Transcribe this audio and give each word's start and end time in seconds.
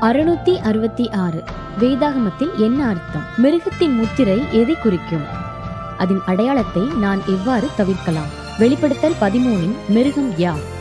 அறுநூத்தி 0.00 0.56
அறுபத்தி 0.56 1.10
ஆறு. 1.10 1.44
வேதாகமத்தில் 1.78 2.56
என்ன 2.56 2.86
அர்த்தம்? 2.86 3.24
மிருகத்தின் 3.36 3.94
முத்திரை 3.94 4.42
எதை 4.52 4.74
குறிக்கும்? 4.74 5.24
அதன் 5.98 6.20
அடையாளத்தை 6.26 6.82
நான் 7.00 7.20
எவ்வாறு 7.26 7.68
தவிர்க்கலாம்? 7.76 8.28
வெளிப்படுத்தல் 8.58 9.14
பதிமூனின் 9.20 9.74
மிருகம் 9.88 10.38
யார் 10.38 10.76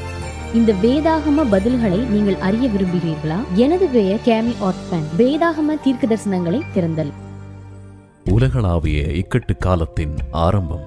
இந்த 0.54 0.74
வேதாகம 0.82 1.46
பதில்களை 1.52 2.08
நீங்கள் 2.10 2.38
அறிய 2.38 2.70
விரும்புகிறீர்களா? 2.70 3.40
எனது 3.54 3.88
பெயர் 3.88 4.20
கேமி 4.26 4.56
ஆர்ட்பன் 4.62 5.06
வேதாகம 5.18 5.82
தீர்க்க 5.84 6.08
தரிசனங்களை 6.08 6.62
திறந்தல். 6.76 7.12
உலகளாவிய 8.30 9.02
இக்கட்டு 9.02 9.58
காலத்தின் 9.60 10.16
ஆரம்பம் 10.32 10.86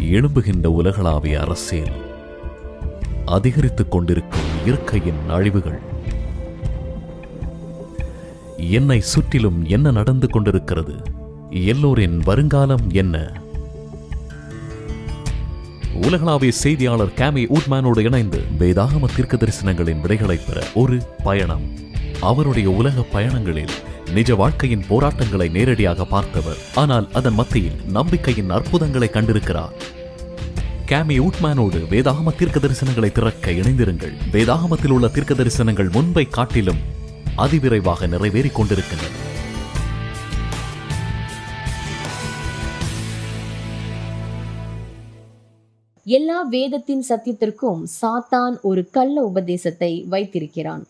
எழும்புகின்ற 0.00 0.66
உலகளாவிய 0.66 1.40
அரசியல் 1.40 2.08
அதிகரித்துக் 3.24 3.90
கொண்டிருக்கும் 3.90 4.64
இயற்கையின் 4.64 5.28
அழிவுகள் 5.28 5.89
என்னை 8.68 9.00
சுற்றிலும் 9.00 9.68
என்ன 9.68 9.90
நடந்து 9.90 10.28
கொண்டிருக்கிறது? 10.28 10.94
எல்லோரின் 11.50 12.18
வருங்காலம் 12.18 12.90
என்ன? 12.92 13.42
உலகளாவிய 16.02 16.52
செய்தியாளர் 16.52 17.14
கேமி 17.16 17.46
ஊட்மேனோடு 17.46 17.98
இணைந்து 17.98 18.42
வேதாகம 18.58 19.14
தீர்க்க 19.16 19.36
தரிசனங்களின் 19.36 20.00
விடைகளை 20.00 20.38
பெற 20.46 20.66
ஒரு 20.74 21.02
பயணம். 21.24 21.62
அவருடைய 22.20 22.70
உலக 22.70 23.04
பயணங்களில் 23.12 23.70
நிஜ 24.14 24.34
வாழ்க்கையின் 24.34 24.84
போராட்டங்களை 24.88 25.48
நேரடியாக 25.48 26.04
பார்த்தவர். 26.04 26.56
ஆனால் 26.74 27.08
அதன் 27.12 27.34
மத்தியில் 27.34 27.80
நம்பிக்கையின் 27.88 28.50
அற்புதங்களை 28.50 29.10
கண்டிருக்கிறார். 29.12 29.72
கேமி 30.86 31.20
ஊட்மேனோடு 31.20 31.80
வேதாகம 31.90 32.36
தீர்க்க 32.36 32.60
தரிசனங்களை 32.60 33.12
திறக்க 33.12 33.50
இணைந்திருங்கள். 33.50 34.12
வேதாகமத்தில் 34.32 34.90
உள்ள 34.90 35.08
தீர்க்க 35.08 35.34
தரிசனங்கள் 35.34 35.90
முன்பை 35.90 36.28
காட்டிலும் 36.28 36.98
அதிவிரைவாக 37.36 38.06
நிறைவேறிக் 38.06 38.52
கொண்டிருக்கின்றன. 38.52 39.28
எல்லா 46.04 46.42
வேதத்தின் 46.42 47.04
சத்தியத்திற்கும் 47.08 47.84
சாத்தான் 48.00 48.60
ஒரு 48.62 48.90
கள்ள 48.90 49.22
உபதேசத்தை 49.22 50.04
வைத்திருக்கிறான். 50.08 50.86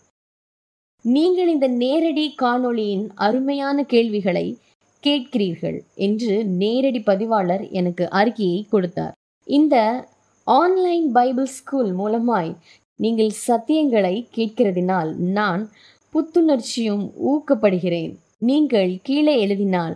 நீங்கள் 1.01 1.47
இந்த 1.47 1.67
நேரடி 1.67 2.35
காணொளியின் 2.41 3.07
அருமையான 3.15 3.83
கேள்விகளை 3.83 4.57
கேட்கிறீர்கள் 5.03 5.81
என்று 5.95 6.45
நேரடி 6.45 6.99
பதிவாளர் 6.99 7.69
எனக்கு 7.69 8.09
அறிக்கையை 8.09 8.67
கொடுத்தார். 8.69 9.11
இந்த 9.43 10.05
ஆன்லைன் 10.43 11.11
பைபிள் 11.11 11.45
ஸ்கூல் 11.45 11.97
மூலமாய் 11.97 12.55
நீங்கள் 12.95 13.31
சத்தியங்களை 13.47 14.27
கேட்கிறதினால் 14.35 15.15
நான் 15.15 15.69
புத்துணர்ச்சியும் 16.13 17.03
ஊக்கப்படுகிறேன். 17.31 18.13
நீங்கள் 18.49 18.91
கீழே 19.07 19.33
எழுதினால் 19.43 19.93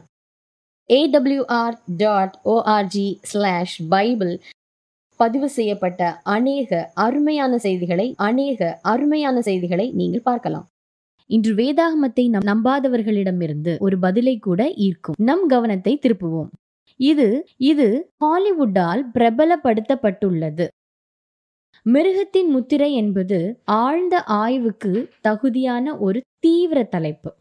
AWR 0.90 1.78
dot 2.02 2.36
ORG 2.54 3.08
slash 3.32 3.76
Bible 3.94 4.34
பதிவு 5.20 5.48
செய்யப்பட்ட 5.50 6.02
அநேக 6.36 6.92
அருமையான 7.06 7.58
செய்திகளை 7.66 8.08
அநேக 8.30 8.80
அருமையான 8.94 9.42
செய்திகளை 9.42 9.88
நீங்கள் 10.00 10.26
பார்க்கலாம். 10.30 10.66
இன்று 11.30 11.52
வேதாகமத்தை 11.62 12.26
நம் 12.34 12.48
நம்பாதவர்களிடமிருந்து 12.52 13.74
ஒரு 13.86 13.98
பதிலை 14.06 14.36
கூட 14.48 14.62
ஈர்க்கும். 14.88 15.18
நம் 15.30 15.46
கவனத்தை 15.54 15.94
திருப்புவோம். 16.04 16.50
இது 17.00 17.28
இது 17.72 17.88
ஹாலிவுட்டால் 18.24 19.02
பிரபலப்படுத்தப்பட்டுள்ளது. 19.16 20.66
மிருகத்தின் 21.84 22.50
முத்திரை 22.50 22.94
என்பது 22.94 23.62
ஆழ்ந்த 23.66 24.24
ஆய்வுக்கு 24.24 25.10
தகுதியான 25.22 25.98
ஒரு 25.98 26.22
தீவிர 26.40 26.84
தலைப்பு. 26.84 27.36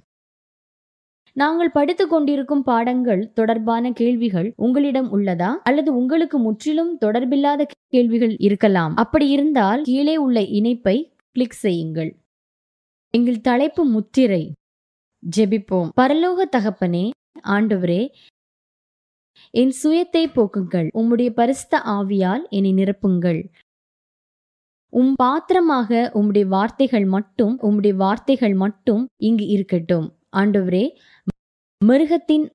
நாங்கள் 1.33 1.71
படித்துக் 1.71 2.11
கொண்டிருக்கும் 2.11 2.63
பாடங்கள் 2.63 3.33
தொடர்பான 3.33 3.93
கேள்விகள் 3.93 4.53
உங்களிடம் 4.57 5.19
உள்ளதா? 5.19 5.55
அல்லது 5.63 5.97
உங்களுக்கு 5.97 6.39
முற்றிலும் 6.39 6.99
தொடர்பில்லாத 7.01 7.67
கேள்விகள் 7.89 8.37
இருக்கலாம். 8.37 8.97
அப்படி 8.97 9.29
இருந்தால் 9.29 9.83
கீழே 9.83 10.17
உள்ள 10.17 10.41
இணைப்பை 10.41 11.13
கிளிக் 11.31 11.53
செய்யுங்கள். 11.53 12.17
எங்கள் 13.11 13.41
தலைப்பு 13.41 13.85
முத்திரை. 13.85 14.53
ஜெபிப்போம். 15.37 15.89
பரலோக 16.01 16.45
தகப்பனே 16.57 17.11
ஆண்டவரே 17.45 18.11
என் 19.51 19.73
சுயத்தை 19.83 20.27
போக்குங்கள். 20.33 20.89
உம்முடைய 20.95 21.31
பரிசுத்த 21.31 21.83
ஆவியால் 21.85 22.49
என்னை 22.49 22.73
நிரப்புங்கள். 22.73 23.51
உம் 24.95 25.15
பாத்திரமாக 25.23 25.91
உம்முடைய 26.19 26.47
வார்த்தைகள் 26.55 27.07
மட்டும் 27.15 27.55
உம்முடைய 27.67 27.95
வார்த்தைகள் 28.03 28.55
மட்டும் 28.63 29.03
இங்கு 29.29 29.47
இருக்கட்டும். 29.55 30.07
ஆண்டவரே 30.41 30.85
மிருகத்தின் 31.81 32.47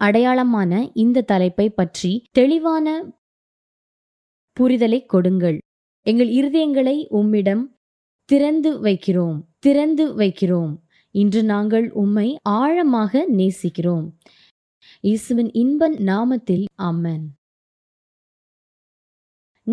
அடையாளமான 0.00 0.72
இந்த 1.04 1.24
தலைப்பை 1.32 1.66
பற்றி 1.70 2.12
தெளிவான 2.38 2.86
புரிதலை 4.56 5.00
கொடுங்கள். 5.14 5.58
எங்கள் 6.06 6.30
இருதயங்களை 6.38 6.96
உம்மிடம் 7.20 7.64
திறந்து 8.28 8.70
வைக்கிறோம் 8.86 9.38
திறந்து 9.58 10.04
வைக்கிறோம். 10.20 10.72
இன்று 11.14 11.40
நாங்கள் 11.44 11.86
உம்மை 12.02 12.28
ஆழமாக 12.60 13.22
நேசிக்கிறோம். 13.38 14.06
இயேசுவின் 15.04 15.50
இன்பன் 15.62 15.96
நாமத்தில் 16.10 16.64
அம்மன் 16.88 17.26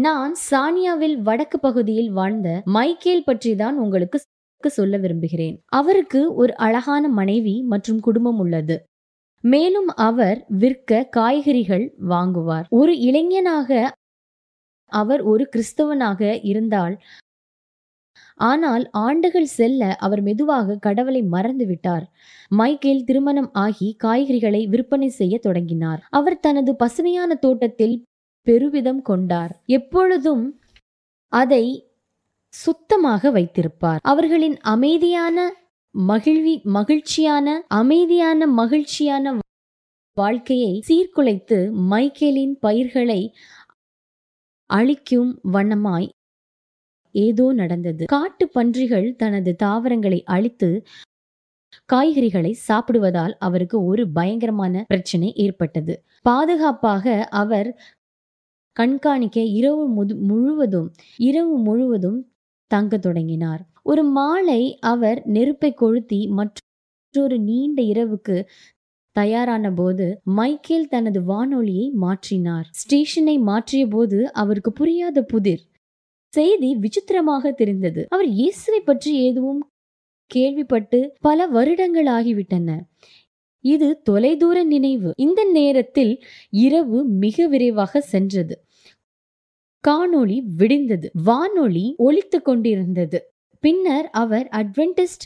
நான் 0.06 0.34
சானியாவில் 0.50 1.16
வடக்கு 1.28 1.58
பகுதியில் 1.60 2.10
வாழ்ந்த 2.12 2.48
மைக்கேல் 2.76 3.24
பற்றி 3.24 3.52
தான் 3.56 3.76
உங்களுக்கு 3.84 4.18
சொல்ல 4.64 4.96
விரும்புகிறேன். 4.98 5.54
அவருக்கு 5.80 6.22
ஒரு 6.36 6.54
அழகான 6.66 7.04
மனைவி 7.20 7.54
மற்றும் 7.64 8.00
குடும்பம் 8.00 8.40
உள்ளது. 8.44 8.76
மேலும் 9.44 9.90
அவர் 10.08 10.40
விற்க 10.64 11.00
காய்கறிகள் 11.18 11.86
வாங்குவார். 12.14 12.68
ஒரு 12.80 12.96
இளைஞனாக 13.08 13.70
அவர் 14.92 15.22
ஒரு 15.24 15.46
கிறிஸ்தவனாக 15.54 16.22
இருந்தால் 16.44 16.96
ஆனால் 18.50 18.84
ஆண்டுகள் 19.06 19.50
செல்ல 19.58 19.82
அவர் 20.00 20.22
மெதுவாக 20.22 20.78
கடவுளை 20.88 21.22
மறந்து 21.36 21.66
விட்டார். 21.66 22.06
மைக்கேல் 22.52 23.04
திருமணம் 23.04 23.50
ஆகி 23.66 23.90
காய்கறிகளை 24.04 24.62
விற்பனை 24.76 25.10
செய்ய 25.20 25.36
தொடங்கினார். 25.38 26.04
அவர் 26.10 26.40
தனது 26.40 26.74
பசுமையான 26.76 27.32
தோட்டத்தில் 27.46 27.96
பெருவிதம் 28.48 29.02
கொண்டார். 29.02 29.54
எப்பொழுதும் 29.78 30.46
அதை 31.34 31.64
சுத்தமாக 32.54 33.32
வைத்திருப்பார். 33.32 34.02
அவர்களின் 34.04 34.58
அமைதியான 34.74 35.38
மகிழ்வி 35.96 36.56
மகிழ்ச்சியான 36.78 37.48
அமைதியான 37.82 38.48
மகிழ்ச்சியான 38.60 39.36
வாழ்க்கையை 40.18 40.74
சீர்குலைத்து 40.88 41.58
மைக்கேலின் 41.92 42.56
பயிர்களை 42.60 43.22
அழிக்கும் 44.70 45.32
வண்ணமாய் 45.54 46.08
ஏதோ 47.16 47.46
நடந்தது. 47.54 48.04
காட்டு 48.06 48.46
பன்றிகள் 48.48 49.08
தனது 49.16 49.52
தாவரங்களை 49.64 50.20
அழித்து 50.36 50.70
காய்கறிகளை 51.94 52.52
சாப்பிடுவதால் 52.68 53.34
அவருக்கு 53.40 53.78
ஒரு 53.86 54.04
பயங்கரமான 54.12 54.84
பிரச்சனை 54.88 55.30
ஏற்பட்டது. 55.46 55.94
பாதுகாப்பாக 56.22 57.06
அவர் 57.42 57.70
கண்காணிக்க 58.80 59.38
இரவு 59.60 59.84
முழுவதும் 60.30 60.90
இரவு 61.18 61.58
முழுவதும் 61.58 62.20
தங்க 62.72 62.98
தொடங்கினார். 62.98 63.62
ஒரு 63.84 64.04
மாலை 64.04 64.62
அவர் 64.80 65.20
நெருப்பை 65.26 65.74
கொளுத்தி 65.74 66.20
மற்றொரு 66.28 67.38
நீண்ட 67.40 67.80
இரவுக்கு 67.84 68.36
தயாரான 69.16 69.72
போது 69.72 70.06
மைக்கேல் 70.24 70.88
தனது 70.88 71.20
வானொலியை 71.24 71.86
மாற்றினார். 72.02 72.68
ஸ்டேஷனை 72.72 73.36
மாற்றிய 73.40 73.88
போது 73.88 74.20
அவருக்கு 74.32 74.72
புரியாத 74.72 75.24
புதிர். 75.24 75.64
செய்தி 76.34 76.70
விசித்திரமாக 76.76 77.52
தெரிந்தது. 77.52 78.02
அவர் 78.10 78.30
இயேசுவை 78.40 78.82
பற்றி 78.82 79.12
எதுவும் 79.26 79.62
கேள்விப்பட்டு 80.32 81.00
பல 81.20 81.48
வருடங்கள் 81.48 82.10
ஆகிவிட்டன 82.18 82.70
இது 83.64 83.88
தொலைதூர 84.10 84.58
நினைவு. 84.64 85.10
இந்த 85.18 85.42
நேரத்தில் 85.58 86.14
இரவு 86.66 86.98
மிக 87.24 87.48
விரைவாக 87.48 88.02
சென்றது. 88.14 88.56
காணொளி 89.84 90.38
விடிந்தது. 90.58 91.08
வானொலி 91.24 91.96
ஒலித்து 91.98 92.42
கொண்டிருந்தது. 92.42 93.20
பின்னர் 93.60 94.10
அவர் 94.10 94.48
அட்வென்டிஸ்ட் 94.52 95.26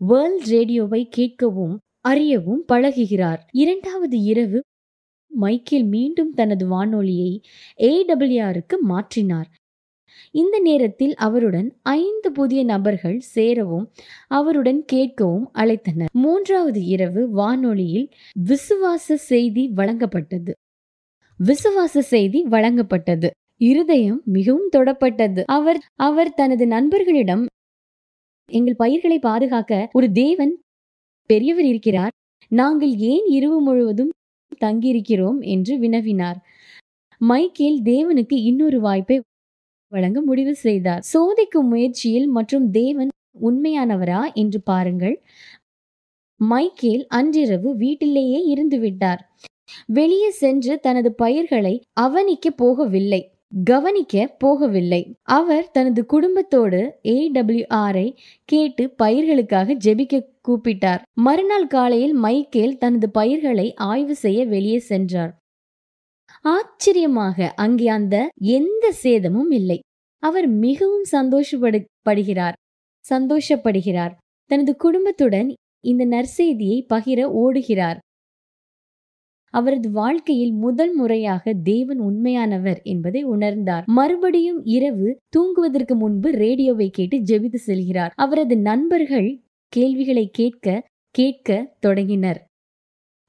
வேர்ல்ட் 0.00 0.46
ரேடியோவை 0.46 1.08
கேட்கவும் 1.16 1.76
அறியவும் 2.00 2.64
பழகுகிறார். 2.72 3.38
இரண்டாவது 3.52 4.16
இரவு 4.20 4.60
மைக்கேல் 5.28 5.84
மீண்டும் 5.84 6.32
தனது 6.32 6.66
வானொலியை 6.66 7.40
ஏடபிள்யூஆருக்கு 7.78 8.76
மாற்றினார். 8.88 9.50
இந்த 10.30 10.58
நேரத்தில் 10.58 11.14
அவருடன் 11.14 11.68
ஐந்து 11.82 12.32
புதிய 12.32 12.64
நபர்கள் 12.64 13.18
சேரவும் 13.20 13.86
அவருடன் 14.28 14.84
கேட்கவும் 14.92 15.46
அழைத்தனர். 15.54 16.10
மூன்றாவது 16.12 16.84
இரவு 16.84 17.30
வானொலியில் 17.30 18.08
விசுவாச 18.48 19.16
செய்தி 19.30 19.72
வழங்கப்பட்டது. 19.76 20.52
விசுவாச 21.40 21.98
செய்தி 21.98 22.44
வழங்கப்பட்டது. 22.44 23.30
இருதயம் 23.56 24.22
மிகவும் 24.24 24.68
தொடப்பட்டது. 24.76 25.42
அவர் 25.46 25.80
அவர் 25.94 26.34
தனது 26.34 26.66
நண்பர்களிடம் 26.66 27.46
எங்கள் 28.48 28.76
பயிர்களை 28.76 29.18
பாதுகாக்க 29.18 29.88
ஒரு 29.92 30.12
தேவன் 30.12 30.62
பெரியவர் 31.26 31.64
இருக்கிறார். 31.64 32.10
நாங்கள் 32.48 32.96
ஏன் 32.96 33.26
இரவு 33.26 33.60
முழுவதும் 33.60 34.10
தங்கியிருக்கிறோம்? 34.60 35.44
என்று 35.44 35.78
வினவினார். 35.78 36.36
மைக்கேல் 37.20 37.82
தேவனுக்கு 37.82 38.36
இன்னொரு 38.42 38.80
வாய்ப்பை 38.80 39.20
வழங்க 39.92 40.22
முடிவு 40.22 40.54
செய்தார். 40.54 41.02
சோதிக்கும் 41.12 41.68
முயற்சியில் 41.68 42.26
மற்றும் 42.26 42.70
தேவன் 42.70 43.08
உண்மையானவரா? 43.40 44.32
என்று 44.34 44.60
பாருங்கள். 44.60 45.16
மைக்கேல் 46.40 47.06
அன்றிரவு 47.08 47.76
வீட்டிலேயே 47.76 48.40
இருந்து 48.44 48.78
விட்டார் 48.78 49.33
வெளியே 49.86 50.30
சென்று 50.30 50.80
தனது 50.80 51.12
பயிர்களை 51.12 51.74
அவனிக்க 51.92 52.54
போகவில்லை 52.62 53.22
கவனிக்க 53.64 54.36
போகவில்லை. 54.44 55.00
அவர் 55.22 55.70
தனது 55.70 56.06
குடும்பத்தோடு 56.06 56.80
ஏடபிள்யூஆரை 57.08 58.06
கேட்டு 58.44 58.84
பயிர்களுக்காக 59.02 59.76
ஜெபிக்க 59.84 60.22
கூப்பிட்டார். 60.48 61.02
மறுநாள் 61.12 61.66
காலையில் 61.66 62.14
மைக்கேல் 62.14 62.78
தனது 62.78 63.08
பயிர்களை 63.10 63.74
ஆய்வு 63.74 64.14
செய்ய 64.14 64.40
வெளியே 64.44 64.78
சென்றார். 64.78 65.32
ஆச்சரியமாக 66.40 67.52
அங்கே 67.56 67.86
அந்த 67.88 68.16
எந்த 68.58 68.92
சேதமும் 68.92 69.50
இல்லை. 69.50 69.78
அவர் 70.22 70.48
மிகவும் 70.48 71.06
சந்தோஷப்படுகிறார் 71.12 72.58
சந்தோஷப்படுகிறார். 73.04 74.14
தனது 74.50 74.76
குடும்பத்துடன் 74.76 75.48
இந்த 75.80 76.04
நற்செய்தியை 76.06 76.78
பகிர 76.94 77.20
ஓடுகிறார். 77.42 77.98
அவரது 79.54 79.88
வாழ்க்கையில் 79.90 80.54
முதல் 80.64 80.94
முறையாக 80.94 81.54
தேவன் 81.62 82.00
உண்மையானவர் 82.00 82.80
என்பதை 82.82 83.22
உணர்ந்தார். 83.26 83.84
மறுபடியும் 83.98 84.60
இரவு 84.76 85.08
தூங்குவதற்கு 85.28 85.94
முன்பு 85.94 86.30
ரேடியோவை 86.44 86.88
கேட்டு 86.90 87.18
ஜெபித்து 87.30 87.60
செல்கிறார். 87.66 88.14
அவரது 88.16 88.56
நண்பர்கள் 88.70 89.30
கேள்விகளை 89.72 90.26
கேட்க 90.30 90.66
கேட்க 91.14 91.48
தொடங்கினர். 91.80 92.40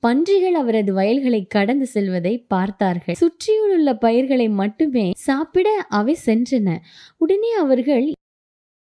பன்றிகள் 0.04 0.54
அவரது 0.54 0.92
வயல்களை 0.94 1.40
கடந்து 1.48 1.86
செல்வதை 1.86 2.34
பார்த்தார்கள். 2.48 3.16
சுற்றியுள்ள 3.16 3.94
பயிர்களை 3.96 4.48
மட்டுமே 4.62 5.06
சாப்பிட 5.28 5.68
அவை 5.90 6.16
சென்றன. 6.26 6.68
உடனே 7.18 7.52
அவர்கள் 7.64 8.06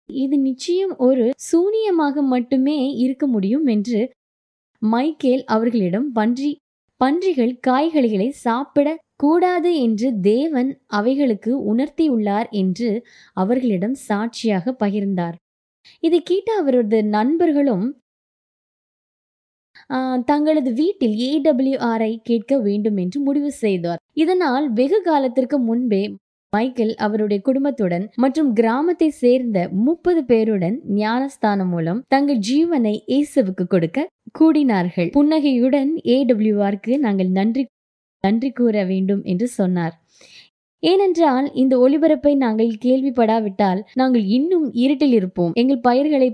இது 0.08 0.36
நிச்சயம் 0.38 0.94
ஒரு 0.98 1.24
சூனியமாக 1.48 2.22
மட்டுமே 2.26 2.78
இருக்க 3.04 3.24
முடியும் 3.26 3.66
என்று 3.66 4.00
மைக்கேல் 4.82 5.44
அவர்களிடம் 5.44 6.08
பன்றி 6.12 6.50
பன்றிகள் 7.00 7.52
காய்கறிகளை 7.66 8.28
சாப்பிட 8.46 8.88
கூடாது 9.16 9.70
என்று 9.84 10.08
தேவன் 10.28 10.70
அவைகளுக்கு 10.98 11.52
உணர்த்தியுள்ளார் 11.72 12.48
என்று 12.62 12.88
அவர்களிடம் 13.34 13.96
சாட்சியாக 14.08 14.74
பகிர்ந்தார். 14.82 15.36
இதை 16.02 16.20
கேட்ட 16.22 16.50
அவரது 16.60 16.98
நண்பர்களும் 17.16 17.86
தங்களது 20.28 20.70
வீட்டில் 20.72 21.14
ஏடபிள்யூஆரை 21.30 22.12
கேட்க 22.28 22.52
வேண்டும் 22.66 22.98
என்று 23.04 23.18
முடிவு 23.20 23.50
செய்தார். 23.62 24.00
இதனால் 24.14 24.66
வெகு 24.72 24.98
காலத்திற்கு 25.02 25.56
முன்பே 25.68 26.02
மைக்கேல் 26.52 26.94
அவருடைய 26.96 27.40
குடும்பத்துடன் 27.48 28.04
மற்றும் 28.22 28.48
கிராமத்தை 28.52 29.08
சேர்ந்த 29.22 29.58
முப்பது 29.86 30.20
பேருடன் 30.30 30.76
ஞானஸ்தானம் 30.94 31.70
மூலம் 31.74 32.00
தங்கள் 32.08 32.40
ஜீவனை 32.48 32.94
இயேசுவுக்கு 33.12 33.64
கொடுக்க 33.66 34.08
கூடினார்கள். 34.38 35.10
புன்னகையுடன் 35.16 35.92
ஏடபிள்யூஆருக்கு 36.16 36.94
நாங்கள் 36.98 37.30
நன்றி 37.38 37.62
நன்றி 38.24 38.50
கூற 38.50 38.82
வேண்டும் 38.84 39.22
என்று 39.24 39.46
சொன்னார். 39.58 39.94
ஏனென்றால் 40.82 41.46
இந்த 41.54 41.74
ஒளிபரப்பை 41.84 42.32
நாங்கள் 42.44 42.72
கேள்விப்படாவிட்டால் 42.84 43.80
நாங்கள் 44.00 44.24
இன்னும் 44.38 44.66
இருட்டில் 44.82 45.16
இருப்போம். 45.20 45.54
எங்கள் 45.54 45.84
பயிர்களை 45.88 46.28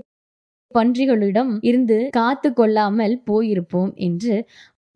பன்றிகளிடம் 0.71 1.51
இருந்து 1.61 1.97
காத்து 2.11 2.49
கொள்ளாமல் 2.53 3.15
போயிருப்போம் 3.29 3.91
என்று 4.07 4.35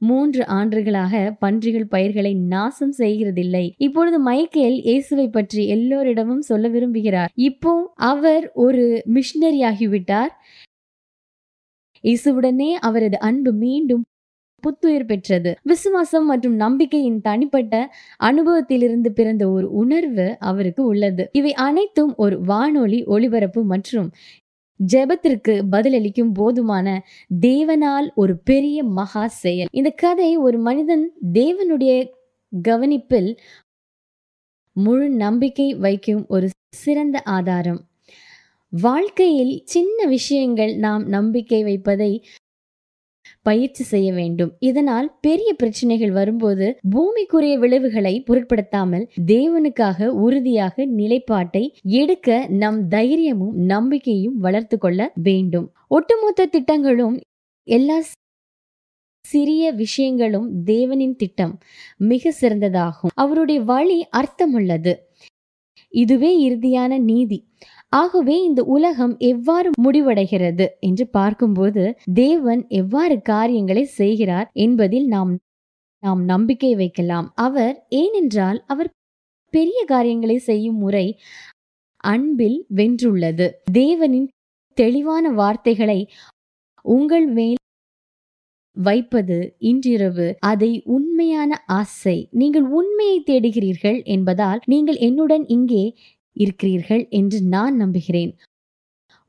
மூன்று 0.01 0.43
ஆண்டுகளாக 0.57 1.13
பன்றிகள் 1.43 1.87
பயிர்களை 1.93 2.33
நாசம் 2.53 2.93
செய்கிறதில்லை. 2.97 3.65
இப்பொழுது 3.87 4.19
மைக்கேல் 4.29 4.77
இயேசுவை 4.89 5.27
பற்றி 5.29 5.63
எல்லோரிடமும் 5.75 6.45
சொல்ல 6.49 6.67
விரும்புகிறார். 6.75 7.33
இப்போ 7.49 7.73
அவர் 8.11 8.45
ஒரு 8.65 8.85
மிஷினரி 9.17 9.61
ஆகிவிட்டார் 9.71 10.31
இயேசுவுடனே 12.03 12.71
அவரது 12.87 13.17
அன்பு 13.29 13.51
மீண்டும் 13.63 14.03
புத்துயிர் 14.63 15.07
பெற்றது. 15.09 15.51
விசுவாசம் 15.69 16.25
மற்றும் 16.31 16.55
நம்பிக்கையின் 16.55 17.19
தனிப்பட்ட 17.27 17.75
அனுபவத்திலிருந்து 18.29 19.09
பிறந்த 19.19 19.43
ஒரு 19.49 19.67
உணர்வு 19.81 20.25
அவருக்கு 20.49 20.81
உள்ளது. 20.91 21.23
இவை 21.39 21.51
அனைத்தும் 21.67 22.11
ஒரு 22.23 22.35
வானொலி 22.51 22.99
ஒளிபரப்பு 23.15 23.61
மற்றும் 23.73 24.09
ஜெபத்திற்கு 24.87 25.53
பதிலளிக்கும் 25.71 26.33
போதுமான 26.33 26.87
தேவனால் 27.41 28.07
ஒரு 28.15 28.37
பெரிய 28.37 28.83
மகா 28.83 29.27
செயல். 29.27 29.67
இந்த 29.71 29.89
கதை 29.89 30.37
ஒரு 30.37 30.59
மனிதன் 30.59 31.11
தேவனுடைய 31.33 32.09
கவனிப்பில் 32.67 33.37
முழு 34.75 35.09
நம்பிக்கை 35.09 35.73
வைக்கும் 35.75 36.25
ஒரு 36.27 36.49
சிறந்த 36.75 37.21
ஆதாரம். 37.21 37.81
வாழ்க்கையில் 38.73 39.61
சின்ன 39.65 40.05
விஷயங்கள் 40.05 40.75
நாம் 40.75 41.07
நம்பிக்கை 41.07 41.63
வைப்பதை 41.63 42.11
பயிற்சி 43.43 43.83
செய்ய 43.83 44.13
வேண்டும். 44.13 44.51
இதனால் 44.59 45.17
பெரிய 45.21 45.53
பிரச்சனைகள் 45.53 46.11
வரும்போது 46.11 46.79
பூமிக்குரிய 46.95 47.57
விளைவுகளை 47.57 48.21
பொருட்படுத்தாமல் 48.21 49.09
தேவனுக்காக 49.25 50.07
உறுதியாக 50.07 50.85
நிலைப்பாட்டை 50.85 51.63
எடுக்க 51.83 52.45
நம் 52.49 52.87
தைரியமும் 52.87 53.55
நம்பிக்கையும் 53.55 54.37
வளர்த்து 54.37 54.77
கொள்ள 54.77 55.11
வேண்டும். 55.15 55.73
ஒட்டுமொத்த 55.87 56.45
திட்டங்களும் 56.45 57.19
எல்லா 57.67 57.99
சிறிய 59.25 59.71
விஷயங்களும் 59.71 60.63
தேவனின் 60.65 61.15
திட்டம். 61.15 61.59
மிக 61.97 62.33
சிறந்ததாகும். 62.41 63.13
அவருடைய 63.13 63.61
வழி 63.61 64.07
அர்த்தமுள்ளது. 64.17 64.93
இதுவே 65.89 66.31
இறுதியான 66.49 66.99
நீதி. 66.99 67.47
ஆகவே 67.91 68.35
இந்த 68.43 68.61
உலகம் 68.75 69.13
எவ்வாறு 69.19 69.69
முடிவடைகிறது 69.85 70.65
என்று 70.79 71.05
பார்க்கும்போது 71.07 71.83
தேவன் 72.13 72.61
எவ்வாறு 72.81 73.15
காரியங்களை 73.21 73.83
செய்கிறார் 73.99 74.49
என்பதில் 74.65 75.07
நாம் 75.07 75.31
நாம் 76.03 76.21
நம்பிக்கை 76.23 76.73
வைக்கலாம். 76.75 77.27
அவர் 77.37 77.73
ஏனென்றால் 77.95 78.59
அவர் 78.67 78.89
பெரிய 79.53 79.79
காரியங்களை 79.85 80.37
செய்யும் 80.37 80.77
முறை 80.77 81.05
அன்பில் 82.03 82.59
வென்றுள்ளது. 82.75 83.47
தேவனின் 83.71 84.29
தெளிவான 84.77 85.25
வார்த்தைகளை 85.31 85.99
உங்கள் 86.85 87.27
மேல் 87.27 87.59
வைப்பது 88.77 89.37
இன்றிரவு. 89.71 90.27
அதை 90.51 90.71
உண்மையான 90.85 91.51
ஆசை. 91.79 92.17
நீங்கள் 92.31 92.67
உண்மையை 92.79 93.17
தேடுகிறீர்கள் 93.25 93.99
என்பதால் 94.05 94.61
நீங்கள் 94.65 94.99
என்னுடன் 95.07 95.45
இங்கே 95.47 95.83
இருக்கிறீர்கள் 96.35 97.03
என்று 97.09 97.39
நான் 97.41 97.75
நம்புகிறேன். 97.75 98.33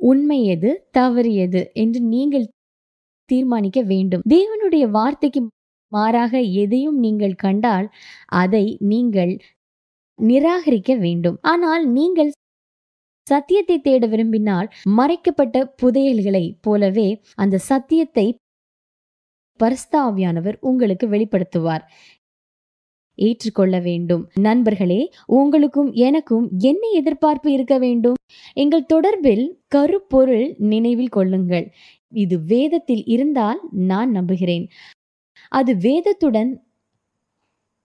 உண்மை 0.00 0.38
எது 0.44 0.71
தவறு 0.90 1.32
எது 1.35 1.62
என்று 1.73 2.00
நீங்கள் 2.14 2.47
தீர்மானிக்க 3.30 3.80
வேண்டும். 3.82 4.23
தேவனுடைய 4.28 4.85
வார்த்தைக்கு 4.90 5.40
மாறாக 5.92 6.35
எதையும் 6.62 6.99
நீங்கள் 6.99 7.35
கண்டால் 7.35 7.88
அதை 8.26 8.64
நீங்கள் 8.92 9.32
நிராகரிக்க 10.18 10.92
வேண்டும். 10.99 11.37
ஆனால் 11.42 11.85
நீங்கள் 11.88 12.30
சத்தியத்தை 13.26 13.76
தேட 13.80 14.06
விரும்பினால் 14.06 14.68
மறைக்கப்பட்ட 14.99 15.56
புதையல்களை 15.82 16.44
போலவே 16.61 17.09
அந்த 17.35 17.61
சத்தியத்தை 17.71 18.26
பரிஸ்தாவியானவர் 19.61 20.56
உங்களுக்கு 20.61 21.06
வெளிப்படுத்துவார். 21.09 21.85
ஏற்றுக்கொள்ள 23.14 23.78
வேண்டும். 23.78 24.28
நண்பர்களே 24.40 25.11
உங்களுக்கும் 25.26 25.92
எனக்கும் 25.92 26.50
என்ன 26.59 26.88
எதிர்பார்ப்பு 26.92 27.52
இருக்க 27.52 27.78
வேண்டும்? 27.78 28.14
எங்கள் 28.54 28.90
தொடர்பில் 28.95 29.45
கருப்பொருள் 29.69 30.54
நினைவில் 30.59 31.09
கொள்ளுங்கள். 31.09 31.73
இது 32.09 32.40
வேதத்தில் 32.40 33.04
இருந்தால் 33.04 33.61
நான் 33.71 34.11
நம்புகிறேன். 34.11 34.69
அது 35.49 35.75
வேதத்துடன் 35.75 36.50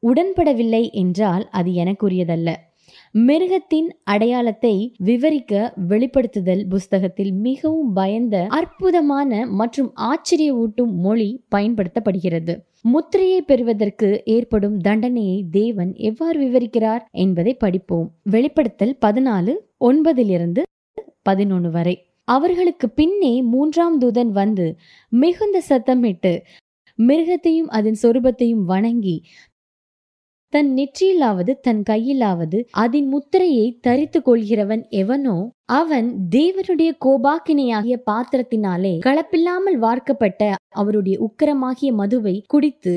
உடன்படவில்லை 0.04 0.92
என்றால் 0.92 1.50
அது 1.50 1.72
எனக்குரியதல்ல. 1.72 2.50
மிருகத்தின் 3.12 3.88
அடையாளத்தை 4.04 4.94
விவரிக்க 4.98 5.74
வெளிப்படுத்துதல் 5.90 6.64
புஸ்தகத்தில் 6.70 7.34
மிகவும் 7.34 7.94
பயந்த 7.94 8.46
அற்புதமான 8.50 9.46
மற்றும் 9.52 9.92
ஆச்சரிய 9.94 10.54
ஊட்டும் 10.54 10.96
மொழி 10.96 11.44
பயன்படுத்தப்படுகிறது. 11.56 12.56
முத்திரையை 12.92 13.40
பெறுவதற்கு 13.42 14.10
ஏற்படும் 14.26 14.76
தண்டனையை 14.78 15.38
தேவன் 15.52 15.92
எவ்வாறு 16.10 16.38
விவரிக்கிறார் 16.44 17.04
என்பதை 17.12 17.54
படிப்போம். 17.54 18.08
வெளிப்படுத்தல் 18.34 18.94
பதினாலு 19.06 19.54
ஒன்பதிலிருந்து 19.80 20.62
பதினொன்று 21.22 21.70
வரை. 21.72 21.96
அவர்களுக்கு 22.28 22.88
பின்னே 22.90 23.34
மூன்றாம் 23.54 23.98
தூதன் 24.02 24.32
வந்து 24.32 24.68
மிகுந்த 25.12 25.58
சத்தமிட்டு 25.70 26.32
மிருகத்தையும் 27.00 27.70
அதன் 27.78 28.00
சொரூபத்தையும் 28.02 28.64
வணங்கி 28.72 29.18
தன் 30.54 30.70
நெற்றியிலாவது 30.78 31.52
தன் 31.62 31.82
கையிலாவது 31.90 32.58
அதன் 32.72 33.08
முத்திரையை 33.08 33.66
தரித்து 33.82 34.20
கொள்கிறவன் 34.20 34.84
எவனோ 34.92 35.36
அவன் 35.66 36.08
தேவனுடைய 36.30 36.92
கோபாக்கினையாகிய 37.06 37.96
பாத்திரத்தினாலே 38.12 38.94
களப்பில்லாமல் 39.00 39.78
வார்க்கப்பட்ட 39.78 40.56
அவருடைய 40.76 41.18
உக்கிரமாகிய 41.20 41.92
மதுவை 41.94 42.36
குடித்து 42.48 42.96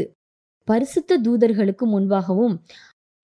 பரிசுத்த 0.69 1.19
தூதர்களுக்கு 1.19 1.87
முன்பாகவும் 1.87 2.55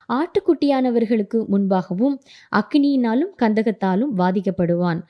ஆட்டுக்குட்டியானவர்களுக்கு 0.09 1.38
முன்பாகவும் 1.50 2.16
அக்கினியினாலும் 2.52 3.33
கந்தகத்தாலும் 3.42 4.12
வாதிக்கப்படுவான். 4.18 5.00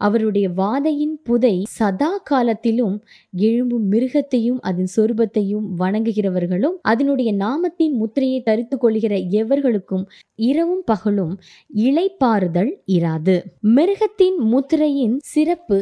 அவருடைய 0.00 0.46
வாதையின் 0.50 1.14
புதை 1.22 1.54
சதா 1.70 2.10
காலத்திலும் 2.24 2.96
எழும்பும் 3.36 3.86
மிருகத்தையும் 3.90 4.58
அதன் 4.60 4.90
சொரூபத்தையும் 4.96 5.66
வணங்குகிறவர்களும் 5.78 6.76
அதனுடைய 6.82 7.30
நாமத்தின் 7.36 7.94
முத்திரையை 8.00 8.40
தரித்து 8.42 8.78
கொள்கிற 8.78 9.14
எவர்களுக்கும் 9.40 10.04
இரவும் 10.40 10.84
பகலும் 10.84 11.34
இளைப்பாறுதல் 11.76 12.72
இராது. 12.86 13.36
மிருகத்தின் 13.76 14.38
முத்திரையின் 14.52 15.16
சிறப்பு 15.24 15.78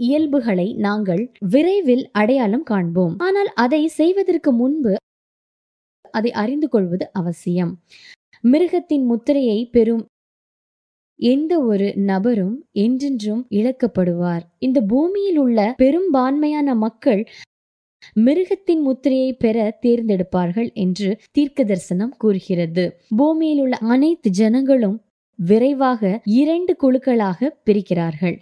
இயல்புகளை 0.00 0.68
நாங்கள் 0.76 1.22
விரைவில் 1.48 2.04
அடையாளம் 2.12 2.62
காண்போம். 2.62 3.14
ஆனால் 3.18 3.50
அதை 3.54 3.82
செய்வதற்கு 3.88 4.52
முன்பு 4.52 4.94
அதை 6.10 6.30
அறிந்து 6.32 6.68
கொள்வது 6.68 7.04
அவசியம். 7.12 7.72
மிருகத்தின் 8.44 9.04
முத்திரையை 9.04 9.60
பெறும் 9.66 10.02
எந்த 11.20 11.52
ஒரு 11.60 11.86
நபரும் 12.06 12.56
என்றென்றும் 12.72 13.42
இழக்கப்படுவார். 13.50 14.44
இந்த 14.58 14.78
பூமியில் 14.82 15.38
உள்ள 15.38 15.58
பெரும்பான்மையான 15.76 16.74
மக்கள் 16.74 17.22
மிருகத்தின் 18.16 18.82
முத்திரையை 18.82 19.32
பெற 19.34 19.78
தேர்ந்தெடுப்பார்கள் 19.82 20.68
என்று 20.74 21.08
தீர்க்க 21.32 21.64
தரிசனம் 21.64 22.14
கூறுகிறது. 22.16 22.84
பூமியில் 23.16 23.60
உள்ள 23.60 23.76
அனைத்து 23.76 24.30
ஜனங்களும் 24.30 24.98
விரைவாக 25.38 26.20
இரண்டு 26.34 26.72
குழுக்களாக 26.82 27.50
பிரிக்கிறார்கள் 27.64 28.36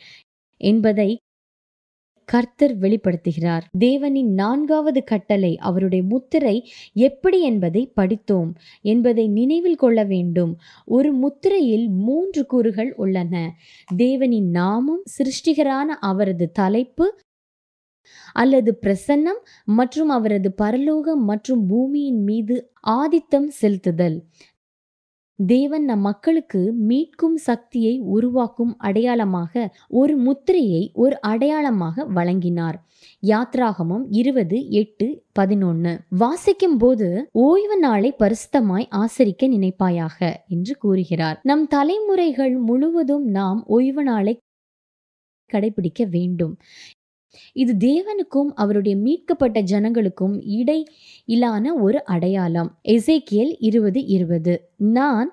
என்பதை 0.61 1.11
கர்த்தர் 2.25 2.79
வெளிப்படுத்துகிறார். 2.79 3.61
தேவனின் 3.79 4.33
நான்காவது 4.33 5.05
கட்டளை 5.05 5.57
அவருடைய 5.57 6.05
முத்திரை 6.05 6.71
எப்படி 6.93 7.43
என்பதை 7.43 7.93
படித்தோம். 7.95 8.55
என்பதை 8.83 9.29
நினைவில் 9.29 9.77
கொள்ள 9.77 10.05
வேண்டும். 10.05 10.59
ஒரு 10.85 11.13
முத்திரையில் 11.13 11.89
மூன்று 11.89 12.47
கூறுகள் 12.47 12.95
உள்ளன. 12.95 13.55
தேவனின் 13.97 14.51
நாமம் 14.51 15.03
சிருஷ்டிகரான 15.19 15.99
அவரது 16.01 16.53
தலைப்பு 16.53 17.19
அல்லது 18.33 18.79
பிரசன்னம் 18.83 19.41
மற்றும் 19.65 20.09
அவரது 20.09 20.53
பரலோகம் 20.53 21.25
மற்றும் 21.25 21.67
பூமியின் 21.67 22.23
மீது 22.23 22.71
ஆதித்தம் 22.87 23.49
செலுத்துதல். 23.61 24.21
தேவன் 25.39 25.85
நம் 25.85 26.01
மக்களுக்கு 26.01 26.75
மீட்கும் 26.89 27.35
சக்தியை 27.35 28.01
உருவாக்கும் 28.01 28.75
அடையாளமாக 28.79 29.75
ஒரு 29.89 30.17
முத்திரையை 30.17 30.91
ஒரு 30.95 31.21
அடையாளமாக 31.21 32.05
வழங்கினார். 32.05 32.79
யாத்ராகமம் 33.27 34.05
இருபது 34.11 34.69
எட்டு 34.69 35.25
பதினொன்னு. 35.39 35.99
வாசிக்கும் 36.09 36.77
போது 36.77 37.29
ஓய்வு 37.33 37.79
நாளை 37.79 38.15
பரிசுத்தமாய் 38.19 38.87
ஆசரிக்க 38.91 39.49
நினைப்பாயாக 39.49 40.35
என்று 40.49 40.77
கூறுகிறார். 40.77 41.41
நம் 41.43 41.67
தலைமுறைகள் 41.67 42.57
முழுவதும் 42.57 43.25
நாம் 43.25 43.63
ஓய்வு 43.67 44.03
நாளை 44.03 44.35
கடைபிடிக்க 45.51 46.03
வேண்டும். 46.11 46.57
இது 47.53 47.73
தேவனுக்கும் 47.89 48.51
அவருடைய 48.55 48.97
மீட்கப்பட்ட 48.97 49.61
ஜனங்களுக்கும் 49.63 50.37
இடை 50.59 50.79
இலான 51.25 51.75
ஒரு 51.75 52.05
அடையாளம். 52.05 52.71
எசேக்கியல் 52.89 53.53
இருபது 53.59 54.01
இருபது. 54.07 54.55
நான் 54.77 55.31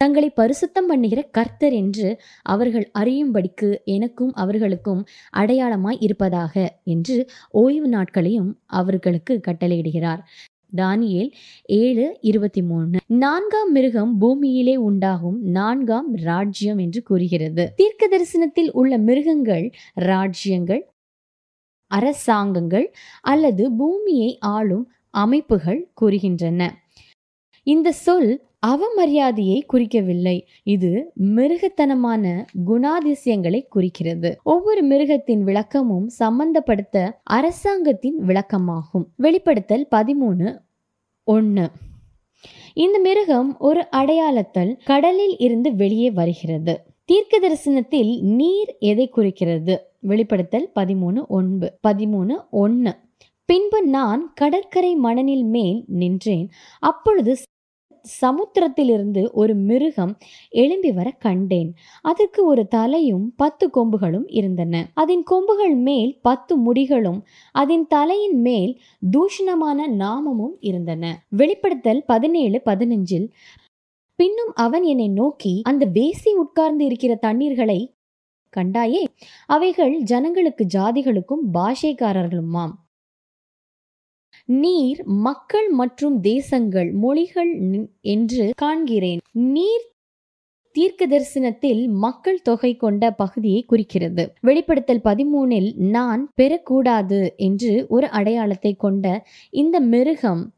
தங்களை 0.00 0.28
பரிசுத்தம் 0.36 0.88
பண்ணுகிற 0.88 1.20
கர்த்தர் 1.30 1.72
என்று 1.72 2.08
அவர்கள் 2.42 2.86
அறியும்படிக்கு 2.98 3.68
எனக்கும் 3.84 4.32
அவர்களுக்கும் 4.34 5.02
அடையாளமாய் 5.36 6.00
இருப்பதாக 6.00 6.54
என்று 6.84 7.16
ஓய்வு 7.50 7.88
நாட்களையும் 7.88 8.50
அவர்களுக்கு 8.72 9.40
கட்டளையிடுகிறார். 9.46 10.22
தானியேல் 10.76 11.30
ஏழு 11.64 12.16
இருபத்தி 12.20 12.62
மூணு 12.62 12.88
நான்காம் 13.06 13.72
மிருகம் 13.72 14.18
பூமியிலே 14.18 14.76
உண்டாகும் 14.76 15.42
நான்காம் 15.42 16.14
ராஜ்யம் 16.14 16.78
என்று 16.78 17.02
கூறுகிறது. 17.02 17.72
தீர்க்க 17.76 18.08
தரிசனத்தில் 18.08 18.70
உள்ள 18.72 18.98
மிருகங்கள் 18.98 19.70
ராஜ்யங்கள் 19.94 20.88
அரசாங்கங்கள் 21.86 22.92
அல்லது 23.20 23.72
பூமியை 23.72 24.38
ஆளும் 24.38 24.90
அமைப்புகள் 25.10 25.90
கூறுகின்றன. 26.00 26.70
இந்த 27.62 27.92
சொல் 27.92 28.42
அவமரியாதையை 28.66 29.62
குறிக்கவில்லை. 29.72 30.40
இது 30.62 31.12
மிருகத்தனமான 31.20 32.44
குணாதிசயங்களை 32.66 33.62
குறிக்கிறது. 33.68 34.40
ஒவ்வொரு 34.42 34.82
மிருகத்தின் 34.82 35.44
விளக்கமும் 35.44 36.10
சம்பந்தப்படுத்த 36.18 37.10
அரசாங்கத்தின் 37.22 38.18
விளக்கமாகும். 38.26 39.06
வெளிப்படுத்தல் 39.16 39.86
பதிமூணு 39.90 40.63
ஒன்று 41.24 41.70
இந்த 42.74 42.98
மிருகம் 42.98 43.58
ஒரு 43.58 43.86
அடையாளத்தல் 43.92 44.76
கடலில் 44.84 45.36
இருந்து 45.38 45.76
வெளியே 45.76 46.10
வருகிறது. 46.10 46.82
தீர்க்க 47.04 47.38
தரிசனத்தில் 47.38 48.22
நீர் 48.22 48.76
எதை 48.78 49.08
குறிக்கிறது? 49.08 49.74
வெளிப்படுத்தல் 50.00 50.70
பதிமூணு 50.74 51.26
ஒன்பு. 51.26 51.72
பதிமூணு 51.88 52.34
ஒன்று 52.50 52.94
பின்பு 53.44 53.82
நான் 53.82 54.32
கடற்கரை 54.34 54.94
மணலில் 54.94 55.44
மேல் 55.44 55.84
நின்றேன். 55.86 56.48
அப்பொழுது 56.80 57.36
சமுத்திரத்திலிருந்து 58.20 59.30
ஒரு 59.32 59.54
மிருகம் 59.54 60.16
எழும்பி 60.50 60.92
வர 60.92 61.10
கண்டேன். 61.10 61.74
அதற்கு 62.02 62.44
ஒரு 62.44 62.68
தலையும் 62.68 63.32
பத்து 63.36 63.70
கொம்புகளும் 63.74 64.26
இருந்தன. 64.26 64.90
அதன் 64.94 65.22
கொம்புகள் 65.22 65.74
மேல் 65.74 66.18
பத்து 66.22 66.56
முடிகளும் 66.56 67.20
அதன் 67.52 67.86
தலையின் 67.86 68.40
மேல் 68.40 68.80
தூஷணமான 69.12 69.88
நாமமும் 69.98 70.56
இருந்தன. 70.60 71.24
வெளிப்படுத்தல் 71.28 72.04
பதினேழு 72.06 72.60
பதினஞ்சில் 72.64 73.28
பின்னும் 74.14 74.52
அவன் 74.54 74.82
என்னை 74.82 75.08
நோக்கி 75.08 75.60
அந்த 75.64 75.86
வேசி 75.94 76.30
உட்கார்ந்து 76.34 76.84
இருக்கிற 76.84 77.18
தண்ணீர்களை 77.22 77.92
கண்டாயே 78.56 79.04
அவைகள் 79.46 79.94
ஜனங்களுக்கு 80.02 80.66
ஜாதிகளுக்கும் 80.74 81.44
பாஷைக்காரர்களுமாம். 81.54 82.74
நீர் 84.48 85.04
மக்கள் 85.04 85.68
மற்றும் 85.70 86.20
தேசங்கள் 86.20 86.92
மொழிகள் 86.92 87.52
என்று 88.00 88.50
காண்கிறேன். 88.62 89.20
நீர் 89.32 89.84
தீர்க்க 90.70 91.06
தரிசனத்தில் 91.06 91.88
மக்கள் 91.88 92.42
தொகை 92.42 92.76
கொண்ட 92.76 93.10
பகுதியை 93.10 93.62
குறிக்கிறது. 93.62 94.32
வெளிப்படுத்தல் 94.40 95.02
பதிமூனில் 95.04 95.70
நான் 95.76 96.32
பெறக்கூடாது 96.36 97.36
என்று 97.36 97.86
ஒரு 97.88 98.08
அடையாளத்தை 98.08 98.74
கொண்ட 98.74 99.26
இந்த 99.50 99.80
மிருகம் 99.80 100.54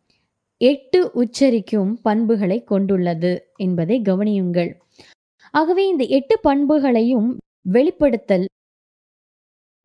எட்டு 0.61 1.00
உச்சரிக்கும் 1.14 1.93
பண்புகளை 2.02 2.64
கொண்டுள்ளது 2.64 3.33
என்பதை 3.57 4.00
கவனியுங்கள். 4.00 4.71
ஆகவே 5.50 5.88
இந்த 5.88 6.05
எட்டு 6.05 6.38
பண்புகளையும் 6.40 7.28
வெளிப்படுத்தல் 7.62 8.47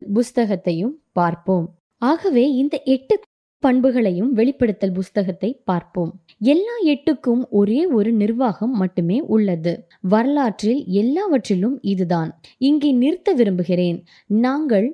புஸ்தகத்தையும் 0.01 0.95
பார்ப்போம். 1.11 1.67
ஆகவே 2.01 2.45
இந்த 2.53 2.75
எட்டு 2.85 3.15
பண்புகளையும் 3.63 4.29
வெளிப்படுத்தல் 4.33 4.93
புஸ்தகத்தை 4.93 5.49
பார்ப்போம். 5.63 6.11
எல்லா 6.41 6.75
எட்டுக்கும் 6.85 7.41
ஒரே 7.49 7.85
ஒரு 7.87 8.11
நிர்வாகம் 8.11 8.71
மட்டுமே 8.71 9.17
உள்ளது. 9.27 9.73
வரலாற்றில் 9.99 10.81
எல்லாவற்றிலும் 10.93 11.77
இதுதான். 11.81 12.31
இங்கே 12.57 12.91
நிறுத்த 12.91 13.33
விரும்புகிறேன். 13.33 13.99
நாங்கள் 14.27 14.87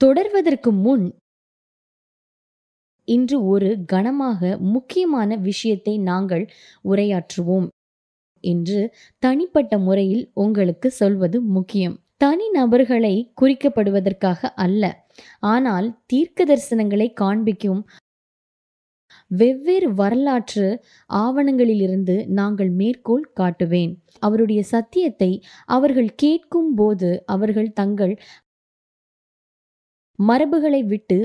தொடர்வதற்கு 0.00 0.72
முன் 0.84 1.06
இன்று 3.08 3.36
ஒரு 3.44 3.68
கனமாக 3.86 4.40
முக்கியமான 4.58 5.36
விஷயத்தை 5.36 5.94
நாங்கள் 5.98 6.44
உரையாற்றுவோம் 6.84 7.68
என்று 8.44 8.80
தனிப்பட்ட 9.18 9.78
முறையில் 9.78 10.24
உங்களுக்கு 10.34 10.88
சொல்வது 10.90 11.38
முக்கியம். 11.56 11.96
தனி 12.16 12.46
நபர்களை 12.50 13.14
குறிக்கப்படுவதற்காக 13.40 14.40
அல்ல 14.56 14.84
ஆனால் 15.52 15.88
தீர்க்க 16.06 16.44
தரிசனங்களை 16.44 17.08
காண்பிக்கும் 17.12 17.82
வெவ்வேறு 19.30 19.88
வரலாற்று 19.94 20.66
ஆவணங்களிலிருந்து 21.10 22.14
நாங்கள் 22.28 22.70
மேற்கோள் 22.70 23.24
காட்டுவேன். 23.40 23.92
அவருடைய 24.18 24.60
சத்தியத்தை 24.72 25.30
அவர்கள் 25.68 26.10
கேட்கும் 26.14 26.72
போது 26.74 27.10
அவர்கள் 27.26 27.70
தங்கள் 27.72 28.14
மரபுகளை 30.18 30.80
விட்டு 30.84 31.18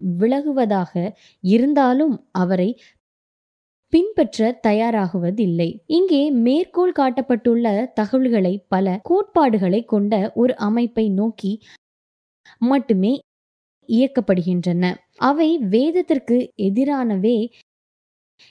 விலகுவதாக 0.00 0.92
இருந்தாலும் 1.44 2.14
அவரை 2.32 2.70
பின்பற்ற 3.92 4.58
தயாராகுவதில்லை. 4.66 5.68
இங்கே 5.86 6.22
மேற்கோள் 6.46 6.96
காட்டப்பட்டுள்ள 6.98 7.66
தகவல்களை 7.94 8.54
பல 8.68 8.94
கோட்பாடுகளை 9.02 9.80
கொண்ட 9.84 10.14
ஒரு 10.34 10.54
அமைப்பை 10.68 11.06
நோக்கி 11.10 11.52
மட்டுமே 12.58 13.20
இயக்கப்படுகின்றன. 13.88 14.94
அவை 15.16 15.58
வேதத்திற்கு 15.58 16.52
எதிரானவே 16.56 17.50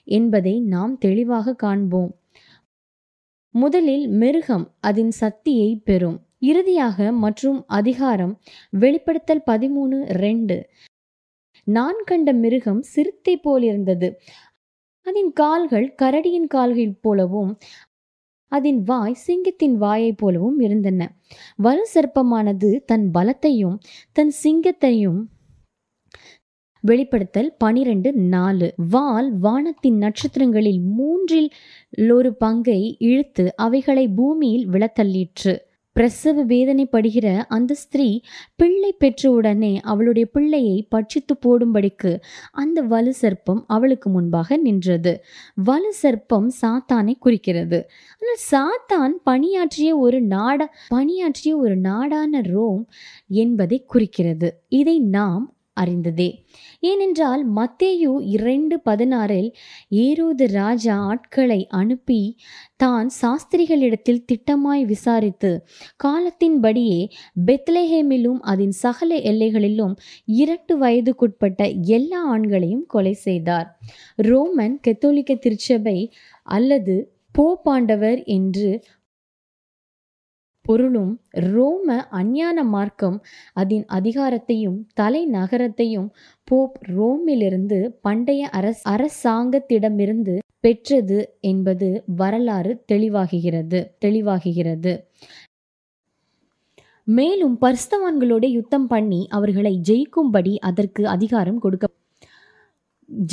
என்பதை 0.03 0.59
நாம் 0.59 0.97
தெளிவாக 0.97 1.53
காண்போம். 1.53 2.11
முதலில் 3.55 4.07
மிருகம் 4.07 4.75
அதன் 4.79 5.11
சக்தியை 5.11 5.75
பெறும். 5.83 6.19
இறுதியாக 6.39 7.11
மற்றும் 7.11 7.63
அதிகாரம் 7.67 8.39
வெளிப்படுத்தல் 8.69 9.43
பதிமூணு 9.45 9.97
ரெண்டு. 10.23 10.69
நான் 11.63 11.99
கண்ட 12.05 12.33
மிருகம் 12.33 12.81
சிறுத்தை 12.81 13.37
போல் 13.37 13.63
இருந்தது 13.63 14.19
அதன் 15.01 15.31
கால்கள் 15.33 15.95
கரடியின் 16.01 16.47
கால்கள் 16.47 16.97
போலவும் 17.01 17.57
அதன் 18.51 18.79
வாய் 18.83 19.19
சிங்கத்தின் 19.27 19.75
வாயைப் 19.77 20.17
போலவும் 20.17 20.59
இருந்தன. 20.59 21.07
வலு 21.55 21.83
சர்ப்பமானது 21.93 22.69
தன் 22.85 23.05
பலத்தையும் 23.13 23.77
தன் 24.11 24.33
சிங்கத்தையும் 24.43 25.19
வெளிப்படுத்தல் 26.83 27.49
பனிரெண்டு 27.57 28.09
நாலு. 28.35 28.67
வால் 28.89 29.29
வானத்தின் 29.37 29.97
நட்சத்திரங்களில் 29.97 30.81
மூன்றில் 30.97 31.49
ஒரு 32.09 32.31
பங்கை 32.35 32.79
இழுத்து 32.99 33.45
அவைகளை 33.55 34.05
பூமியில் 34.07 34.67
விழத்தள்ளிற்று. 34.69 35.53
பிரசவ 35.93 36.45
வேதனைப்படுகிற 36.45 37.43
அந்த 37.47 37.73
ஸ்திரீ 37.73 38.21
பிள்ளை 38.55 38.95
பெற்றவுடனே 38.99 39.79
அவளுடைய 39.81 40.29
பிள்ளையை 40.31 40.87
பட்சித்து 40.95 41.33
போடும்படிக்கு 41.45 42.19
அந்த 42.51 42.81
வலு 42.81 43.13
சர்ப்பம் 43.21 43.61
அவளுக்கு 43.67 44.09
முன்பாக 44.09 44.57
நின்றது. 44.57 45.23
வலு 45.55 45.93
சர்ப்பம் 46.01 46.47
சாத்தானை 46.61 47.13
குறிக்கிறது. 47.19 47.89
ஆனால் 48.19 48.41
சாத்தான் 48.51 49.15
பணியாற்றிய 49.23 49.97
ஒரு 49.97 50.21
நாட 50.21 50.73
பணியாற்றிய 50.87 51.57
ஒரு 51.57 51.77
நாடான 51.77 52.41
ரோம் 52.41 52.89
என்பதை 53.27 53.85
குறிக்கிறது. 53.85 54.63
இதை 54.69 54.99
நாம் 54.99 55.55
அறிந்ததே. 55.73 56.45
ஏனென்றால் 56.83 57.41
மத்தேயு 57.55 58.11
இரண்டு 58.27 58.75
பதினாறில் 58.85 59.49
ஏரோது 59.95 60.45
ராஜா 60.51 60.95
ஆட்களை 61.09 61.59
அனுப்பி 61.71 62.21
தான் 62.75 63.09
சாஸ்திரிகளிடத்தில் 63.21 64.23
திட்டமாய் 64.31 64.85
விசாரித்து 64.85 65.51
காலத்தின்படியே 66.03 66.99
பெத்லஹேமிலும் 67.45 68.39
அதன் 68.51 68.75
சகல 68.83 69.15
எல்லைகளிலும் 69.31 69.95
இரண்டு 70.25 70.75
வயதுக்குட்பட்ட 70.79 71.61
எல்லா 71.89 72.21
ஆண்களையும் 72.33 72.85
கொலை 72.87 73.13
செய்தார். 73.13 73.67
ரோமன் 74.29 74.75
கத்தோலிக்க 74.87 75.35
திருச்சபை 75.35 75.97
அல்லது 76.47 76.95
போப்பாண்டவர் 77.35 78.19
என்று 78.27 78.69
பொருளும் 80.65 81.13
ரோம 81.45 81.95
அஞ்ஞான 82.11 82.63
மார்க்கம் 82.63 83.17
அதன் 83.53 83.85
அதிகாரத்தையும் 83.89 84.77
தலைநகரத்தையும் 85.01 86.09
போப் 86.47 86.77
ரோமிலிருந்து 86.97 87.79
பண்டைய 88.01 88.49
அரச 88.49 88.81
அரசாங்கத்திடமிருந்து 88.89 90.35
பெற்றது 90.59 91.19
என்பது 91.41 92.03
வரலாறு 92.15 92.83
தெளிவாகுகிறது 92.93 93.79
தெளிவாகுகிறது. 94.05 94.93
மேலும் 97.07 97.55
பரிஸ்தவான்களோட 97.61 98.45
யுத்தம் 98.49 98.87
பண்ணி 98.87 99.27
அவர்களை 99.29 99.73
ஜெயிக்கும்படி 99.89 100.53
அதற்கு 100.61 101.07
அதிகாரம் 101.07 101.59
கொடுக்க 101.59 101.87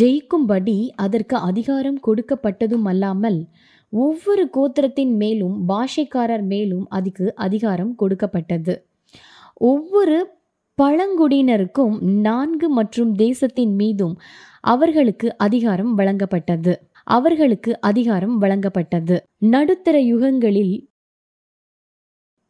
ஜெயிக்கும்படி 0.01 0.79
அதற்கு 0.97 1.37
அதிகாரம் 1.37 1.99
கொடுக்கப்பட்டதும் 2.07 2.87
அல்லாமல் 2.87 3.39
ஒவ்வொரு 3.91 4.51
கோத்திரத்தின் 4.53 5.17
மேலும் 5.17 5.69
பாஷைக்காரர் 5.69 6.43
மேலும் 6.43 6.87
அதுக்கு 6.89 7.35
அதிகாரம் 7.35 7.95
கொடுக்கப்பட்டது. 7.95 8.87
ஒவ்வொரு 9.55 10.29
பழங்குடியினருக்கும் 10.83 12.01
நான்கு 12.01 12.69
மற்றும் 12.69 13.15
தேசத்தின் 13.15 13.75
மீதும் 13.75 14.21
அவர்களுக்கு 14.61 15.37
அதிகாரம் 15.37 15.99
வழங்கப்பட்டது. 15.99 16.75
அவர்களுக்கு 17.05 17.81
அதிகாரம் 17.81 18.41
வழங்கப்பட்டது. 18.41 19.19
நடுத்தர 19.39 19.99
யுகங்களில் 19.99 20.87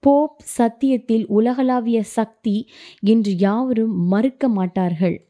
போப் 0.00 0.40
சத்தியத்தில் 0.58 1.26
உலகளாவிய 1.26 2.02
சக்தி 2.02 2.68
என்று 3.00 3.36
யாவரும் 3.36 4.06
மறுக்க 4.06 4.48
மாட்டார்கள். 4.48 5.28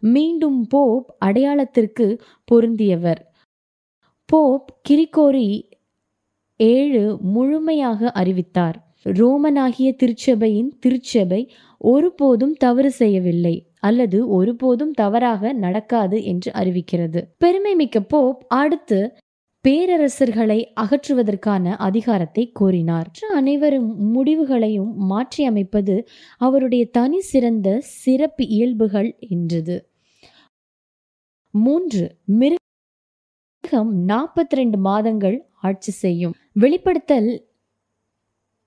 மீண்டும் 0.00 0.66
போப் 0.66 1.16
அடையாளத்திற்கு 1.24 2.20
பொருந்தியவர். 2.52 3.16
போப் 4.28 4.66
கிரிகோரி 4.88 5.62
ஏழு 6.56 7.18
முழுமையாக 7.22 8.10
அறிவித்தார். 8.10 8.76
ரோமனாகிய 9.04 9.88
திருச்சபையின் 10.00 10.68
திருச்சபை 10.80 11.50
ஒருபோதும் 11.78 12.52
தவறு 12.54 12.90
செய்யவில்லை 12.90 13.54
அல்லது 13.80 14.28
ஒருபோதும் 14.28 14.92
தவறாக 14.92 15.52
நடக்காது 15.52 16.24
என்று 16.24 16.52
அறிவிக்கிறது. 16.52 17.22
பெருமை 17.38 17.74
மிக்க 17.74 18.00
போப் 18.02 18.44
அடுத்து 18.48 19.00
பேரரசர்களை 19.64 20.58
அகற்றுவதற்கான 20.80 21.74
அதிகாரத்தை 21.78 22.44
கோரினார். 22.60 23.08
அனைவரும் 23.34 23.90
முடிவுகளையும் 24.12 24.92
மாற்றி 24.96 25.44
அமைப்பது 25.44 25.96
அவருடைய 26.38 26.84
தனி 26.90 27.20
சிறந்த 27.20 27.80
சிறப்பு 27.80 28.46
இயல்புகள் 28.48 29.10
என்றது. 29.28 29.76
மூன்று 31.54 32.04
மிருகம் 33.68 33.90
நாற்பத்தி 34.10 34.54
ரெண்டு 34.58 34.78
மாதங்கள் 34.78 35.34
ஆட்சி 35.68 35.92
செய்யும். 35.92 36.34
வெளிப்படுத்தல் 36.62 37.28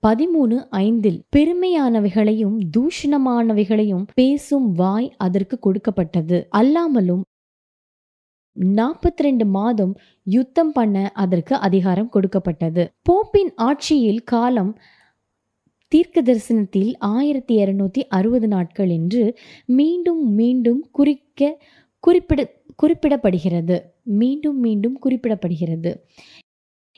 பதிமூணு 0.02 0.56
ஐந்தில் 0.80 1.18
பெருமையானவைகளையும் 1.36 2.54
தூஷணமானவைகளையும் 2.76 4.04
பேசும் 4.14 4.68
வாய் 4.80 5.08
அதற்கு 5.26 5.56
கொடுக்கப்பட்டது. 5.58 6.38
அல்லாமலும் 6.60 7.24
நாற்பத்தி 8.78 9.26
ரெண்டு 9.26 9.46
மாதம் 9.58 9.94
யுத்தம் 10.36 10.72
பண்ண 10.72 11.04
அதற்கு 11.24 11.56
அதிகாரம் 11.68 12.12
கொடுக்கப்பட்டது. 12.16 12.84
போப்பின் 13.10 13.52
ஆட்சியில் 13.68 14.22
காலம் 14.24 14.72
தீர்க்க 15.92 16.22
தரிசனத்தில் 16.30 16.92
ஆயிரத்தி 17.14 17.56
இருநூத்தி 17.64 18.04
அறுபது 18.18 18.50
நாட்கள் 18.54 18.92
என்று 18.98 19.24
மீண்டும் 19.80 20.22
மீண்டும் 20.40 20.82
குறிக்க 20.98 21.50
குறிப்பிட 22.04 22.42
குறிப்பிடப்படுகிறது. 22.82 23.78
மீண்டும் 24.02 24.58
மீண்டும் 24.58 24.98
குறிப்பிடப்படுகிறது. 25.04 25.94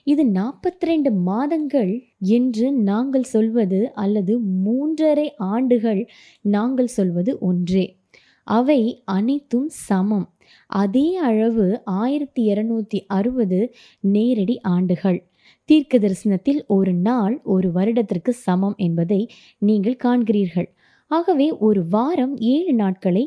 இது 0.06 0.24
நாற்பத்தி 0.30 0.84
ரெண்டு 0.84 1.12
மாதங்கள் 1.12 1.92
என்று 2.18 2.72
நாங்கள் 2.72 3.22
சொல்வது 3.22 3.92
அல்லது 3.94 4.40
மூன்றரை 4.64 5.28
ஆண்டுகள் 5.36 6.08
நாங்கள் 6.40 6.86
சொல்வது 6.86 7.38
ஒன்றே. 7.38 7.98
அவை 8.46 9.02
அனைத்தும் 9.04 9.68
சமம். 9.68 10.26
அதே 10.66 11.16
அளவு 11.16 11.82
ஆயிரத்தி 11.84 12.42
இருநூத்தி 12.52 12.98
அறுபது 13.06 13.74
நேரடி 14.00 14.60
ஆண்டுகள். 14.60 15.18
தீர்க்க 15.64 15.98
தரிசனத்தில் 15.98 16.64
ஒரு 16.66 16.92
நாள் 16.92 17.40
ஒரு 17.44 17.72
வருடத்திற்கு 17.72 18.32
சமம் 18.32 18.74
என்பதை 18.76 19.28
நீங்கள் 19.58 20.00
காண்கிறீர்கள். 20.04 20.68
ஆகவே 21.06 21.50
ஒரு 21.58 21.86
வாரம் 21.86 22.36
ஏழு 22.36 22.74
நாட்களை 22.74 23.24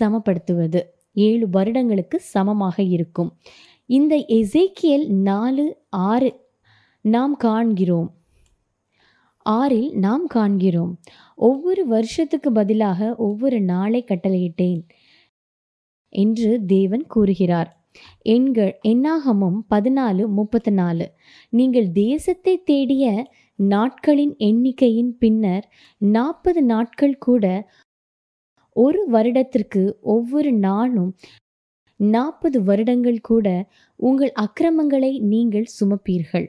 சமப்படுத்துவது. 0.00 0.80
ஏழு 1.12 1.48
வருடங்களுக்கு 1.48 2.20
சமமாக 2.20 2.82
இருக்கும். 2.82 3.30
இந்த 3.86 4.16
எசேக்கியல் 4.16 5.06
நாலு 5.08 5.64
ஆறு 5.88 6.30
நாம் 7.04 7.36
காண்கிறோம். 7.36 8.10
ஆறில் 9.46 9.90
நாம் 9.96 10.26
காண்கிறோம். 10.34 10.92
ஒவ்வொரு 11.34 11.86
வருஷத்துக்கு 11.86 12.52
பதிலாக 12.52 13.14
ஒவ்வொரு 13.16 13.60
நாளை 13.60 14.04
கட்டளையிட்டேன் 14.06 14.82
என்று 16.08 16.64
தேவன் 16.66 17.06
கூறுகிறார். 17.06 17.70
எண்கள் 18.22 18.78
எண்ணாகமும் 18.88 19.58
பதினாலு 19.70 20.26
முப்பத்தி 20.26 20.70
நாலு 20.70 21.06
நீங்கள் 21.48 21.88
தேசத்தை 21.92 22.62
தேடிய 22.62 23.30
நாட்களின் 23.58 24.34
எண்ணிக்கையின் 24.38 25.10
பின்னர் 25.18 25.70
நாற்பது 25.98 26.62
நாட்கள் 26.62 27.18
கூட 27.18 27.44
ஒரு 28.76 29.00
வருடத்திற்கு 29.08 29.82
ஒவ்வொரு 30.00 30.52
நாளும் 30.52 31.12
நாற்பது 32.00 32.58
வருடங்கள் 32.62 33.20
கூட 33.20 33.46
உங்கள் 34.00 34.32
அக்கிரமங்களை 34.32 35.20
நீங்கள் 35.32 35.72
சுமப்பீர்கள். 35.80 36.46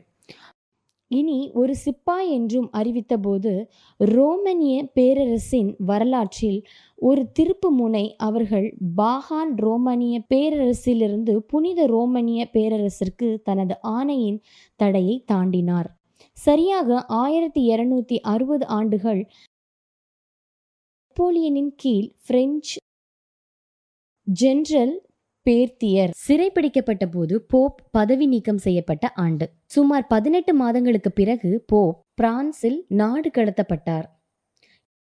இனி 1.11 1.51
ஒரு 1.53 1.73
சிப்பாய் 1.75 2.29
என்றும் 2.29 2.69
அறிவித்தபோது 2.73 3.51
ரோமனிய 3.99 4.75
பேரரசின் 4.93 5.69
வரலாற்றில் 5.77 6.59
ஒரு 6.95 7.31
திருப்பு 7.39 7.69
முனை 7.69 8.15
அவர்கள் 8.17 8.67
பாகான் 8.97 9.51
ரோமானிய 9.55 10.15
பேரரசிலிருந்து 10.33 11.35
புனித 11.37 11.85
ரோமனிய 11.87 12.43
பேரரசிற்கு 12.53 13.29
தனது 13.43 13.77
ஆணையின் 13.81 14.39
தடையை 14.75 15.23
தாண்டினார். 15.25 15.89
சரியாக 16.37 16.99
ஆயிரத்தி 17.01 17.61
இருநூத்தி 17.69 18.19
அறுபது 18.19 18.67
ஆண்டுகள் 18.67 19.21
நெப்போலியனின் 21.13 21.71
கீழ் 21.75 22.11
பிரெஞ்சு 22.27 22.77
ஜெனரல் 24.23 24.93
பேர்த்தியர். 25.45 26.11
சிறைப்பிடிக்கப்பட்ட 26.27 27.05
போது 27.05 27.41
போப் 27.41 27.81
பதவி 27.91 28.25
நீக்கம் 28.27 28.57
செய்யப்பட்ட 28.57 29.11
ஆண்டு. 29.15 29.49
சுமார் 29.65 30.07
பதினெட்டு 30.07 30.53
மாதங்களுக்கு 30.53 31.11
பிறகு 31.11 31.63
போப் 31.65 32.01
பிரான்சில் 32.13 32.85
நாடு 32.87 33.29
கடத்தப்பட்டார். 33.29 34.07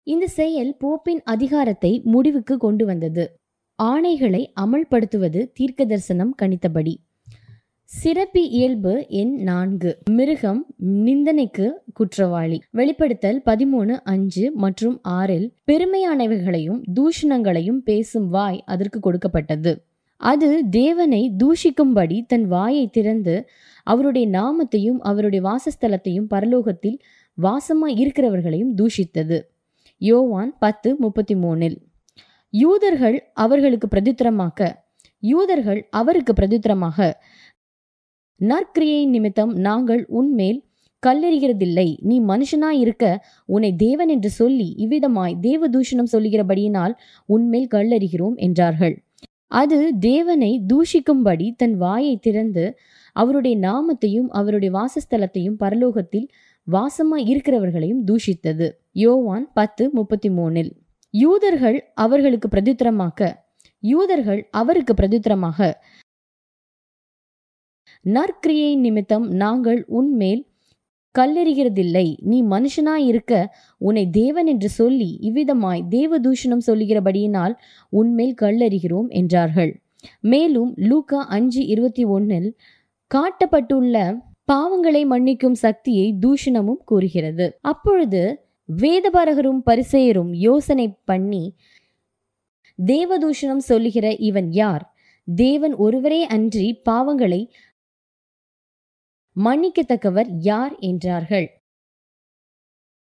இந்த 0.07 0.27
செயல் 0.27 0.77
போப்பின் 0.77 1.21
அதிகாரத்தை 1.23 2.01
முடிவுக்கு 2.03 2.57
கொண்டு 2.57 2.85
வந்தது. 2.85 3.35
ஆணைகளை 3.83 4.43
அமல்படுத்துவது 4.61 5.51
தீர்க்க 5.53 5.85
தரிசனம் 5.85 6.35
கணித்தபடி. 6.41 6.95
சிறப்பி 8.01 8.41
இயல்பு 8.49 9.06
எண் 9.10 9.34
நான்கு. 9.36 9.97
மிருகம் 10.10 10.65
நிந்தனைக்கு 10.77 11.65
குற்றவாளி. 11.93 12.58
வெளிப்படுத்தல் 12.69 13.41
பதிமூணு 13.45 13.99
அஞ்சு 14.03 14.51
மற்றும் 14.56 14.99
ஆறில் 15.01 15.53
பெருமையானவைகளையும் 15.67 16.79
தூஷணங்களையும் 16.93 17.79
பேசும் 17.89 18.27
வாய் 18.29 18.63
அதற்கு 18.65 18.99
கொடுக்கப்பட்டது. 18.99 19.73
அது 20.17 20.49
தேவனை 20.69 21.21
தூஷிக்கும்படி 21.43 22.25
தன் 22.25 22.47
வாயை 22.47 22.86
திறந்து 22.88 23.36
அவருடைய 23.84 24.27
நாமத்தையும் 24.29 24.99
அவருடைய 24.99 25.41
வாசஸ்தலத்தையும் 25.49 26.29
பரலோகத்தில் 26.29 26.97
வாசமாய் 27.38 27.99
இருக்கிறவர்களையும் 28.03 28.73
தூஷித்தது. 28.77 29.39
யோவான் 29.97 30.56
பத்து 30.60 30.95
முப்பத்தி 30.99 31.36
மூணில் 31.36 31.77
யூதர்கள் 32.53 33.17
அவர்களுக்கு 33.34 33.88
பிரதித்திரமாக்க 33.95 34.71
யூதர்கள் 35.23 35.88
அவருக்கு 35.89 36.34
பிரதித்திரமாக 36.34 37.06
நற்கிரியை 38.41 39.03
நிமித்தம் 39.05 39.51
நாங்கள் 39.67 40.03
உன்மேல் 40.19 40.59
கல்லெறிகிறதில்லை. 41.03 41.87
நீ 42.01 42.15
மனுஷனாய் 42.21 42.79
இருக்க 42.79 43.05
உன்னை 43.49 43.71
தேவன் 43.75 44.07
என்று 44.07 44.29
சொல்லி 44.29 44.67
இவ்விதமாய் 44.77 45.35
தேவ 45.39 45.67
தூஷணம் 45.67 46.11
சொல்லுகிறபடியினால் 46.11 46.93
உன்மேல் 47.29 47.67
கல்லெறிகிறோம் 47.67 48.37
என்றார்கள். 48.37 48.95
அது 49.47 49.79
தேவனை 49.99 50.51
தூஷிக்கும்படி 50.67 51.47
தன் 51.55 51.75
வாயை 51.75 52.15
திறந்து 52.17 52.63
அவருடைய 53.15 53.55
நாமத்தையும் 53.59 54.29
அவருடைய 54.31 54.71
வாசஸ்தலத்தையும் 54.79 55.57
பரலோகத்தில் 55.59 56.27
வாசமாய் 56.67 57.25
இருக்கிறவர்களையும் 57.31 58.01
தூஷித்தது. 58.05 58.67
யோவான் 59.03 59.45
பத்து 59.53 59.83
முப்பத்தி 59.91 60.29
மூணில் 60.29 60.71
யூதர்கள் 61.13 61.77
அவர்களுக்கு 61.95 62.47
பிரதித்திரமாக்க 62.47 63.21
யூதர்கள் 63.83 64.41
அவருக்கு 64.51 64.93
பிரதித்திரமாக 64.93 65.59
நற்கிரியை 68.05 68.75
நிமித்தம் 68.75 69.27
நாங்கள் 69.33 69.79
உன்மேல் 69.87 70.41
கல்லெறிகிறதில்லை. 71.15 72.07
நீ 72.21 72.37
மனுஷனாய் 72.43 73.05
இருக்க 73.05 73.33
உன்னை 73.77 74.09
தேவன் 74.09 74.47
என்று 74.47 74.69
சொல்லி 74.69 75.09
இவ்விதமாய் 75.21 75.81
தேவ 75.89 76.19
தூஷணம் 76.19 76.65
சொல்லுகிறபடியினால் 76.67 77.53
உன்மேல் 77.89 78.35
கல்லெறிகிறோம் 78.41 79.09
என்றார்கள். 79.09 79.71
மேலும் 80.19 80.71
லூக்கா 80.75 81.19
அஞ்சு 81.27 81.65
இருபத்தி 81.65 82.05
ஒன்னில் 82.05 82.49
காட்டப்பட்டுள்ள 83.11 83.97
பாவங்களை 84.51 85.03
மன்னிக்கும் 85.05 85.59
சக்தியை 85.65 86.07
தூஷணமும் 86.19 86.81
கூறுகிறது. 86.85 87.45
அப்பொழுது 87.61 88.23
வேதபாரகரும் 88.69 89.61
பரிசெயரும் 89.65 90.31
யோசனை 90.31 90.87
பண்ணி 91.05 91.43
தேவதூஷணம் 92.79 93.63
சொல்லுகிற 93.69 94.15
இவன் 94.19 94.51
யார்? 94.51 94.83
தேவன் 95.27 95.75
ஒருவரே 95.75 96.21
அன்றி 96.25 96.81
பாவங்களை 96.89 97.41
மன்னிக்கத்தக்கவர் 99.35 100.27
யார் 100.29 100.75
என்றார்கள். 100.79 101.61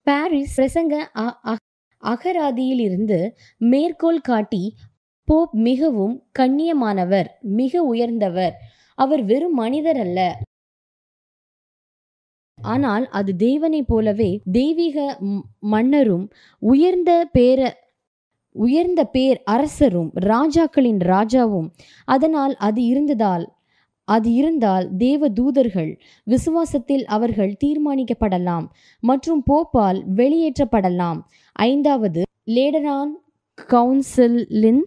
பாரிஸ் 0.02 0.62
பிரசங்க 0.62 1.06
அ- 1.16 1.56
அகராதியில் 2.04 2.80
இருந்து 2.80 3.38
மேற்கோள் 3.58 4.22
காட்டி 4.22 4.76
போப் 5.24 5.56
மிகவும் 5.56 6.30
கண்ணியமானவர் 6.40 7.26
மிக 7.42 7.84
உயர்ந்தவர் 7.84 8.54
அவர் 8.96 9.24
வெறும் 9.24 9.54
மனிதர் 9.54 9.98
அல்ல. 9.98 10.42
ஆனால் 12.62 13.08
அது 13.08 13.36
தேவனைப் 13.36 13.88
போலவே 13.88 14.42
தெய்வீக 14.52 15.18
மன்னரும் 15.60 16.30
உயர்ந்த 16.60 17.30
பேர 17.34 17.72
உயர்ந்த 18.52 19.06
பேர் 19.06 19.42
அரசரும் 19.46 20.12
ராஜாக்களின் 20.14 20.98
ராஜாவும் 20.98 21.70
அதனால் 22.06 22.56
அது 22.56 22.84
இருந்ததால் 22.84 23.57
அது 24.14 24.30
இருந்தால் 24.40 24.86
தேவ 24.98 25.30
தூதர்கள் 25.40 25.92
விசுவாசத்தில் 26.28 27.06
அவர்கள் 27.16 27.54
தீர்மானிக்கப்படலாம் 27.64 28.68
மற்றும் 29.04 29.42
போப்பால் 29.50 30.00
வெளியேற்றப்படலாம். 30.20 31.20
ஐந்தாவது 31.70 32.22
லேடரான் 32.56 33.12
கவுன்சிலின் 33.74 34.84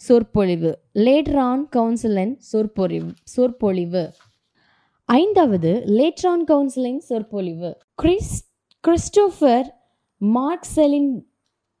சொற்பொழிவு. 0.00 0.72
லேட்ரான் 1.06 1.62
கவுன்சிலின் 1.76 2.34
சொற்பொழிவு 2.50 3.10
சொற்பொழிவு. 3.34 4.04
ஐந்தாவது 5.08 5.70
லேட்ரான் 5.98 6.44
கவுன்சிலிங் 6.50 7.02
சொற்பொழிவு. 7.10 7.70
கிறிஸ் 8.02 8.34
கிறிஸ்டோஃபர் 8.84 9.66
மார்க்செலின் 10.20 11.12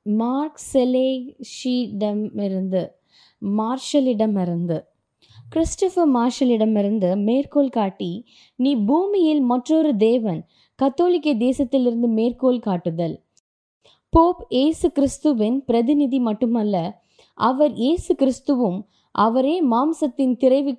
மார்க்செலேஷிடமிருந்து 0.06 2.82
மார்ஷலிடமிருந்து. 3.42 4.78
கிறிஸ்டபர் 5.52 6.10
மார்ஷலிடமிருந்து 6.14 7.10
மேற்கோள் 7.16 7.68
காட்டி 7.68 8.26
நீ 8.56 8.76
பூமியில் 8.76 9.40
மற்றொரு 9.40 9.96
தேவன் 9.96 10.40
கத்தோலிக்க 10.78 11.34
தேசத்திலிருந்து 11.34 12.08
மேற்கோள் 12.18 12.58
காட்டுதல். 12.58 13.14
போப் 14.08 14.46
இயேசு 14.48 14.92
கிறிஸ்துவின் 14.92 15.64
பிரதிநிதி 15.64 16.18
மட்டுமல்ல 16.18 17.02
அவர் 17.34 17.72
இயேசு 17.74 18.14
கிறிஸ்துவும் 18.14 18.80
அவரே 19.10 19.56
மாம்சத்தின் 19.64 20.34
திரைவி 20.42 20.74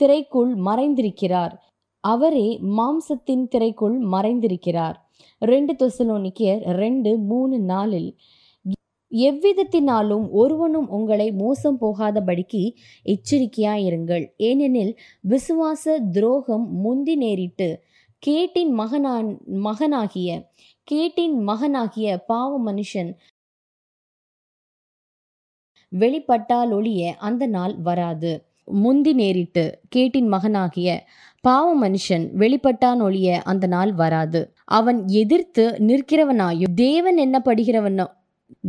திரைக்குள் 0.00 0.52
மறைந்திருக்கிறார். 0.68 1.54
அவரே 2.00 2.48
மாம்சத்தின் 2.78 3.44
திரைக்குள் 3.52 3.96
மறைந்திருக்கிறார். 4.14 4.96
ரெண்டு 5.38 5.72
தொசலோனிக்கியர் 5.72 6.62
ரெண்டு 6.82 7.18
மூணு 7.18 7.58
நாளில் 7.58 8.10
எவ்விதத்தினாலும் 9.12 10.24
ஒருவனும் 10.30 10.88
உங்களை 10.88 11.32
மோசம் 11.32 11.78
போகாதபடிக்கு 11.80 12.62
எச்சரிக்கையாயிருங்கள். 13.04 14.24
ஏனெனில் 14.36 14.92
விசுவாச 15.28 15.84
துரோகம் 16.12 16.66
முந்தி 16.80 17.14
நேரிட்டு 17.18 17.68
கேட்டின் 18.22 18.72
மகனான் 18.72 19.30
மகனாகிய 19.62 20.30
கேட்டின் 20.88 21.36
மகனாகிய 21.48 22.16
பாவ 22.26 22.72
மனுஷன் 22.72 23.10
வெளிப்பட்டால் 25.92 26.72
ஒழிய 26.72 27.14
அந்த 27.18 27.46
நாள் 27.46 27.74
வராது. 27.78 28.32
முந்தி 28.64 29.12
நேரிட்டு 29.14 29.64
கேட்டின் 29.96 30.28
மகனாகிய 30.28 30.88
பாவ 31.40 31.66
மனுஷன் 31.82 32.24
வெளிப்பட்டான் 32.42 33.00
ஒழிய 33.00 33.42
அந்த 33.42 33.66
நாள் 33.66 33.92
வராது. 33.92 34.40
அவன் 34.78 35.00
எதிர்த்து 35.08 35.64
நிற்கிறவனாயும் 35.88 36.74
தேவன் 36.74 37.18
எண்ணப்படுகிறவனோ 37.18 38.06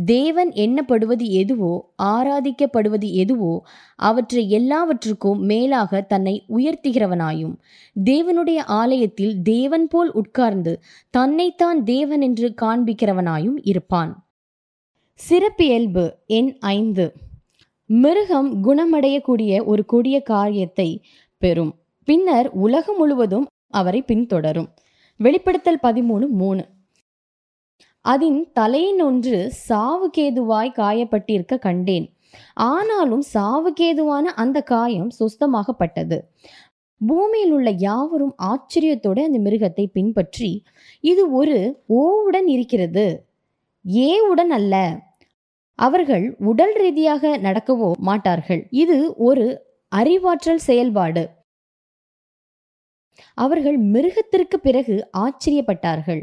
தேவன் 0.04 0.50
எண்ணப்படுவது 0.50 1.22
எதுவோ 1.22 1.92
ஆராதிக்கப்படுவது 2.02 3.12
எதுவோ 3.12 3.62
அவற்றை 3.96 4.50
எல்லாவற்றுக்கும் 4.50 5.40
மேலாக 5.40 6.00
தன்னை 6.00 6.44
உயர்த்துகிறவனாயும். 6.48 7.54
தேவனுடைய 8.04 8.56
ஆலயத்தில் 8.56 9.42
தேவன் 9.42 9.88
போல் 9.88 10.12
உட்கார்ந்து 10.12 10.80
தன்னைத்தான் 11.10 11.84
தேவன் 11.84 12.20
என்று 12.20 12.54
காண்பிக்கிறவனாயும் 12.62 13.58
இருப்பான். 13.62 14.28
சிறப்பியல்பு 15.14 16.14
எண் 16.26 16.56
ஐந்து. 16.60 17.12
மிருகம் 17.86 18.64
குணமடையக்கூடிய 18.64 19.64
ஒரு 19.64 19.84
கொடிய 19.84 20.22
காரியத்தை 20.22 21.04
பெறும். 21.38 21.74
பின்னர் 22.04 22.50
உலகம் 22.50 22.96
முழுவதும் 22.96 23.46
அவரை 23.68 24.02
பின்தொடரும். 24.06 24.68
வெளிப்படுத்தல் 25.16 25.78
பதிமூணு 25.82 26.28
மூணு. 26.28 26.66
அதன் 28.04 28.38
தலையின் 28.52 29.00
ஒன்று 29.02 29.38
சாவுகேதுவாய் 29.68 30.70
காயப்பட்டிருக்க 30.76 31.58
கண்டேன். 31.58 32.06
ஆனாலும் 32.54 33.24
சாவுகேதுவான 33.34 34.24
அந்த 34.42 34.58
காயம் 34.62 35.10
சுஸ்தமாகப்பட்டது. 35.18 36.18
பூமியில் 37.00 37.52
உள்ள 37.52 37.70
யாவரும் 37.70 38.34
ஆச்சரியத்தோடு 38.42 39.20
அந்த 39.22 39.38
மிருகத்தை 39.38 39.84
பின்பற்றி 39.92 40.52
இது 41.00 41.24
ஒரு 41.32 41.58
ஓவுடன் 41.86 42.46
இருக்கிறது. 42.46 43.06
ஏவுடன் 44.08 44.52
அல்ல. 44.58 44.74
அவர்கள் 45.78 46.36
உடல் 46.50 46.74
ரீதியாக 46.74 47.38
நடக்கவோ 47.38 47.90
மாட்டார்கள். 48.08 48.62
இது 48.70 49.14
ஒரு 49.16 49.46
அறிவாற்றல் 49.92 50.64
செயல்பாடு. 50.68 51.24
அவர்கள் 53.34 53.78
மிருகத்திற்கு 53.94 54.56
பிறகு 54.60 54.96
ஆச்சரியப்பட்டார்கள். 55.18 56.22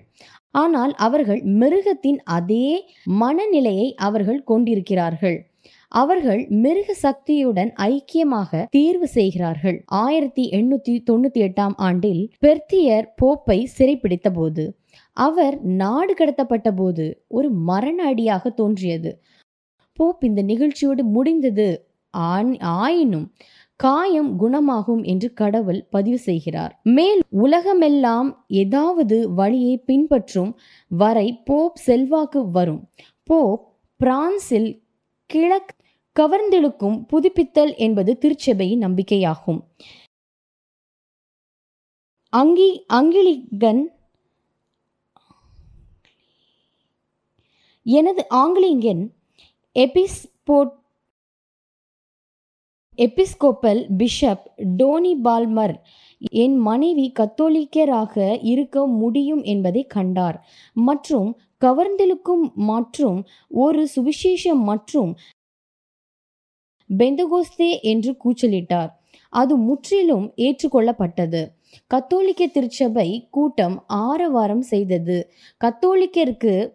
ஆனால் 0.55 0.93
அவர்கள் 0.93 1.41
மிருகத்தின் 1.41 2.21
அதே 2.23 2.89
மனநிலையை 3.03 3.95
அவர்கள் 3.95 4.43
கொண்டிருக்கிறார்கள். 4.43 5.49
அவர்கள் 5.87 6.45
மிருக 6.49 6.93
சக்தியுடன் 6.93 7.73
ஐக்கியமாக 7.75 8.65
தீர்வு 8.69 9.07
செய்கிறார்கள். 9.07 9.83
ஆயிரத்தி 9.85 10.49
எண்ணூத்தி 10.49 10.99
தொண்ணூத்தி 11.11 11.49
எட்டாம் 11.49 11.73
ஆண்டில் 11.75 12.31
பெர்த்தியர் 12.39 13.13
போப்பை 13.21 13.65
சிறைப்பிடித்த 13.77 14.33
போது 14.33 14.77
அவர் 15.13 15.63
நாடு 15.63 16.13
கடத்தப்பட்ட 16.13 16.71
போது 16.75 17.23
ஒரு 17.27 17.49
மரண 17.49 18.05
அடியாக 18.05 18.49
தோன்றியது. 18.49 19.21
போப் 19.93 20.23
இந்த 20.23 20.41
நிகழ்ச்சியோடு 20.41 21.03
முடிந்தது. 21.03 21.87
ஆன்- 22.17 22.61
ஆயினும் 22.61 23.33
காயம் 23.75 24.37
குணமாகும் 24.39 25.03
என்று 25.03 25.33
கடவுள் 25.33 25.85
பதிவு 25.89 26.17
செய்கிறார். 26.17 26.79
மேல் 26.83 27.21
உலகமெல்லாம் 27.29 28.45
ஏதாவது 28.47 29.33
வழியை 29.33 29.77
பின்பற்றும் 29.77 30.59
வரை 30.87 31.41
போப் 31.45 31.75
செல்வாக்கு 31.75 32.51
வரும். 32.51 32.89
போப் 33.23 33.73
பிரான்சில் 33.95 34.83
கிழக் 35.25 35.75
கவர்ந்தெழுக்கும் 36.19 37.05
புதுப்பித்தல் 37.07 37.75
என்பது 37.75 38.17
திருச்சபையின் 38.21 38.79
நம்பிக்கையாகும். 38.79 39.61
அங்கி 42.29 42.85
அங்கிலிகன் 42.93 43.83
எனது 47.83 48.25
ஆங்கிலிங்கன் 48.29 49.09
எபிஸ்போட் 49.75 50.71
எபிஸ்கோப்பல் 52.97 53.85
பிஷப் 53.97 54.51
டோனி 54.55 55.15
பால்மர் 55.23 55.75
என் 56.31 56.55
மனைவி 56.55 57.11
கத்தோலிக்கராக 57.19 58.37
இருக்க 58.41 58.87
முடியும் 58.87 59.43
என்பதை 59.43 59.85
கண்டார். 59.85 60.47
மற்றும் 60.73 61.39
கவர்ந்தெழுக்கும் 61.65 62.53
மற்றும் 62.53 63.25
ஒரு 63.49 63.87
சுவிசேஷம் 63.95 64.61
மற்றும் 64.61 65.15
பெந்தகோஸ்தே 66.97 67.81
என்று 67.81 68.17
கூச்சலிட்டார். 68.23 68.89
அது 69.29 69.55
முற்றிலும் 69.55 70.33
ஏற்றுக்கொள்ளப்பட்டது. 70.35 71.45
கத்தோலிக்க 71.87 72.47
திருச்சபை 72.47 73.27
கூட்டம் 73.31 73.83
ஆரவாரம் 73.87 74.61
செய்தது. 74.61 75.31
கத்தோலிக்கருக்கு 75.63 76.69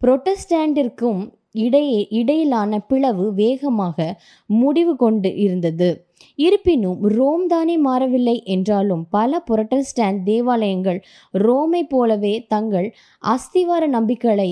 புரொட்டஸ்டாண்டிற்கும் 0.00 1.39
இடையே 1.54 2.06
இடையிலான 2.10 2.80
பிளவு 2.80 3.34
வேகமாக 3.34 4.20
முடிவு 4.46 4.96
கொண்டு 4.96 5.34
இருந்தது. 5.36 6.06
இருப்பினும் 6.34 7.00
ரோம் 7.08 7.46
தானே 7.46 7.76
மாறவில்லை 7.78 8.42
என்றாலும் 8.44 9.06
பல 9.10 9.42
புரட்டஸ்டாண்ட் 9.50 10.22
தேவாலயங்கள் 10.24 11.00
ரோமை 11.30 11.82
போலவே 11.84 12.46
தங்கள் 12.48 12.88
அஸ்திவார 13.22 13.86
நம்பிக்கைகளை 13.86 14.50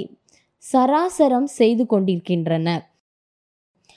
சராசரம் 0.72 1.48
செய்து 1.58 1.86
கொண்டிருக்கின்றன. 1.86 2.68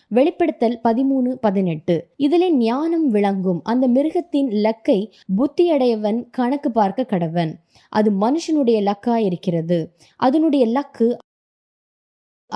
வெளிப்படுத்தல் 0.08 0.80
பதிமூணு 0.84 1.32
பதினெட்டு. 1.42 1.96
இதிலே 2.16 2.52
ஞானம் 2.52 3.10
விளங்கும் 3.10 3.60
அந்த 3.64 3.88
மிருகத்தின் 3.88 4.50
லக்கை 4.66 5.00
புத்தியடையவன் 5.38 6.20
கணக்கு 6.32 6.72
பார்க்க 6.72 7.06
கடவன். 7.10 7.52
அது 7.90 8.12
மனுஷனுடைய 8.12 8.80
லக்கா 8.90 9.16
இருக்கிறது. 9.16 9.96
அதனுடைய 10.20 10.66
லக்கு 10.68 11.08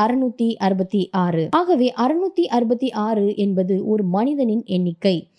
அறுநூத்தி 0.03 0.55
அறுபத்தி 0.55 1.09
ஆறு. 1.09 1.47
ஆகவே 1.51 1.93
அறுநூத்தி 1.97 2.45
அறுபத்தி 2.49 2.91
ஆறு 2.91 3.35
என்பது 3.35 3.85
ஒரு 3.85 4.03
மனிதனின் 4.03 4.63
எண்ணிக்கை 4.65 5.29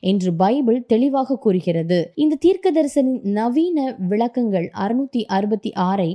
என்று 0.00 0.34
பைபிள் 0.34 0.86
தெளிவாக 0.86 1.36
கூறுகிறது. 1.36 2.12
இந்த 2.14 2.38
தீர்க்கதரிசனின் 2.46 3.20
நவீன 3.22 3.96
விளக்கங்கள் 4.08 4.70
அறுநூத்தி 4.78 5.24
அறுபத்தி 5.26 5.72
ஆறை 5.74 6.10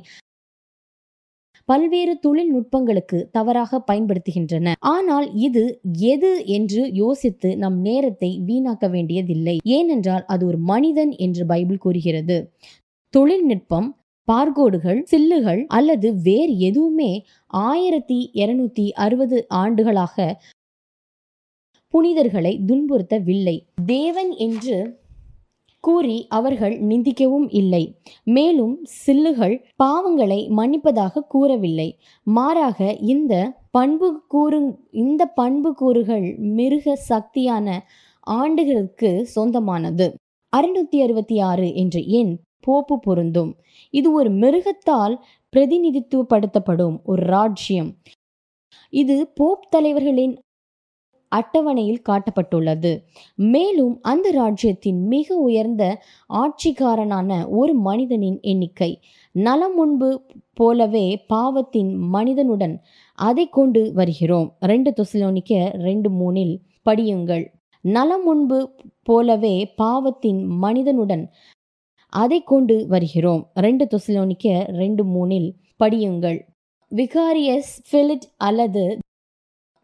பல்வேறு 1.66 2.20
தொழில்நுட்பங்களுக்கு 2.20 3.30
தவறாக 3.32 3.84
பயன்படுத்துகின்றன. 3.92 4.72
ஆனால் 4.80 5.34
இது 5.34 5.80
எது 5.98 6.46
என்று 6.46 6.94
யோசித்து 6.94 7.58
நம் 7.58 7.80
நேரத்தை 7.80 8.42
வீணாக்க 8.48 8.90
வேண்டியதில்லை. 8.90 9.58
ஏனென்றால் 9.64 10.26
அது 10.26 10.46
ஒரு 10.46 10.58
மனிதன் 10.58 11.12
என்று 11.18 11.46
பைபிள் 11.46 11.78
கூறுகிறது. 11.78 12.38
தொழில்நுட்பம் 13.10 13.90
பார்கோடுகள் 14.28 15.02
சில்லுகள் 15.04 15.66
அல்லது 15.68 16.08
வேறு 16.22 16.58
எதுவுமே 16.60 17.12
ஆயிரத்தி 17.48 18.32
இருநூத்தி 18.34 18.92
அறுபது 18.92 19.46
ஆண்டுகளாக 19.48 20.42
புனிதர்களை 21.94 22.54
துன்புறுத்தவில்லை. 22.68 23.56
தேவன் 23.86 24.32
என்று 24.38 25.00
கூறி 25.80 26.26
அவர்கள் 26.30 26.76
நிந்திக்கவும் 26.82 27.48
இல்லை. 27.50 27.84
மேலும் 28.24 28.76
சில்லுகள் 28.84 29.56
பாவங்களை 29.84 30.40
மன்னிப்பதாக 30.50 31.24
கூறவில்லை. 31.28 32.00
மாறாக 32.24 32.94
இந்த 32.94 33.34
பண்பு 33.72 34.24
கூறு 34.28 34.60
இந்த 34.92 35.26
பண்பு 35.26 35.74
கூறுகள் 35.74 36.36
மிருக 36.38 36.96
சக்தியான 37.10 37.80
ஆண்டுகளுக்கு 38.20 39.26
சொந்தமானது. 39.26 40.08
அறுநூத்தி 40.54 40.98
அறுபத்தி 41.04 41.40
ஆறு 41.40 41.68
என்ற 41.76 42.00
எண் 42.00 42.34
போப்பு 42.62 43.00
பொருந்தும். 43.00 43.52
இது 43.90 44.14
ஒரு 44.14 44.30
மிருகத்தால் 44.32 45.16
பிரதிநிதித்துவப்படுத்தப்படும் 45.54 46.98
ஒரு 47.04 47.24
ராஜ்யம். 47.26 47.92
இது 48.90 49.16
போப் 49.28 49.68
தலைவர்களின் 49.70 50.40
அட்டவணையில் 51.32 52.02
காட்டப்பட்டுள்ளது. 52.10 52.92
மேலும் 53.36 54.00
அந்த 54.02 54.32
ராஜ்யத்தின் 54.32 55.08
மிக 55.08 55.36
உயர்ந்த 55.36 55.84
ஆட்சிக்காரனான 56.34 57.48
ஒரு 57.50 57.74
மனிதனின் 57.74 58.40
எண்ணிக்கை. 58.42 59.00
நலம் 59.32 59.76
முன்பு 59.76 60.10
போலவே 60.54 61.06
பாவத்தின் 61.28 61.96
மனிதனுடன் 61.96 62.76
அதை 63.16 63.50
கொண்டு 63.50 63.94
வருகிறோம். 63.94 64.56
ரெண்டு 64.60 64.94
தொசிலோனிக்க 64.98 65.70
ரெண்டு 65.78 66.10
மூணில் 66.12 66.58
படியுங்கள். 66.90 67.46
நலம் 67.82 68.24
முன்பு 68.24 68.58
போலவே 69.04 69.74
பாவத்தின் 69.76 70.44
மனிதனுடன் 70.64 71.24
அதை 72.12 72.44
கொண்டு 72.44 72.76
வருகிறோம். 72.88 73.44
ரெண்டு 73.56 73.88
தொசிலோனிக்க 73.92 74.64
ரெண்டு 74.78 75.04
மூணில் 75.06 75.50
படியுங்கள். 75.84 76.40
விகாரியஸ் 76.92 77.72
ஃபிலிட் 77.90 78.28
அல்லது 78.38 78.84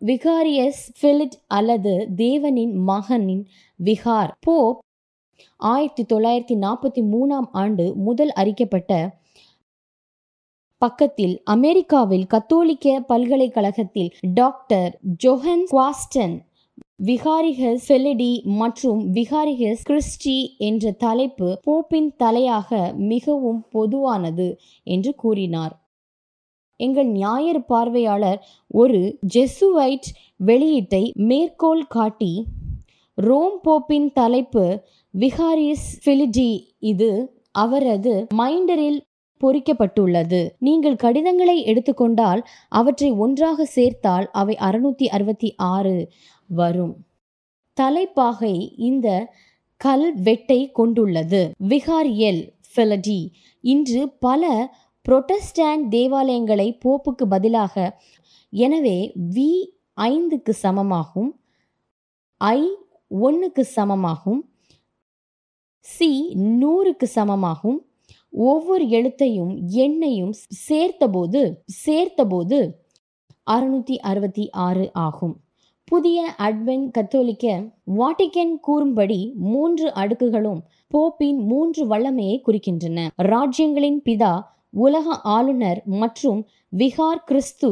விகாரியஸ் 0.02 0.82
ஃபிலிட் 1.02 1.38
அல்லது 1.48 1.94
தேவனின் 2.16 2.76
மகனின் 2.90 3.46
விகார். 3.84 4.32
போப் 4.40 4.80
ஆயிரத்தி 5.58 6.04
தொள்ளாயிரத்தி 6.04 6.56
நாற்பத்தி 6.66 7.02
மூணாம் 7.14 7.48
ஆண்டு 7.52 7.86
முதல் 7.96 8.32
அறிக்கப்பட்ட 8.32 8.94
பக்கத்தில் 10.82 11.42
அமெரிக்காவில் 11.44 12.28
கத்தோலிக்க 12.28 13.00
பல்கலைக்கழகத்தில் 13.08 14.12
டாக்டர் 14.34 15.00
ஜொஹன் 15.24 15.66
குவாஸ்டன் 15.72 16.36
விகாரிகஸ் 17.00 17.84
ஃபெலிடி 17.88 18.32
மற்றும் 18.60 19.02
விகாரிகஸ் 19.14 19.84
கிறிஸ்டி 19.90 20.38
என்ற 20.58 20.92
தலைப்பு 21.04 21.50
போப்பின் 21.64 22.08
தலையாக 22.24 22.70
மிகவும் 23.12 23.60
பொதுவானது 23.70 24.48
என்று 24.88 25.12
கூறினார். 25.16 25.74
எங்கள் 26.80 27.10
ஞாயிறு 27.14 27.62
பார்வையாளர் 27.64 28.40
ஒரு 28.82 29.02
ஜெசுவைட் 29.36 30.08
வெளியீட்டை 30.46 31.04
மேற்கோள் 31.30 31.86
காட்டி 31.88 32.34
ரோம் 33.18 33.58
போப்பின் 33.64 34.10
தலைப்பு 34.14 34.66
விகாரிஸ் 35.14 35.88
ஃபிலிடி 36.04 36.52
இது 36.80 37.12
அவரது 37.52 38.16
மைண்டரில் 38.38 39.00
பொறிக்கப்பட்டுள்ளது. 39.42 40.40
நீங்கள் 40.60 40.96
கடிதங்களை 40.96 41.56
எடுத்துக்கொண்டால் 41.64 42.42
அவற்றை 42.70 43.10
ஒன்றாக 43.26 43.66
சேர்த்தால் 43.76 44.26
அவை 44.32 44.56
அறுநூத்தி 44.68 45.08
அறுபத்தி 45.16 45.50
ஆறு 45.56 45.96
வரும். 46.50 47.06
தலைப்பாகை 47.74 48.76
இந்த 48.76 49.34
கல்வெட்டை 49.78 50.72
கொண்டுள்ளது. 50.72 50.74
கொண்டுள்ளது 50.74 51.54
விகாரியல் 51.70 52.56
ஃபெலடி 52.76 53.32
இன்று 53.62 54.10
பல 54.20 54.72
புரொட்டஸ்டாண்ட் 55.06 55.88
தேவாலயங்களை 55.90 56.80
போப்புக்கு 56.86 57.26
பதிலாக 57.28 57.98
எனவே 58.50 59.14
வி 59.16 59.72
ஐந்துக்கு 59.96 60.54
சமமாகும் 60.64 61.32
ஐ 62.38 62.68
ஒன்றுக்கு 63.08 63.68
சமமாகும் 63.76 64.42
சி 65.80 66.36
நூறுக்கு 66.36 67.08
சமமாகும் 67.16 67.86
ஒவ்வொரு 68.30 68.86
எழுத்தையும் 68.86 69.56
எண்ணையும் 69.56 70.34
சேர்த்தபோது 70.68 71.54
சேர்த்தபோது 71.86 72.76
அறுநூற்றி 73.44 73.96
அறுபத்தி 73.96 74.50
ஆறு 74.50 74.90
ஆகும். 74.94 75.47
புதிய 75.88 76.20
அட்வென் 76.38 76.86
கத்தோலிக்க 76.96 77.46
வாட்டிகன் 77.98 78.54
கூறும்படி 78.62 79.20
மூன்று 79.36 79.92
அடுக்குகளும் 79.92 80.60
போப்பின் 80.88 81.40
மூன்று 81.52 81.82
வல்லமையை 81.88 82.42
குறிக்கின்றன. 82.48 83.06
ராஜ்யங்களின் 83.24 84.00
பிதா 84.08 84.34
உலக 84.86 85.16
ஆளுநர் 85.36 85.80
மற்றும் 86.02 86.40
விகார் 86.78 87.24
கிறிஸ்து 87.26 87.70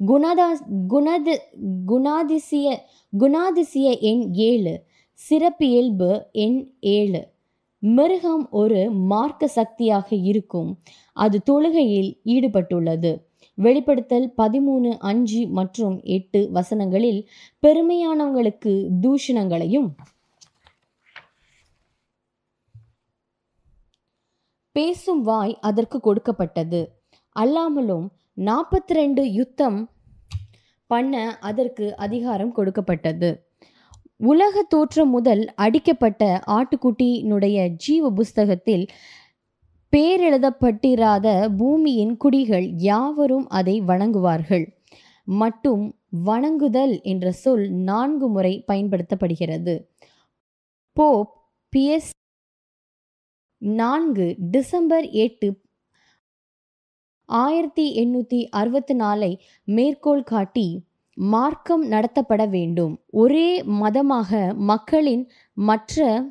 குணதா 0.00 0.48
குணத 0.88 1.36
குணாதிசிய 1.86 2.66
குணாதிசிய 3.12 3.88
எண் 4.00 4.24
ஏழு 4.48 4.74
சிறப்பியல்பு 5.18 6.10
எண் 6.32 6.58
ஏழு. 6.80 7.22
மிருகம் 7.82 8.44
ஒரு 8.50 8.80
மார்க்க 8.90 9.46
சக்தியாக 9.48 10.08
இருக்கும். 10.30 10.70
அது 11.12 11.38
தொழுகையில் 11.50 12.10
ஈடுபட்டுள்ளது. 12.24 13.12
வெளிப்படுத்தல் 13.54 14.26
பதிமூணு 14.36 14.98
அஞ்சு 14.98 15.46
மற்றும் 15.48 16.00
எட்டு 16.16 16.40
வசனங்களில் 16.52 17.20
பெருமையானவங்களுக்கு 17.62 18.72
தூஷணங்களையும் 19.04 19.88
பேசும் 24.72 25.22
வாய் 25.22 25.58
அதற்கு 25.60 26.00
கொடுக்கப்பட்டது. 26.00 26.80
அல்லாமலும் 27.36 28.06
நாற்பத்தி 28.36 28.92
ரெண்டு 28.92 29.32
யுத்தம் 29.32 29.90
பண்ண 30.86 31.38
அதற்கு 31.40 31.96
அதிகாரம் 31.96 32.52
கொடுக்கப்பட்டது. 32.52 33.30
உலக 34.16 34.62
தோற்றம் 34.62 35.10
முதல் 35.10 35.42
அடிக்கப்பட்ட 35.54 36.42
ஆட்டுக்குட்டியினுடைய 36.46 37.68
ஜீவ 37.76 38.10
புஸ்தகத்தில் 38.10 38.84
பேரெழுதப்பட்டிராத 39.94 41.48
பூமியின் 41.56 42.16
குடிகள் 42.16 42.66
யாவரும் 42.76 43.48
அதை 43.48 43.80
வணங்குவார்கள். 43.80 44.64
மட்டும் 45.24 45.96
வணங்குதல் 46.24 47.00
என்ற 47.02 47.32
சொல் 47.32 47.70
நான்கு 47.70 48.28
முறை 48.28 48.64
பயன்படுத்தப்படுகிறது. 48.72 49.74
போப் 50.92 51.32
பிஎஸ் 51.76 52.10
நான்கு 53.58 54.36
டிசம்பர் 54.38 55.06
எட்டு 55.10 55.60
ஆயிரத்தி 57.24 57.86
எண்ணூற்றி 58.04 58.46
அறுபத்தி 58.50 58.94
நாலை 58.94 59.42
மேற்கோள் 59.64 60.22
காட்டி 60.22 60.84
மார்க்கம் 61.14 61.84
நடத்தப்பட 61.90 62.48
வேண்டும். 62.48 63.02
ஒரே 63.10 63.62
மதமாக 63.62 64.54
மக்களின் 64.54 65.30
மற்ற 65.52 66.24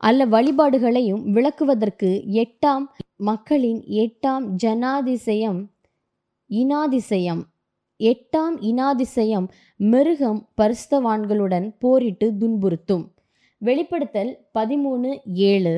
அல்ல 0.00 0.26
வழிபாடுகளையும் 0.26 1.22
விளக்குவதற்கு 1.36 2.10
எட்டாம் 2.40 2.84
மக்களின் 3.16 3.80
எட்டாம் 4.02 4.44
ஜனாதிசயம் 4.64 5.60
இனாதிசயம். 6.50 7.40
எட்டாம் 8.00 8.56
இனாதிசயம் 8.70 9.46
மிருகம் 9.76 10.40
பரிஸ்தவான்களுடன் 10.60 11.66
போரிட்டு 11.78 12.26
துன்புறுத்தும். 12.40 13.04
வெளிப்படுத்தல் 13.62 14.32
பதிமூணு 14.54 15.10
ஏழு. 15.48 15.74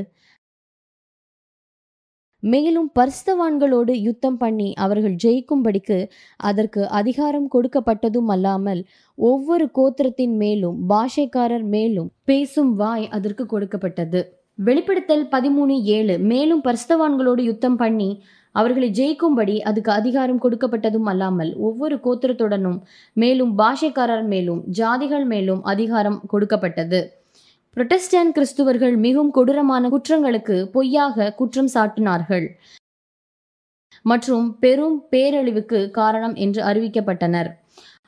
மேலும் 2.43 2.91
பரிஸ்தவான்களோடு 2.99 3.95
யுத்தம் 4.03 4.37
பண்ணி 4.37 4.73
அவர்கள் 4.73 5.17
ஜெயிக்கும்படிக்கு 5.25 5.99
அதற்கு 6.37 6.89
அதிகாரம் 6.89 7.49
கொடுக்கப்பட்டதும் 7.55 8.31
அல்லாமல் 8.31 8.87
ஒவ்வொரு 9.15 9.71
கோத்திரத்தின் 9.79 10.37
மேலும் 10.37 10.77
பாஷைக்காரர் 10.89 11.63
மேலும் 11.63 12.11
பேசும் 12.25 12.75
வாய் 12.75 13.09
அதற்கு 13.09 13.47
கொடுக்கப்பட்டது. 13.47 14.23
வெளிப்படுத்தல் 14.59 15.27
பதிமூணு 15.29 15.83
ஏழு. 15.83 16.19
மேலும் 16.19 16.63
பரிஸ்தவான்களோடு 16.65 17.43
யுத்தம் 17.43 17.77
பண்ணி 17.77 18.11
அவர்களை 18.53 18.91
ஜெயிக்கும்படி 18.91 19.59
அதுக்கு 19.61 19.91
அதிகாரம் 19.93 20.43
கொடுக்கப்பட்டதும் 20.43 21.09
அல்லாமல் 21.13 21.57
ஒவ்வொரு 21.57 21.97
கோத்திரத்துடனும் 22.05 22.79
மேலும் 23.13 23.53
பாஷைக்காரர் 23.59 24.27
மேலும் 24.27 24.65
ஜாதிகள் 24.79 25.25
மேலும் 25.25 25.63
அதிகாரம் 25.63 26.21
கொடுக்கப்பட்டது. 26.27 27.20
புரொட்டஸ்டன்ட் 27.77 28.35
கிறிஸ்துவர்கள் 28.37 28.95
மிகவும் 29.05 29.31
கொடூரமான 29.31 29.89
குற்றங்களுக்கு 29.89 30.57
பொய்யாக 30.75 31.35
குற்றம் 31.35 31.69
சாட்டினார்கள். 31.75 32.47
மற்றும் 34.11 34.47
பெரும் 34.59 34.97
பேரழிவுக்கு 35.13 35.91
காரணம் 35.99 36.35
என்று 36.45 36.61
அறிவிக்கப்பட்டனர். 36.63 37.51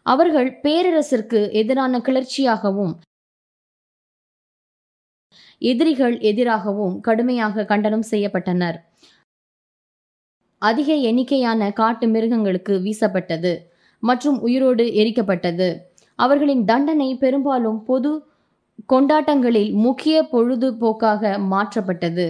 அவர்கள் 0.06 0.48
பேரரசிற்கு 0.64 1.40
எதிரான 1.60 1.98
கிளர்ச்சியாகவும் 1.98 2.94
எதிரிகள் 5.70 6.16
எதிராகவும் 6.30 6.94
கடுமையாக 7.00 7.64
கண்டனம் 7.64 8.06
செய்யப்பட்டனர். 8.10 8.78
அதிக 10.58 10.92
எண்ணிக்கையான 11.10 11.70
காட்டு 11.72 12.06
மிருகங்களுக்கு 12.08 12.74
வீசப்பட்டது 12.86 13.52
மற்றும் 14.02 14.40
உயிரோடு 14.40 14.84
எரிக்கப்பட்டது. 15.02 15.68
அவர்களின் 16.18 16.64
தண்டனை 16.64 17.08
பெரும்பாலும் 17.22 17.80
பொது 17.84 18.10
கொண்டாட்டங்களில் 18.88 19.72
முக்கிய 19.72 20.28
பொழுதுபோக்காக 20.32 21.38
மாற்றப்பட்டது. 21.52 22.26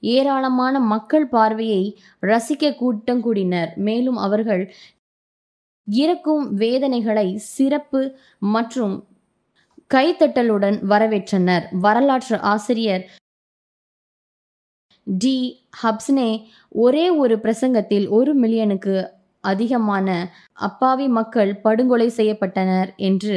ஏராளமான 0.00 0.80
மக்கள் 0.80 1.28
பார்வையை 1.28 1.82
ரசிக்க 2.22 2.74
கூட்டம் 2.74 3.20
கூடினர். 3.20 3.72
மேலும் 3.76 4.16
அவர்கள் 4.16 4.72
இறக்கும் 5.88 6.54
வேதனைகளை 6.54 7.36
சிறப்பு 7.36 8.00
மற்றும் 8.38 8.94
கைத்தட்டலுடன் 9.94 10.78
வரவேற்றனர். 10.92 11.64
வரலாற்று 11.80 12.38
ஆசிரியர் 12.38 13.04
டி. 15.06 15.36
ஹப்ஸ்னே 15.82 16.30
ஒரே 16.68 17.10
ஒரு 17.10 17.36
பிரசங்கத்தில் 17.36 18.08
ஒரு 18.08 18.40
மில்லியனுக்கு 18.40 18.94
அதிகமான 19.40 20.08
அப்பாவி 20.52 21.08
மக்கள் 21.08 21.56
படுகொலை 21.56 22.08
செய்யப்பட்டனர் 22.16 22.90
என்று 22.96 23.36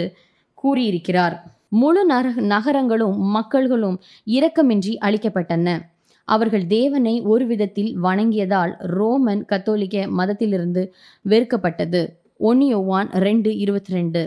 கூறியிருக்கிறார். 0.54 1.36
முழு 1.72 2.06
நர 2.06 2.30
நகரங்களும் 2.30 3.18
மக்கள்களும் 3.36 3.98
இரக்கமின்றி 4.26 4.94
அழிக்கப்பட்டன. 5.06 5.80
அவர்கள் 6.28 6.68
தேவனை 6.68 7.22
ஒரு 7.22 7.46
விதத்தில் 7.46 7.92
வணங்கியதால் 8.04 8.74
ரோமன் 8.78 9.46
கத்தோலிக்க 9.46 10.06
மதத்திலிருந்து 10.08 10.94
வெறுக்கப்பட்டது. 11.30 12.02
ஒன்னியோவான் 12.40 13.10
ரெண்டு 13.12 13.58
இருபத்தி 13.58 13.94
ரெண்டு 13.94 14.22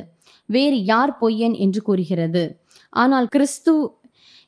வேறு 0.47 0.85
யார் 0.85 1.17
பொய்யன் 1.21 1.57
என்று 1.59 1.83
கூறுகிறது. 1.83 2.43
ஆனால் 2.91 3.27
கிறிஸ்து 3.27 3.75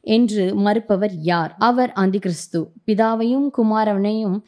என்று 0.01 0.55
மறுப்பவர் 0.55 1.13
யார்? 1.13 1.55
அவர் 1.59 1.93
அந்தி 1.93 2.19
கிறிஸ்து 2.19 2.71
பிதாவையும் 2.87 3.47
குமாரவனையும் 3.59 4.39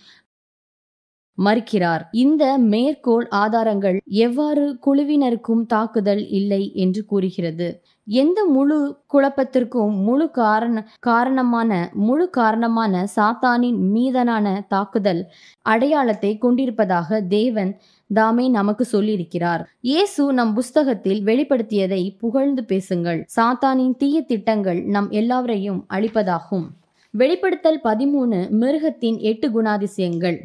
மறுக்கிறார். 1.39 2.03
இந்த 2.11 2.45
மேற்கோள் 2.59 3.27
ஆதாரங்கள் 3.29 3.99
எவ்வாறு 4.27 4.79
குழுவினருக்கும் 4.87 5.67
தாக்குதல் 5.67 6.29
இல்லை 6.29 6.73
என்று 6.75 7.05
கூறுகிறது. 7.05 7.69
எந்த 8.09 8.45
முழு 8.45 8.79
குழப்பத்திற்கும் 9.15 9.95
முழு 10.03 10.31
காரண 10.31 10.87
காரணமான 10.99 11.91
முழு 11.95 12.31
காரணமான 12.31 13.07
சாத்தானின் 13.17 13.81
மீதனான 13.95 14.47
தாக்குதல் 14.69 15.23
அடையாளத்தை 15.63 16.39
கொண்டிருப்பதாக 16.39 17.21
தேவன் 17.21 17.73
தாமே 18.15 18.49
நமக்கு 18.49 18.87
சொல்லியிருக்கிறார். 18.93 19.63
இயேசு 19.81 20.33
நம் 20.33 20.55
புஸ்தகத்தில் 20.55 21.23
வெளிப்படுத்தியதை 21.25 22.03
புகழ்ந்து 22.19 22.65
பேசுங்கள். 22.65 23.27
சாத்தானின் 23.37 23.97
தீய 23.97 24.21
திட்டங்கள் 24.21 24.83
நம் 24.85 25.11
எல்லாவரையும் 25.11 25.81
அழிப்பதாகும். 25.95 26.67
வெளிப்படுத்தல் 27.15 27.81
பதிமூணு 27.85 28.39
மிருகத்தின் 28.51 29.19
எட்டு 29.19 29.49
குணாதிசயங்கள். 29.49 30.39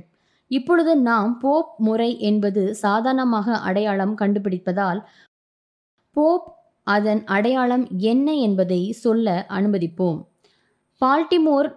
இப்பொழுது 0.51 0.97
நாம் 0.97 1.39
போப் 1.39 1.73
முறை 1.77 2.19
என்பது 2.19 2.75
சாதாரணமாக 2.75 3.57
அடையாளம் 3.57 4.15
கண்டுபிடிப்பதால் 4.15 4.99
போப் 6.15 6.47
அதன் 6.83 7.23
அடையாளம் 7.25 7.85
என்ன 7.97 8.33
என்பதை 8.33 8.91
சொல்ல 8.91 9.45
அனுமதிப்போம். 9.49 10.19
பால்டிமோர் 11.01 11.69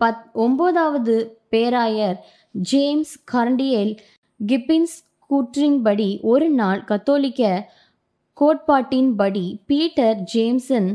பத் 0.00 0.24
ஒன்பதாவது 0.32 1.40
பேராயர் 1.50 2.18
ஜேம்ஸ் 2.50 3.14
கரண்டியல் 3.32 3.92
கிப்பின்ஸ் 4.40 4.96
கூற்றின்படி 5.30 6.20
ஒரு 6.22 6.50
நாள் 6.50 6.84
கத்தோலிக்க 6.84 7.70
கோட்பாட்டின்படி 8.40 9.56
பீட்டர் 9.66 10.18
ஜேம்சன் 10.34 10.90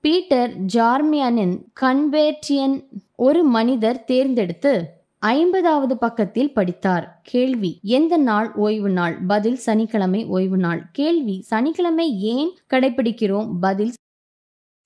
பீட்டர் 0.00 0.52
ஜார்மியனின் 0.74 1.56
கன்வேர்டியன் 1.80 2.76
ஒரு 3.16 3.44
மனிதர் 3.44 4.04
தேர்ந்தெடுத்து 4.04 4.96
ஐம்பதாவது 5.22 5.94
பக்கத்தில் 5.96 6.52
படித்தார். 6.52 7.06
கேள்வி 7.22 7.70
எந்த 7.82 8.16
நாள் 8.16 8.48
ஓய்வு 8.54 8.90
நாள்? 8.90 9.14
பதில் 9.26 9.56
சனிக்கிழமை 9.56 10.20
ஓய்வு 10.26 10.56
நாள். 10.56 10.80
கேள்வி 10.92 11.34
சனிக்கிழமை 11.42 12.06
ஏன் 12.32 12.50
கடைபிடிக்கிறோம் 12.72 13.48
பதில் 13.60 13.92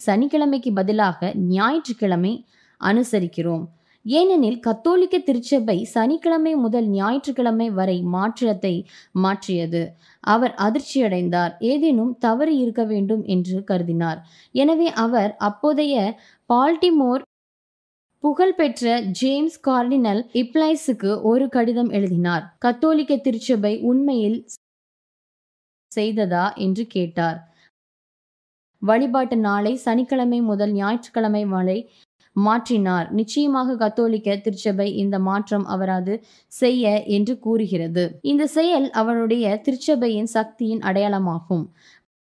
சனிக்கிழமைக்கு 0.00 0.70
பதிலாக 0.74 1.32
ஞாயிற்றுக்கிழமை 1.48 2.32
அனுசரிக்கிறோம். 2.80 3.64
ஏனெனில் 4.06 4.58
கத்தோலிக்க 4.60 5.16
திருச்சபை 5.18 5.76
சனிக்கிழமை 5.84 6.54
முதல் 6.54 6.88
ஞாயிற்றுக்கிழமை 6.88 7.68
வரை 7.70 7.98
மாற்றத்தை 8.14 8.74
மாற்றியது. 9.24 9.82
அவர் 10.24 10.54
அதிர்ச்சியடைந்தார். 10.66 11.52
ஏதேனும் 11.58 12.14
தவறு 12.18 12.54
இருக்க 12.56 12.84
வேண்டும் 12.84 13.22
என்று 13.24 13.58
கருதினார். 13.70 14.22
எனவே 14.54 14.88
அவர் 15.04 15.30
அப்போதைய 15.50 15.94
பால்டிமோர் 16.50 17.22
புகழ்பெற்ற 18.24 19.00
ஜேம்ஸ் 19.00 19.68
கார்டினல் 19.68 20.20
இப்ளைஸுக்கு 20.32 21.22
ஒரு 21.22 21.48
கடிதம் 21.48 21.90
எழுதினார். 21.90 22.56
கத்தோலிக்க 22.58 23.16
திருச்சபை 23.16 23.80
உண்மையில் 23.80 24.44
செய்ததா 25.96 26.54
என்று 26.54 26.86
கேட்டார். 26.86 27.38
வழிபாட்டு 28.78 29.36
நாளை 29.36 29.76
சனிக்கிழமை 29.76 30.40
முதல் 30.40 30.72
ஞாயிற்றுக்கிழமை 30.72 31.44
வரை 31.44 31.90
மாற்றினார். 32.36 33.10
நிச்சயமாக 33.10 33.76
கத்தோலிக்க 33.76 34.36
திருச்சபை 34.36 34.96
இந்த 34.96 35.18
மாற்றம் 35.18 35.66
அவரது 35.66 36.24
செய்ய 36.46 37.02
என்று 37.04 37.38
கூறுகிறது. 37.38 38.18
இந்த 38.22 38.46
செயல் 38.46 38.90
அவருடைய 38.90 39.60
திருச்சபையின் 39.64 40.30
சக்தியின் 40.36 40.80
அடையாளமாகும். 40.80 41.66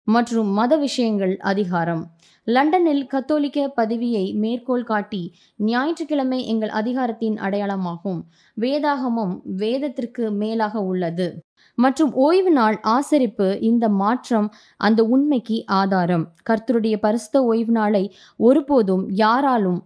மற்றும் 0.04 0.48
மத 0.48 0.76
விஷயங்கள் 0.76 1.36
அதிகாரம். 1.36 2.04
லண்டனில் 2.50 3.06
கத்தோலிக்க 3.06 3.68
பதவியை 3.68 4.32
மேற்கோள் 4.32 4.84
காட்டி 4.84 5.34
ஞாயிற்றுக்கிழமை 5.56 6.46
எங்கள் 6.46 6.68
அதிகாரத்தின் 6.68 7.36
அடையாளமாகும். 7.36 8.20
வேதாகமம் 8.60 9.34
வேதத்திற்கு 9.44 10.30
மேலாக 10.30 10.80
உள்ளது. 10.80 11.26
மற்றும் 11.74 12.12
ஓய்வு 12.14 12.50
நாள் 12.50 12.80
ஆசரிப்பு 12.86 13.62
இந்த 13.62 13.88
மாற்றம் 13.88 14.48
அந்த 14.76 15.04
உண்மைக்கு 15.04 15.64
ஆதாரம். 15.66 16.24
கர்த்தருடைய 16.50 16.96
பரிசுத்த 16.96 17.44
ஓய்வு 17.44 17.72
நாளை 17.72 18.14
ஒருபோதும் 18.36 19.04
யாராலும். 19.10 19.82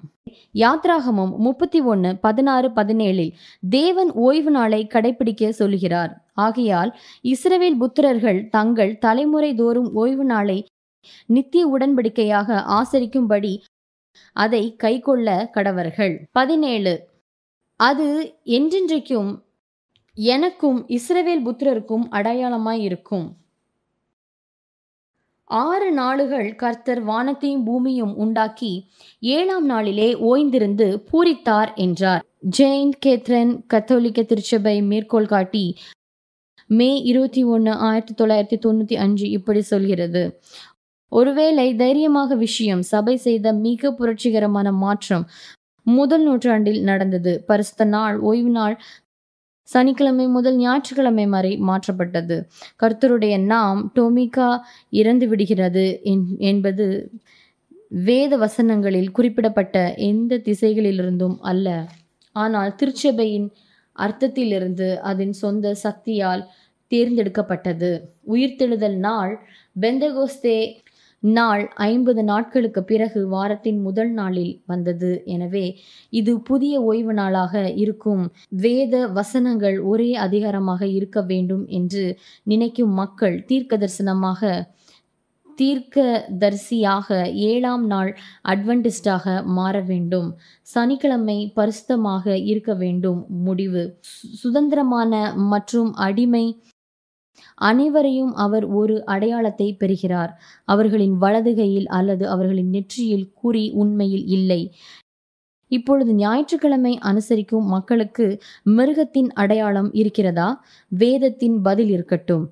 யாத்ராகமம் 0.54 1.36
முப்பத்தி 1.36 1.80
ஒன்று 1.80 2.16
பதினாறு 2.16 2.68
பதினேழில் 2.68 3.32
தேவன் 3.70 4.12
ஓய்வு 4.12 4.50
நாளை 4.50 4.86
கடைபிடிக்க 4.86 5.48
சொல்கிறார். 5.48 6.12
ஆகையால் 6.34 6.92
இஸ்ரவேல் 7.24 7.80
புத்திரர்கள் 7.80 8.48
தங்கள் 8.48 8.98
தலைமுறை 8.98 9.54
தோறும் 9.54 9.90
ஓய்வு 9.94 10.24
நாளை 10.24 10.58
நித்திய 11.26 11.66
உடன்படிக்கையாக 11.66 12.64
ஆசரிக்கும்படி 12.70 13.54
அதை 14.32 14.76
கைக்கொள்ள 14.76 15.50
கடவர்கள். 15.54 16.14
பதினேழு. 16.32 17.08
அது 17.76 18.08
என்றென்றைக்கும் 18.44 19.30
எனக்கும் 20.14 20.88
இஸ்ரவேல் 20.88 21.44
புத்திரருக்கும் 21.44 22.04
அடையாளமாய் 22.10 22.80
இருக்கும். 22.80 23.36
ஆறு 25.44 25.92
நாளுகள் 25.92 26.54
கர்த்தர் 26.54 27.02
வானத்தையும் 27.02 27.64
பூமியும் 27.64 28.16
உண்டாக்கி 28.16 28.88
ஏழாம் 29.20 29.64
நாளிலே 29.64 30.12
ஓய்ந்திருந்து 30.12 30.86
பூரித்தார் 31.12 31.74
என்றார். 31.74 32.24
ஜெயின் 32.58 32.92
கேத்ரன் 33.06 33.52
கத்தோலிக்க 33.66 34.22
திருச்சபை 34.22 34.82
மேற்கோள் 34.82 35.26
காட்டி 35.26 35.76
மே 36.66 37.02
இருபத்தி 37.02 37.44
ஒன்று 37.44 37.72
ஆயிரத்தி 37.72 38.14
தொள்ளாயிரத்தி 38.14 38.58
தொண்ணூற்றி 38.60 38.94
அஞ்சு 38.94 39.28
இப்படி 39.28 39.60
சொல்கிறது. 39.60 40.40
ஒருவேளை 41.12 41.74
தைரியமாக 41.76 42.34
விஷயம் 42.34 42.82
சபை 42.82 43.16
செய்த 43.16 43.52
மிக 43.52 43.92
புரட்சிகரமான 43.92 44.72
மாற்றம் 44.72 45.28
முதல் 45.82 46.22
நூற்றாண்டில் 46.22 46.82
நடந்தது. 46.82 47.42
பரிசுத்த 47.46 47.84
நாள் 47.84 48.18
ஓய்வு 48.18 48.50
நாள் 48.50 48.76
சனிக்கிழமை 49.62 50.26
முதல் 50.26 50.56
ஞாயிற்றுக்கிழமை 50.56 51.26
வரை 51.26 51.60
மாற்றப்பட்டது. 51.60 52.36
கர்த்தருடைய 52.82 53.44
நாம் 53.44 53.92
டோமிகா 53.94 54.60
இறந்து 54.90 55.28
விடுகிறது 55.28 56.00
என்- 56.04 56.38
என்பது 56.38 57.10
வேத 57.88 58.36
வசனங்களில் 58.36 59.10
குறிப்பிடப்பட்ட 59.10 59.94
எந்த 59.94 60.38
திசைகளிலிருந்தும் 60.38 61.36
அல்ல. 61.40 61.88
ஆனால் 62.32 62.74
திருச்சபையின் 62.74 63.48
அர்த்தத்திலிருந்து 63.96 64.96
அதன் 64.96 65.32
சொந்த 65.32 65.74
சக்தியால் 65.74 66.48
தேர்ந்தெடுக்கப்பட்டது. 66.90 68.00
உயிர்த்தெழுதல் 68.28 68.96
நாள் 68.96 69.46
பெந்தகோஸ்தே 69.80 70.81
நாள் 71.22 71.72
ஐம்பது 71.74 72.24
நாட்களுக்கு 72.24 72.84
பிறகு 72.84 73.28
வாரத்தின் 73.28 73.80
முதல் 73.80 74.10
நாளில் 74.10 74.62
வந்தது. 74.66 75.22
எனவே 75.24 75.78
இது 76.10 76.40
புதிய 76.40 76.80
ஓய்வு 76.82 77.14
நாளாக 77.14 77.68
இருக்கும். 77.68 78.30
வேத 78.48 79.06
வசனங்கள் 79.06 79.80
ஒரே 79.82 80.14
அதிகாரமாக 80.14 80.86
இருக்க 80.86 81.22
வேண்டும் 81.22 81.66
என்று 81.66 82.18
நினைக்கும் 82.42 82.92
மக்கள் 82.92 83.44
தீர்க்க 83.44 83.76
தரிசனமாக 83.76 84.70
தீர்க்கதரிசியாக 85.58 87.08
ஏழாம் 87.32 87.86
நாள் 87.86 88.10
அட்வென்டிஸ்டாக 88.48 89.44
மாற 89.44 89.80
வேண்டும். 89.80 90.28
சனிக்கிழமை 90.62 91.52
பரிசுத்தமாக 91.56 92.34
இருக்க 92.44 92.74
வேண்டும். 92.74 93.26
முடிவு. 93.28 94.00
சுதந்திரமான 94.42 95.34
மற்றும் 95.34 95.92
அடிமை 95.94 96.44
அனைவரையும் 97.54 98.34
அவர் 98.34 98.64
ஒரு 98.64 99.04
அடையாளத்தை 99.04 99.74
பெறுகிறார். 99.74 100.42
அவர்களின் 100.64 101.20
வலதுகையில் 101.20 101.86
அல்லது 101.86 102.28
அவர்களின் 102.28 102.68
நெற்றியில் 102.68 103.32
குறி 103.34 103.70
உண்மையில் 103.70 104.26
இல்லை. 104.26 104.72
இப்பொழுது 105.68 106.14
ஞாயிற்றுக்கிழமை 106.14 106.98
அனுசரிக்கும் 107.02 107.66
மக்களுக்கு 107.66 108.38
மிருகத்தின் 108.64 109.32
அடையாளம் 109.32 109.92
இருக்கிறதா? 109.92 110.64
வேதத்தின் 110.88 111.62
பதில் 111.62 111.88
இருக்கட்டும். 111.88 112.44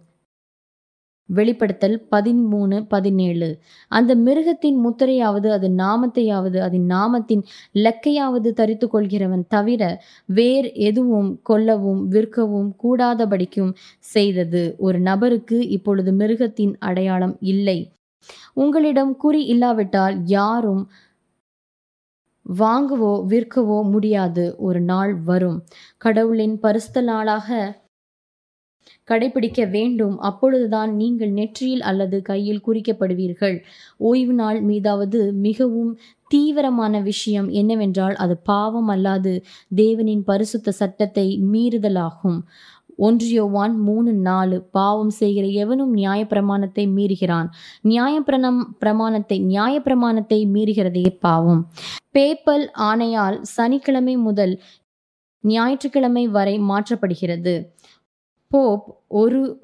வெளிப்படுத்தல் 1.35 1.97
பதிமூணு 2.11 2.77
பதினேழு. 2.89 3.49
அந்த 3.89 4.15
மிருகத்தின் 4.15 4.79
முத்திரையாவது 4.87 5.49
அது 5.51 5.69
நாமத்தையாவது 5.69 6.59
அதன் 6.59 6.87
நாமத்தின் 6.89 7.43
லெக்கையாவது 7.75 8.51
தரித்து 8.53 8.87
கொள்கிறவன் 8.87 9.45
தவிர 9.49 9.83
வேர் 10.27 10.73
எதுவும் 10.73 11.31
கொல்லவும் 11.49 12.03
விற்கவும் 12.09 12.71
கூடாதபடிக்கும் 12.85 13.73
செய்தது. 13.99 14.63
ஒரு 14.79 15.01
நபருக்கு 15.01 15.69
இப்பொழுது 15.69 16.13
மிருகத்தின் 16.13 16.75
அடையாளம் 16.79 17.37
இல்லை. 17.41 17.79
உங்களிடம் 18.55 19.17
குறி 19.17 19.45
இல்லாவிட்டால் 19.45 20.17
யாரும் 20.25 20.83
வாங்கவோ 22.47 23.13
விற்கவோ 23.29 23.79
முடியாது. 23.91 24.45
ஒரு 24.59 24.81
நாள் 24.81 25.15
வரும். 25.15 25.59
கடவுளின் 25.99 26.59
பரிசுத்த 26.59 27.01
நாளாக 27.01 27.49
கடைபிடிக்க 29.11 29.61
வேண்டும். 29.71 30.17
அப்பொழுதுதான் 30.19 30.91
நீங்கள் 30.95 31.31
நெற்றியில் 31.31 31.81
அல்லது 31.81 32.23
கையில் 32.23 32.65
குறிக்கப்படுவீர்கள். 32.67 33.57
ஓய்வு 33.97 34.33
நாள் 34.33 34.61
மீதாவது 34.63 35.21
மிகவும் 35.33 35.93
தீவிரமான 36.29 37.01
விஷயம் 37.01 37.49
என்னவென்றால் 37.51 38.15
அது 38.15 38.37
பாவம் 38.37 38.89
அல்லாது 38.89 39.33
தேவனின் 39.77 40.23
பரிசுத்த 40.25 40.71
சட்டத்தை 40.71 41.27
மீறுதலாகும். 41.53 42.39
ஒன்றியோவான் 42.99 43.75
மூணு 43.79 44.13
நாலு 44.13 44.57
பாவம் 44.71 45.11
செய்கிற 45.11 45.47
எவனும் 45.63 45.93
நியாயப்பிரமாணத்தை 45.97 46.85
மீறுகிறான். 46.97 47.49
நியாயப்பிரணம் 47.89 48.61
பிரமாணத்தை 48.79 49.39
நியாயப்பிரமாணத்தை 49.45 50.41
மீறுகிறதே 50.55 51.07
பாவம். 51.21 51.63
பேப்பல் 52.11 52.67
ஆணையால் 52.91 53.39
சனிக்கிழமை 53.57 54.17
முதல் 54.17 54.55
ஞாயிற்றுக்கிழமை 55.45 56.25
வரை 56.29 56.59
மாற்றப்படுகிறது. 56.59 57.55
போப் 58.55 58.85
ஒரு 59.09 59.59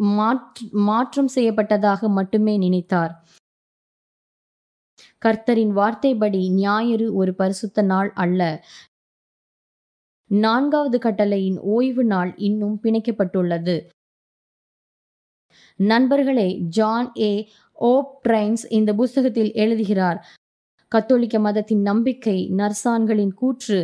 மாற்றம் 0.73 1.29
செய்யப்பட்டதாக 1.35 2.09
மட்டுமே 2.09 2.55
நினைத்தார். 2.59 3.15
கர்த்தரின் 5.25 5.73
வார்த்தைப்படி 5.79 6.43
ஞாயிறு 6.55 7.15
ஒரு 7.15 7.35
பரிசுத்த 7.35 7.83
நாள் 7.83 8.11
அல்ல. 8.15 8.43
நான்காவது 10.31 10.99
கட்டளையின் 10.99 11.59
ஓய்வு 11.75 12.05
நாள் 12.05 12.35
இன்னும் 12.37 12.79
பிணைக்கப்பட்டுள்ளது. 12.83 13.77
நண்பர்களே 15.77 16.49
ஜான் 16.77 17.13
ஏ. 17.19 17.33
ஓப் 17.73 18.13
ட்ரைன்ஸ் 18.27 18.65
இந்த 18.69 18.95
புஸ்தகத்தில் 18.95 19.53
எழுதுகிறார் 19.53 20.19
கத்தோலிக்க 20.93 21.39
மதத்தின் 21.39 21.83
நம்பிக்கை 21.83 22.39
நர்சான்களின் 22.57 23.35
கூற்று 23.35 23.79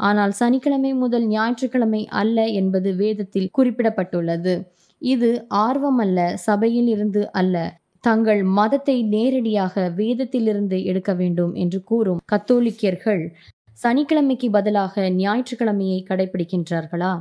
ஆனால் 0.00 0.32
சனிக்கிழமை 0.40 0.92
முதல் 0.94 1.26
ஞாயிற்றுக்கிழமை 1.26 2.02
அல்ல 2.20 2.38
என்பது 2.60 2.90
வேதத்தில் 2.94 3.52
குறிப்பிடப்பட்டுள்ளது. 3.58 4.54
இது 5.02 5.30
ஆர்வம் 5.66 6.00
அல்ல 6.04 6.18
சபையில் 6.46 6.88
இருந்து 6.88 7.22
அல்ல. 7.32 7.56
தங்கள் 8.04 8.42
மதத்தை 8.58 8.96
நேரடியாக 9.14 9.74
வேதத்திலிருந்து 10.00 10.76
எடுக்க 10.84 11.10
வேண்டும் 11.14 11.54
என்று 11.54 11.78
கூறும் 11.84 12.20
கத்தோலிக்கர்கள் 12.32 13.22
சனிக்கிழமைக்கு 13.84 14.48
பதிலாக 14.50 15.10
ஞாயிற்றுக்கிழமையை 15.22 15.98
கடைபிடிக்கின்றார்களா 16.10 17.14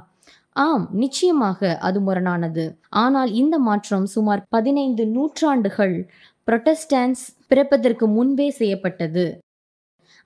ஆம் 0.65 0.85
நிச்சயமாக 0.93 1.59
அது 1.87 1.99
முரணானது. 1.99 2.65
ஆனால் 2.89 3.31
இந்த 3.31 3.55
மாற்றம் 3.59 4.05
சுமார் 4.05 4.43
பதினைந்து 4.49 5.03
நூற்றாண்டுகள் 5.15 5.95
புரொட்டஸ்டன்ஸ் 6.47 7.23
பிறப்பதற்கு 7.47 8.05
முன்பே 8.07 8.47
செய்யப்பட்டது. 8.59 9.25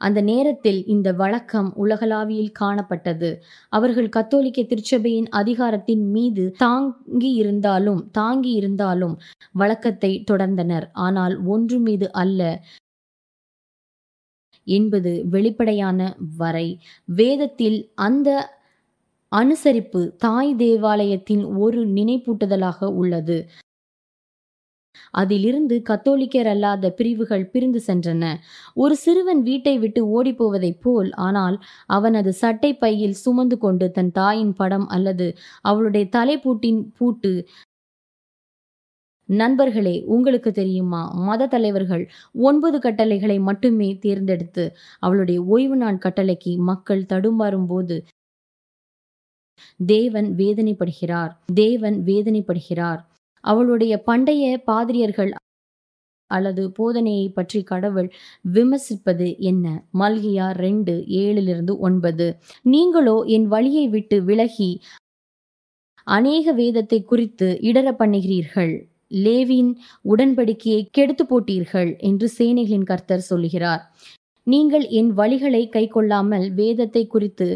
அந்த 0.02 0.20
நேரத்தில் 0.22 0.80
இந்த 0.86 1.10
வழக்கம் 1.14 1.70
உலகளாவியில் 1.76 2.52
காணப்பட்டது. 2.60 3.30
அவர்கள் 3.70 4.10
கத்தோலிக்க 4.10 4.62
திருச்சபையின் 4.64 5.30
அதிகாரத்தின் 5.42 6.06
மீது 6.12 6.46
தாங்கி 6.58 7.32
இருந்தாலும் 7.34 8.02
தாங்கி 8.12 8.52
இருந்தாலும் 8.52 9.16
வழக்கத்தை 9.54 10.12
தொடர்ந்தனர். 10.32 10.88
ஆனால் 11.08 11.36
ஒன்று 11.48 11.80
மீது 11.80 12.08
அல்ல 12.14 12.42
என்பது 14.68 15.12
வெளிப்படையான 15.30 16.00
வரை. 16.38 16.68
வேதத்தில் 17.10 17.80
அந்த 18.08 18.30
அனுசரிப்பு 19.32 20.02
தாய் 20.18 20.54
தேவாலயத்தின் 20.56 21.44
ஒரு 21.58 21.82
நினைப்பூட்டுதலாக 21.98 22.90
உள்ளது. 23.02 23.38
அதிலிருந்து 25.12 25.82
கத்தோலிக்கர் 25.90 26.48
அல்லாத 26.48 26.92
பிரிவுகள் 26.92 27.46
பிரிந்து 27.50 27.82
சென்றன. 27.88 28.24
ஒரு 28.74 28.96
சிறுவன் 28.96 29.42
வீட்டை 29.42 29.80
விட்டு 29.80 30.02
ஓடிப்போவதைப் 30.16 30.82
போல் 30.82 31.12
ஆனால் 31.12 31.58
அவனது 31.88 32.34
சட்டை 32.34 32.72
பையில் 32.76 33.18
சுமந்து 33.24 33.58
கொண்டு 33.58 33.92
தன் 33.92 34.12
தாயின் 34.12 34.54
படம் 34.54 34.88
அல்லது 34.88 35.28
அவளுடைய 35.62 36.06
தலைப்பூட்டின் 36.18 36.82
பூட்டு 36.98 37.34
நண்பர்களே 39.30 40.04
உங்களுக்கு 40.06 40.52
தெரியுமா? 40.52 41.02
மத 41.14 41.48
தலைவர்கள் 41.48 42.04
ஒன்பது 42.34 42.80
கட்டளைகளை 42.80 43.40
மட்டுமே 43.40 43.90
தேர்ந்தெடுத்து 43.98 44.64
அவளுடைய 45.00 45.44
ஓய்வு 45.44 45.76
நாள் 45.76 46.04
கட்டளைக்கு 46.06 46.58
மக்கள் 46.58 47.06
தடுமாறும் 47.06 47.68
போது 47.68 47.98
தேவன் 49.86 50.36
வேதனைப்படுகிறார். 50.36 51.32
தேவன் 51.54 51.98
வேதனைப்படுகிறார். 52.06 53.02
அவளுடைய 53.44 53.94
பண்டைய 54.08 54.44
பாதிரியர்கள் 54.68 55.32
அல்லது 56.32 56.64
போதனையை 56.78 57.28
பற்றி 57.30 57.60
கடவுள் 57.64 58.10
விமர்சிப்பது 58.46 59.28
என்ன? 59.42 59.66
மல்கியா 59.94 60.48
ரெண்டு 60.58 60.94
ஏழிலிருந்து 61.22 61.74
ஒன்பது. 61.80 62.28
நீங்களோ 62.66 63.18
என் 63.28 63.48
வழியை 63.48 63.86
விட்டு 63.88 64.18
விலகி 64.22 64.72
அநேக 66.08 66.52
வேதத்தை 66.52 67.00
குறித்து 67.04 67.48
இடர 67.62 67.88
பண்ணுகிறீர்கள். 67.94 68.74
லேவின் 69.26 69.72
உடன்படிக்கையை 70.06 70.82
கெடுத்து 70.92 71.24
போட்டீர்கள் 71.26 71.92
என்று 72.00 72.28
சேனைகளின் 72.38 72.90
கர்த்தர் 72.92 73.28
சொல்கிறார் 73.30 73.84
நீங்கள் 74.48 74.86
என் 74.90 75.12
வழிகளை 75.14 75.64
கைக்கொள்ளாமல் 75.70 76.46
வேதத்தை 76.54 77.04
குறித்து 77.08 77.48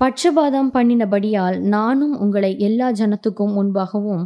பட்சபாதம் 0.00 0.70
பண்ணினபடியால் 0.74 1.56
நானும் 1.68 2.14
உங்களை 2.16 2.52
எல்லா 2.58 2.88
ஜனத்துக்கும் 2.92 3.52
முன்பாகவும் 3.52 4.24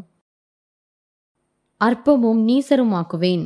அற்பமும் 1.86 2.40
நீசருமாக்குவேன். 2.48 3.44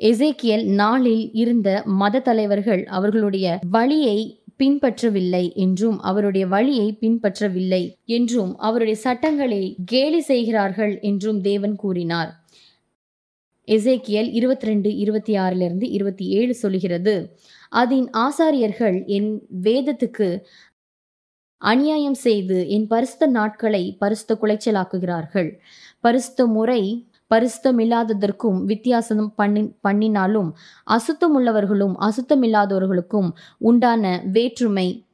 எசேக்கியல் 0.00 0.64
நாளில் 0.80 1.26
இருந்த 1.32 1.68
மத 2.00 2.20
தலைவர்கள் 2.20 2.82
அவர்களுடைய 2.96 3.58
வழியை 3.76 4.18
பின்பற்றவில்லை 4.58 5.44
என்றும் 5.64 5.96
அவருடைய 6.00 6.44
வழியை 6.46 6.88
பின்பற்றவில்லை 7.00 7.82
என்றும் 8.16 8.52
அவருடைய 8.58 8.96
சட்டங்களை 9.06 9.62
கேலி 9.84 10.20
செய்கிறார்கள் 10.20 10.94
என்றும் 11.00 11.40
தேவன் 11.40 11.76
கூறினார். 11.76 12.30
எசேக்கியல் 13.68 14.28
இருபத்தி 14.38 14.66
ரெண்டு 14.66 14.90
இருபத்தி 14.96 15.34
ஆறிலிருந்து 15.38 15.86
இருபத்தி 15.96 16.24
ஏழு 16.38 16.54
சொல்கிறது 16.54 17.14
அதன் 17.82 18.06
ஆசாரியர்கள் 18.24 18.98
என் 19.16 19.30
வேதத்துக்கு 19.62 20.28
அநியாயம் 21.62 22.18
செய்து 22.26 22.56
என் 22.68 22.86
பரிசுத்த 22.86 23.26
நாட்களை 23.38 23.82
பரிசுத்த 24.02 24.32
குலைச்சலாக்குகிறார்கள். 24.42 25.50
பரிசுத்த 26.00 26.46
முறை 26.56 26.82
பரிசுத்தமில்லாததற்கும் 27.30 28.64
வித்தியாசம் 28.64 29.34
பண்ணி 29.34 29.72
பண்ணினாலும் 29.80 30.56
அசுத்தமுள்ளவர்களும் 30.86 31.94
அசுத்தமில்லாதவர்களுக்கும் 32.00 33.30
உண்டான 33.58 34.22
வேற்றுமை 34.24 35.06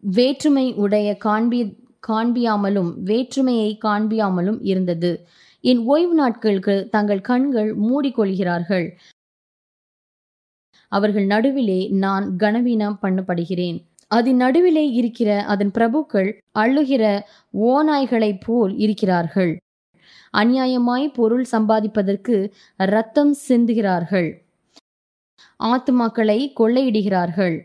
வேற்றுமை 0.00 0.74
உடைய 0.74 1.16
காண்பி 1.16 1.60
காண்பியாமலும் 2.08 2.94
வேற்றுமையை 3.02 3.78
காண்பியாமலும் 3.84 4.58
இருந்தது. 4.60 5.26
என் 5.60 5.78
ஓய்வு 5.78 6.14
நாட்களுக்கு 6.14 6.88
தங்கள் 6.90 7.20
கண்கள் 7.20 7.76
மூடிக்கொள்கிறார்கள். 7.78 8.90
அவர்கள் 10.88 11.26
நடுவிலே 11.26 11.88
நான் 11.88 12.36
கனவீனம் 12.38 12.98
பண்ணப்படுகிறேன். 13.02 13.78
அதன் 14.08 14.36
நடுவிலே 14.36 14.90
இருக்கிற 14.90 15.42
அதன் 15.44 15.70
பிரபுக்கள் 15.70 16.30
அள்ளுகிற 16.58 17.20
ஓநாய்களைப் 17.60 18.40
போல் 18.46 18.76
இருக்கிறார்கள். 18.76 19.63
அநியாயமாய் 20.34 21.06
பொருள் 21.14 21.46
சம்பாதிப்பதற்கு 21.52 22.36
ரத்தம் 22.76 23.34
சிந்துகிறார்கள். 23.48 24.30
ஆத்துமாக்களை 25.64 26.38
கொள்ளையிடுகிறார்கள். 26.60 27.56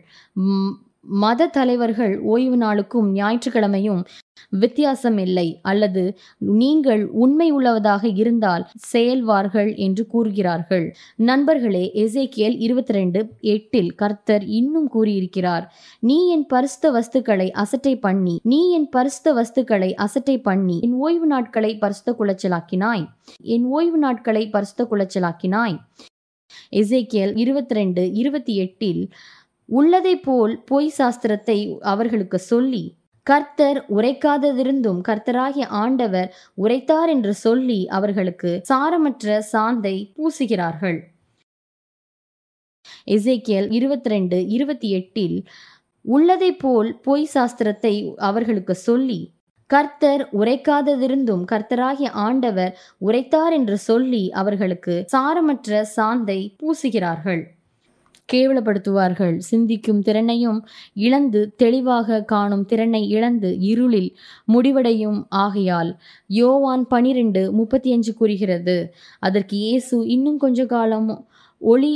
மத 1.22 1.46
தலைவர்கள் 1.46 2.20
ஓய்வு 2.20 2.56
நாளுக்கும் 2.56 3.08
ஞாயிற்றுக்கிழமையும் 3.12 4.02
வித்தியாசம் 4.50 5.18
இல்லை 5.18 5.58
அல்லது 5.62 6.02
நீங்கள் 6.38 7.06
உண்மை 7.06 7.50
உள்ளவதாக 7.50 8.08
இருந்தால் 8.08 8.66
செயல்வார்கள் 8.92 9.76
என்று 9.76 10.06
கூறுகிறார்கள். 10.06 10.86
நண்பர்களே 11.16 11.90
எசேக்கியல் 11.94 12.56
இருபத்தி 12.58 12.92
ரெண்டு 12.92 13.20
எட்டில் 13.40 13.94
கர்த்தர் 13.94 14.44
இன்னும் 14.44 14.88
கூறியிருக்கிறார் 14.88 15.74
நீ 16.00 16.28
என் 16.28 16.46
பரிசுத்த 16.46 16.92
வஸ்துக்களை 16.92 17.50
அசட்டை 17.50 17.98
பண்ணி 17.98 18.40
நீ 18.42 18.70
என் 18.70 18.88
பரிசுத்த 18.88 19.34
வஸ்துக்களை 19.34 19.94
அசட்டை 19.94 20.40
பண்ணி 20.40 20.80
என் 20.80 20.92
ஓய்வு 20.92 21.26
நாட்களை 21.26 21.78
பரிசுத்த 21.78 22.16
குலைச்சலாக்கினாய் 22.18 23.04
என் 23.42 23.64
ஓய்வு 23.64 23.98
நாட்களை 23.98 24.48
பரிசுத்த 24.48 24.86
குலைச்சலாக்கினாய். 24.90 25.76
எசேக்கியல் 26.72 27.32
இருபத்தி 27.36 27.74
ரெண்டு 27.74 28.12
இருபத்தி 28.12 28.56
எட்டில் 28.56 29.12
உள்ளதை 29.70 30.14
போல் 30.16 30.54
பொய் 30.64 30.94
சாஸ்திரத்தை 30.98 31.58
அவர்களுக்கு 31.80 32.38
சொல்லி 32.38 32.98
கர்த்தர் 33.26 33.78
உரைக்காததிருந்தும் 33.88 35.00
கர்த்தராகிய 35.08 35.64
ஆண்டவர் 35.82 36.28
உரைத்தார் 36.54 37.08
என்று 37.08 37.34
சொல்லி 37.34 37.80
அவர்களுக்கு 37.88 38.50
சாரமற்ற 38.70 39.38
சாந்தை 39.52 39.96
பூசுகிறார்கள். 40.16 40.98
எசேக்கியேல் 43.06 43.68
இருபத்தி 43.70 44.10
ரெண்டு 44.10 44.38
இருபத்தி 44.48 44.88
எட்டில் 44.90 45.36
உள்ளதை 46.04 46.50
போல் 46.52 46.90
பொய் 47.02 47.28
சாஸ்திரத்தை 47.34 47.94
அவர்களுக்கு 48.16 48.74
சொல்லி 48.74 49.20
கர்த்தர் 49.70 50.22
உரைக்காததிருந்தும் 50.32 51.44
கர்த்தராகிய 51.52 52.10
ஆண்டவர் 52.26 52.72
உரைத்தார் 52.98 53.52
என்று 53.52 53.78
சொல்லி 53.78 54.24
அவர்களுக்கு 54.32 54.94
சாரமற்ற 55.12 55.82
சாந்தை 55.96 56.40
பூசுகிறார்கள். 56.60 57.42
கேவலப்படுத்துவார்கள். 58.32 59.34
சிந்திக்கும் 59.50 60.00
திறனையும் 60.00 60.60
இழந்து 61.06 61.40
தெளிவாக 61.56 62.22
காணும் 62.22 62.64
திறனை 62.64 63.02
இழந்து 63.08 63.50
இருளில் 63.70 64.10
முடிவடையும் 64.44 65.18
ஆகையால் 65.28 65.90
யோவான் 66.26 66.86
பனிரெண்டு 66.86 67.42
முப்பத்தி 67.52 67.92
அஞ்சு 67.92 68.14
கூறுகிறது 68.14 68.78
அதற்கு 69.18 69.56
இயேசு 69.56 69.98
இன்னும் 70.06 70.36
கொஞ்ச 70.36 70.66
காலம் 70.66 71.10
ஒளி 71.58 71.94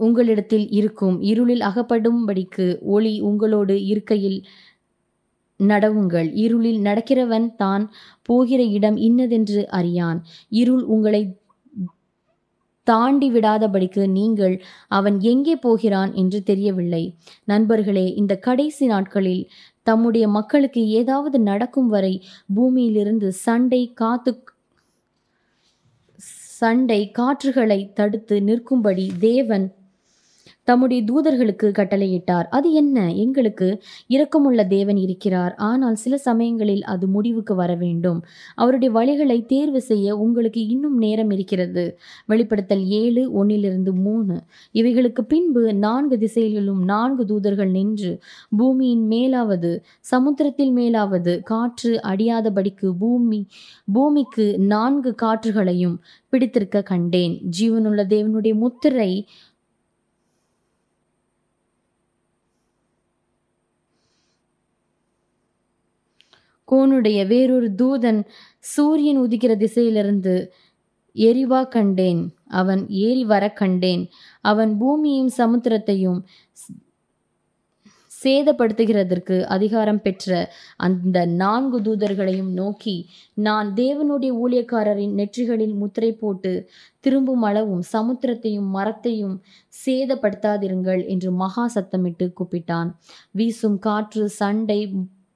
உங்களிடத்தில் 0.00 0.66
இருக்கும் 0.70 1.16
இருளில் 1.20 1.60
அகப்படும்படிக்கு 1.60 2.66
ஒளி 2.94 3.14
உங்களோடு 3.20 3.74
இருக்கையில் 3.84 4.38
நடவுங்கள். 5.60 6.28
இருளில் 6.44 6.80
நடக்கிறவன் 6.80 7.48
தான் 7.54 7.84
போகிற 8.22 8.60
இடம் 8.76 8.96
இன்னதென்று 8.96 9.62
அறியான். 9.68 10.20
இருள் 10.48 10.84
உங்களை 10.94 11.22
தாண்டி 12.90 13.28
விடாதபடிக்கு 13.30 14.02
நீங்கள் 14.18 14.54
அவன் 14.98 15.16
எங்கே 15.32 15.54
போகிறான் 15.64 16.12
என்று 16.22 16.38
தெரியவில்லை. 16.50 17.02
நண்பர்களே 17.52 18.06
இந்த 18.20 18.32
கடைசி 18.46 18.86
நாட்களில் 18.86 19.44
தம்முடைய 19.86 20.24
மக்களுக்கு 20.38 20.82
ஏதாவது 21.00 21.36
நடக்கும் 21.50 21.90
வரை 21.94 22.14
பூமியிலிருந்து 22.56 23.28
சண்டை 23.44 23.82
காத்து 24.02 24.32
சண்டை 26.60 27.00
காற்றுகளை 27.18 27.80
தடுத்து 27.98 28.36
நிற்கும்படி 28.48 29.04
தேவன் 29.20 29.66
தம்முடைய 30.70 31.00
தூதர்களுக்கு 31.02 31.66
கட்டளையிட்டார். 31.70 32.46
அது 32.50 32.68
என்ன? 32.72 32.96
எங்களுக்கு 33.14 33.68
இரக்கமுள்ள 34.08 34.66
தேவன் 34.66 34.98
இருக்கிறார். 35.06 35.54
ஆனால் 35.70 35.96
சில 36.04 36.14
சமயங்களில் 36.18 36.84
அது 36.84 37.06
முடிவுக்கு 37.08 37.54
வர 37.54 37.70
வேண்டும். 37.74 38.18
அவருடைய 38.54 38.90
வழிகளை 38.94 39.38
தேர்வு 39.46 39.80
செய்ய 39.80 40.16
உங்களுக்கு 40.16 40.60
இன்னும் 40.66 40.96
நேரம் 40.98 41.30
இருக்கிறது. 41.30 41.84
வெளிப்படுத்தல் 42.26 42.84
ஏழு 43.02 43.22
ஒன்னிலிருந்து 43.38 43.92
மூணு. 44.02 44.36
இவைகளுக்கு 44.72 45.22
பின்பு 45.28 45.62
நான்கு 45.74 46.18
திசைகளிலும் 46.18 46.82
நான்கு 46.84 47.24
தூதர்கள் 47.24 47.70
நின்று 47.70 48.12
பூமியின் 48.58 49.04
மேலாவது 49.10 49.72
சமுத்திரத்தில் 50.12 50.72
மேலாவது 50.76 51.32
காற்று 51.42 51.92
அடியாதபடிக்கு 52.10 52.88
பூமி 52.98 53.40
பூமிக்கு 53.92 54.46
நான்கு 54.72 55.10
காற்றுகளையும் 55.22 55.96
பிடித்திருக்க 56.32 56.82
கண்டேன். 56.82 57.34
ஜீவனுள்ள 57.58 58.02
தேவனுடைய 58.14 58.54
முத்திரை 58.54 59.12
கோனுடைய 66.70 67.26
வேறொரு 67.26 67.74
தூதன் 67.74 68.20
சூரியன் 68.58 69.20
உதிக்கிற 69.20 69.56
திசையிலிருந்து 69.56 70.34
எரிவா 71.16 71.68
கண்டேன் 71.68 72.20
அவன் 72.46 72.88
ஏறி 72.88 73.24
வர 73.24 73.52
கண்டேன் 73.52 74.08
அவன் 74.40 74.78
பூமியையும் 74.78 75.32
சமுத்திரத்தையும் 75.38 76.20
சேதப்படுத்துகிறதற்கு 78.24 79.42
அதிகாரம் 79.44 80.02
பெற்ற 80.02 80.50
அந்த 80.76 81.26
நான்கு 81.26 81.80
தூதர்களையும் 81.80 82.50
நோக்கி 82.52 82.94
நான் 83.34 83.72
தேவனுடைய 83.74 84.32
ஊழியக்காரரின் 84.42 85.14
நெற்றிகளில் 85.14 85.74
முத்திரை 85.74 86.12
போட்டு 86.12 86.52
திரும்பும் 87.00 87.42
அளவும் 87.42 87.82
சமுத்திரத்தையும் 87.92 88.68
மரத்தையும் 88.70 89.36
சேதப்படுத்தாதிருங்கள் 89.86 91.06
என்று 91.06 91.32
மகா 91.32 91.70
சத்தமிட்டு 91.74 92.28
கூப்பிட்டான். 92.32 92.90
வீசும் 93.30 93.78
காற்று 93.78 94.28
சண்டை 94.28 94.80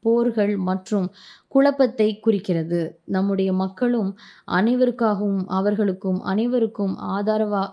போர்கள் 0.05 0.52
மற்றும் 0.68 1.07
குழப்பத்தை 1.55 2.09
குறிக்கிறது. 2.18 2.80
நம்முடைய 3.07 3.50
மக்களும் 3.62 4.11
அனைவருக்காகவும் 4.59 5.44
அவர்களுக்கும் 5.59 6.20
அனைவருக்கும் 6.32 6.94
ஆதரவாக 7.16 7.72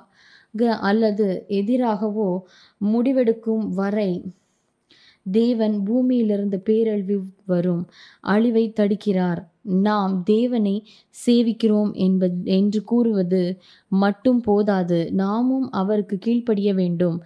அல்லது 0.90 1.28
எதிராகவோ 1.60 2.30
முடிவெடுக்கும் 2.92 3.66
வரை 3.80 4.12
தேவன் 5.26 5.76
பூமியிலிருந்து 5.88 6.58
பேரழிவு 6.68 7.18
வரும் 7.46 7.82
அழிவை 8.34 8.64
தடுக்கிறார். 8.80 9.42
நாம் 9.88 10.14
தேவனை 10.26 10.74
சேவிக்கிறோம் 11.16 11.92
என்பது 12.06 12.38
என்று 12.58 12.80
கூறுவது 12.84 13.42
மட்டும் 13.92 14.40
போதாது. 14.42 15.00
நாமும் 15.22 15.68
அவருக்கு 15.82 16.18
கீழ்ப்படிய 16.18 16.72
வேண்டும். 16.74 17.18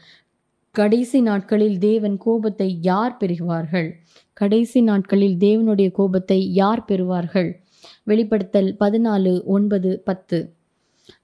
கடைசி 0.75 1.21
நாட்களில் 1.21 1.77
தேவன் 1.77 2.17
கோபத்தை 2.17 2.67
யார் 2.81 3.17
பெறுவார்கள்? 3.19 3.89
கடைசி 4.33 4.81
நாட்களில் 4.81 5.37
தேவனுடைய 5.37 5.91
கோபத்தை 5.91 6.53
யார் 6.53 6.81
பெறுவார்கள்? 6.87 7.49
வெளிப்படுத்தல் 8.03 8.69
பதினாலு 8.79 9.33
ஒன்பது 9.45 9.91
பத்து. 10.03 10.39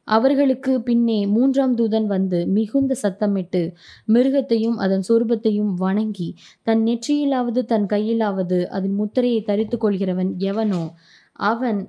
அவர்களுக்கு 0.03 0.81
பின்னே 0.81 1.19
மூன்றாம் 1.25 1.75
தூதன் 1.77 2.05
வந்து 2.05 2.39
மிகுந்த 2.47 2.95
சத்தமிட்டு 3.03 3.61
மிருகத்தையும் 4.13 4.77
அதன் 4.77 5.03
சொரூபத்தையும் 5.09 5.73
வணங்கி 5.75 6.29
தன் 6.63 6.83
நெற்றியிலாவது 6.83 7.63
தன் 7.65 7.85
கையிலாவது 7.85 8.59
அதன் 8.65 8.95
முத்திரையை 8.95 9.41
தரித்து 9.41 9.77
கொள்கிறவன் 9.77 10.31
எவனோ? 10.51 10.83
அவன் 11.49 11.81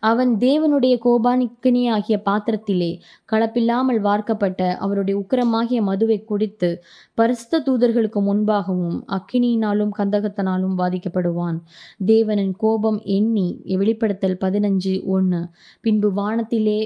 அவன் 0.00 0.36
தேவனுடைய 0.36 0.94
கோபானிக்கினியாகிய 1.04 2.16
பாத்திரத்திலே 2.24 3.00
கலப்பில்லாமல் 3.32 4.00
வார்க்கப்பட்ட 4.00 4.76
அவருடைய 4.76 5.20
உக்கிரமாகிய 5.20 5.82
மதுவை 5.82 6.24
குடித்து 6.24 6.82
பரிசுத்த 7.14 7.62
தூதர்களுக்கு 7.66 8.20
முன்பாகவும் 8.20 8.98
அக்கினியினாலும் 9.06 9.90
கந்தகத்தனாலும் 9.98 10.78
பாதிக்கப்படுவான் 10.78 11.58
தேவனின் 12.06 12.52
கோபம் 12.58 13.00
எண்ணி 13.02 13.62
வெளிப்படுத்தல் 13.64 14.38
பதினஞ்சு 14.40 15.04
ஒன்று 15.04 15.42
பின்பு 15.80 16.12
வானத்திலே 16.12 16.80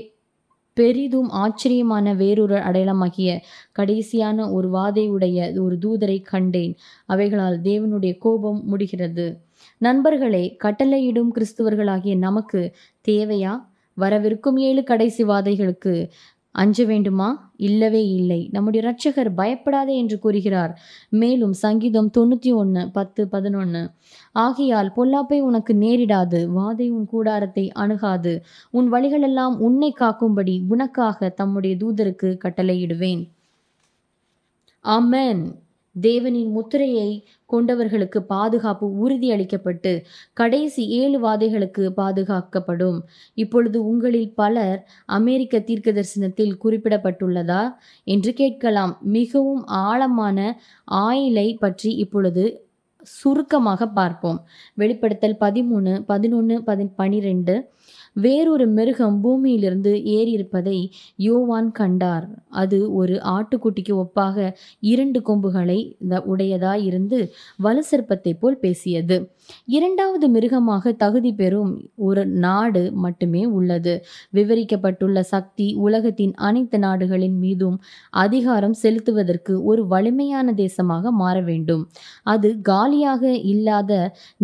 பெரிதும் 0.74 1.28
ஆச்சரியமான 1.28 2.14
வேறொரு 2.14 2.56
அடையாளமாகிய 2.56 3.40
கடைசியான 3.78 4.52
ஒரு 4.52 4.68
வாதையுடைய 4.70 5.38
ஒரு 5.60 5.78
தூதரை 5.80 6.22
கண்டேன். 6.22 6.74
அவைகளால் 7.06 7.60
தேவனுடைய 7.60 8.18
கோபம் 8.18 8.60
முடிகிறது. 8.64 9.43
நண்பர்களே 9.78 10.56
கட்டளையிடும் 10.64 11.28
கிறிஸ்துவர்களாகிய 11.34 12.18
நமக்கு 12.18 12.74
தேவையா? 13.08 13.64
வரவிருக்கும் 14.00 14.56
ஏழு 14.56 14.84
கடைசி 14.84 15.24
வாதைகளுக்கு 15.24 16.08
அஞ்ச 16.50 16.84
வேண்டுமா? 16.84 17.52
இல்லவே 17.56 18.08
இல்லை. 18.08 18.48
நம்முடைய 18.52 18.80
இரட்சகர் 18.80 19.30
பயப்படாதே 19.34 19.96
என்று 19.96 20.18
கூறுகிறார். 20.18 20.80
மேலும் 21.08 21.52
சங்கீதம் 21.52 22.10
தொண்ணூற்றி 22.18 22.54
ஒன்று 22.54 22.90
பத்து 22.90 23.28
பதினொன்று 23.28 23.90
ஆகையால் 24.32 24.92
பொல்லாப்பை 24.96 25.40
உனக்கு 25.40 25.74
நேரிடாது. 25.74 26.46
வாதை 26.56 26.90
உன் 26.90 27.06
கூடாரத்தை 27.06 27.72
அணுகாது. 27.72 28.44
உன் 28.70 28.88
வழிகளெல்லாம் 28.88 29.60
உன்னை 29.60 29.94
காக்கும்படி 30.00 30.62
உனக்காக 30.68 31.28
தம்முடைய 31.28 31.76
தூதருக்கு 31.76 32.38
கட்டளையிடுவேன். 32.44 33.28
ஆமேன். 34.84 35.62
தேவனின் 36.00 36.50
முத்திரையை 36.50 37.26
கொண்டவர்களுக்கு 37.52 38.18
பாதுகாப்பு 38.18 38.86
உறுதியளிக்கப்பட்டு 39.04 40.02
கடைசி 40.32 40.88
ஏழு 40.88 41.20
வாதைகளுக்கு 41.20 41.92
பாதுகாக்கப்படும். 41.96 42.98
இப்பொழுது 43.34 43.86
உங்களில் 43.86 44.34
பலர் 44.34 44.88
அமெரிக்க 45.06 45.60
தீர்க்க 45.60 45.92
தரிசனத்தில் 45.92 46.56
குறிப்பிடப்பட்டுள்ளதா? 46.64 47.74
என்று 48.04 48.32
கேட்கலாம். 48.32 48.98
மிகவும் 49.00 49.66
ஆழமான 49.66 50.60
ஆயிலை 50.90 51.56
பற்றி 51.58 51.94
இப்பொழுது 51.94 52.66
சுருக்கமாக 53.02 53.86
பார்ப்போம். 53.88 54.46
வெளிப்படுத்தல் 54.74 55.36
பதிமூணு 55.40 56.00
பதினொன்று 56.06 56.62
பதி 56.62 56.86
பனிரெண்டு. 56.96 57.68
வேறொரு 58.14 58.66
மிருகம் 58.66 59.20
பூமியிலிருந்து 59.20 59.94
ஏறியிருப்பதை 59.94 60.88
யோவான் 61.16 61.72
கண்டார். 61.72 62.28
அது 62.48 62.94
ஒரு 62.94 63.14
ஆட்டுக்குட்டிக்கு 63.14 63.88
ஒப்பாக 63.88 64.52
இரண்டு 64.80 65.22
கொம்புகளை 65.22 65.96
த- 66.08 66.24
உடையதாயிருந்து 66.28 67.28
வலுசர்ப்பத்தை 67.62 68.32
போல் 68.38 68.58
பேசியது. 68.58 69.33
இரண்டாவது 69.66 70.28
மிருகமாக 70.28 70.92
தகுதி 70.92 71.32
பெறும் 71.34 71.72
ஒரு 72.08 72.22
நாடு 72.26 72.92
மட்டுமே 72.94 73.42
உள்ளது. 73.44 73.94
விவரிக்கப்பட்டுள்ள 74.32 75.20
சக்தி 75.20 75.66
உலகத்தின் 75.74 76.34
அனைத்து 76.34 76.78
நாடுகளின் 76.78 77.38
மீதும் 77.38 77.76
அதிகாரம் 78.10 78.76
செலுத்துவதற்கு 78.82 79.62
ஒரு 79.62 79.86
வலிமையான 79.86 80.54
தேசமாக 80.56 81.10
மாற 81.10 81.36
வேண்டும். 81.40 81.82
அது 82.22 82.60
காலியாக 82.60 83.32
இல்லாத 83.52 83.92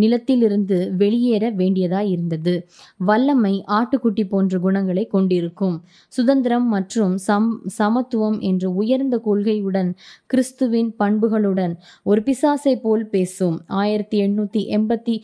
நிலத்திலிருந்து 0.01 0.79
வெளியேற 0.97 1.51
வேண்டியதாய் 1.53 2.11
இருந்தது. 2.11 2.55
வல்லமை 2.97 3.55
ஆட்டுக்குட்டி 3.79 4.27
போன்ற 4.29 4.59
குணங்களை 4.59 5.07
கொண்டிருக்கும். 5.07 5.77
சுதந்திரம் 6.09 6.69
மற்றும் 6.69 7.17
சம் 7.19 7.51
சமத்துவம் 7.79 8.39
என்ற 8.41 8.65
உயர்ந்த 8.71 9.17
கொள்கையுடன் 9.19 9.93
கிறிஸ்துவின் 10.27 10.95
பண்புகளுடன் 10.99 11.75
ஒரு 12.03 12.23
பிசாசை 12.23 12.75
போல் 12.81 13.07
பேசும். 13.09 13.59
ஆயிரத்தி 13.67 14.19
எண்ணூத்தி 14.21 14.61
எண்ணூற்றி 14.61 14.61
எண்பத்தி 14.91 15.15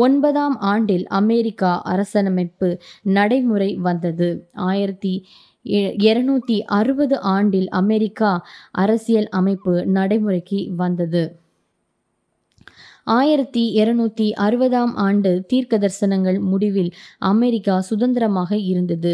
ஒன்பதாம் 0.00 0.56
ஆண்டில் 0.72 1.04
அமெரிக்கா 1.18 1.70
அரசமைப்பு 1.92 2.68
நடைமுறை 3.16 3.70
வந்தது. 3.86 4.28
ஆயிரத்தி 4.66 5.12
இருநூத்தி 6.08 6.56
அறுபது 6.78 7.16
ஆண்டில் 7.32 7.66
அமெரிக்கா 7.80 8.30
அரசியல் 8.82 9.28
அமைப்பு 9.38 9.74
நடைமுறைக்கு 9.96 10.60
வந்தது. 10.82 11.24
ஆயிரத்தி 13.16 13.64
இருநூத்தி 13.80 14.28
அறுபதாம் 14.46 14.94
ஆண்டு 15.06 15.32
தீர்க்க 15.50 15.74
தரிசனங்கள் 15.78 16.38
முடிவில் 16.50 16.92
அமெரிக்கா 17.32 17.74
சுதந்திரமாக 17.90 18.52
இருந்தது. 18.70 19.12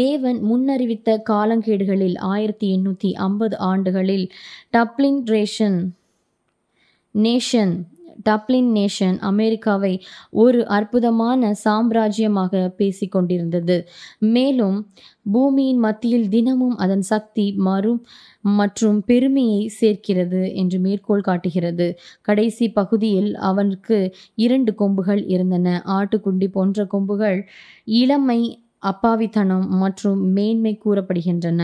தேவன் 0.00 0.38
முன்னறிவித்த 0.50 1.18
காலங்கேடுகளில் 1.32 2.16
ஆயிரத்தி 2.34 2.68
எண்ணூற்றி 2.76 3.10
ஐம்பது 3.28 3.58
ஆண்டுகளில் 3.72 4.26
Dublin 4.76 5.20
ration 5.34 5.80
nation 7.14 7.74
Dublin 8.24 8.70
nation 8.78 9.18
அமெரிக்காவை 9.20 10.02
ஒரு 10.30 10.66
அற்புதமான 10.66 11.54
சாம்ராஜ்யமாக 11.64 12.74
பேசிக்கொண்டிருந்தது. 12.78 13.76
மேலும் 14.18 14.78
பூமியின் 15.32 15.78
மத்தியில் 15.78 16.28
தினமும் 16.28 16.76
அதன் 16.76 17.02
சக்தி 17.02 17.54
மறும் 17.58 18.00
மற்றும் 18.40 19.04
பெருமையை 19.04 19.68
சேர்க்கிறது 19.68 20.54
என்று 20.54 20.78
மேற்கோள் 20.78 21.20
காட்டுகிறது. 21.20 21.98
கடைசி 22.22 22.68
பகுதியில் 22.70 23.34
அவனுக்கு 23.34 23.98
இரண்டு 24.34 24.74
கொம்புகள் 24.74 25.26
இருந்தன. 25.26 25.82
ஆட்டுக்குண்டி 25.86 26.48
போன்ற 26.48 26.86
கொம்புகள் 26.86 27.46
இளமை 27.84 28.40
அப்பாவித்தனம் 28.90 29.66
மற்றும் 29.82 30.20
மேன்மை 30.36 30.72
கூறப்படுகின்றன. 30.84 31.60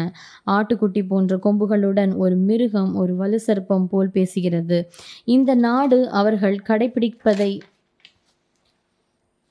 ஆட்டுக்குட்டி 0.47 1.03
போன்ற 1.07 1.37
கொம்புகளுடன் 1.47 2.13
ஒரு 2.17 2.37
மிருகம் 2.49 2.93
ஒரு 2.95 3.15
வலுசர்ப்பம் 3.15 3.87
போல் 3.93 4.11
பேசுகிறது. 4.15 4.79
இந்த 5.25 5.55
நாடு 5.67 6.01
அவர்கள் 6.21 6.57
கடைபிடிப்பதை 6.69 7.53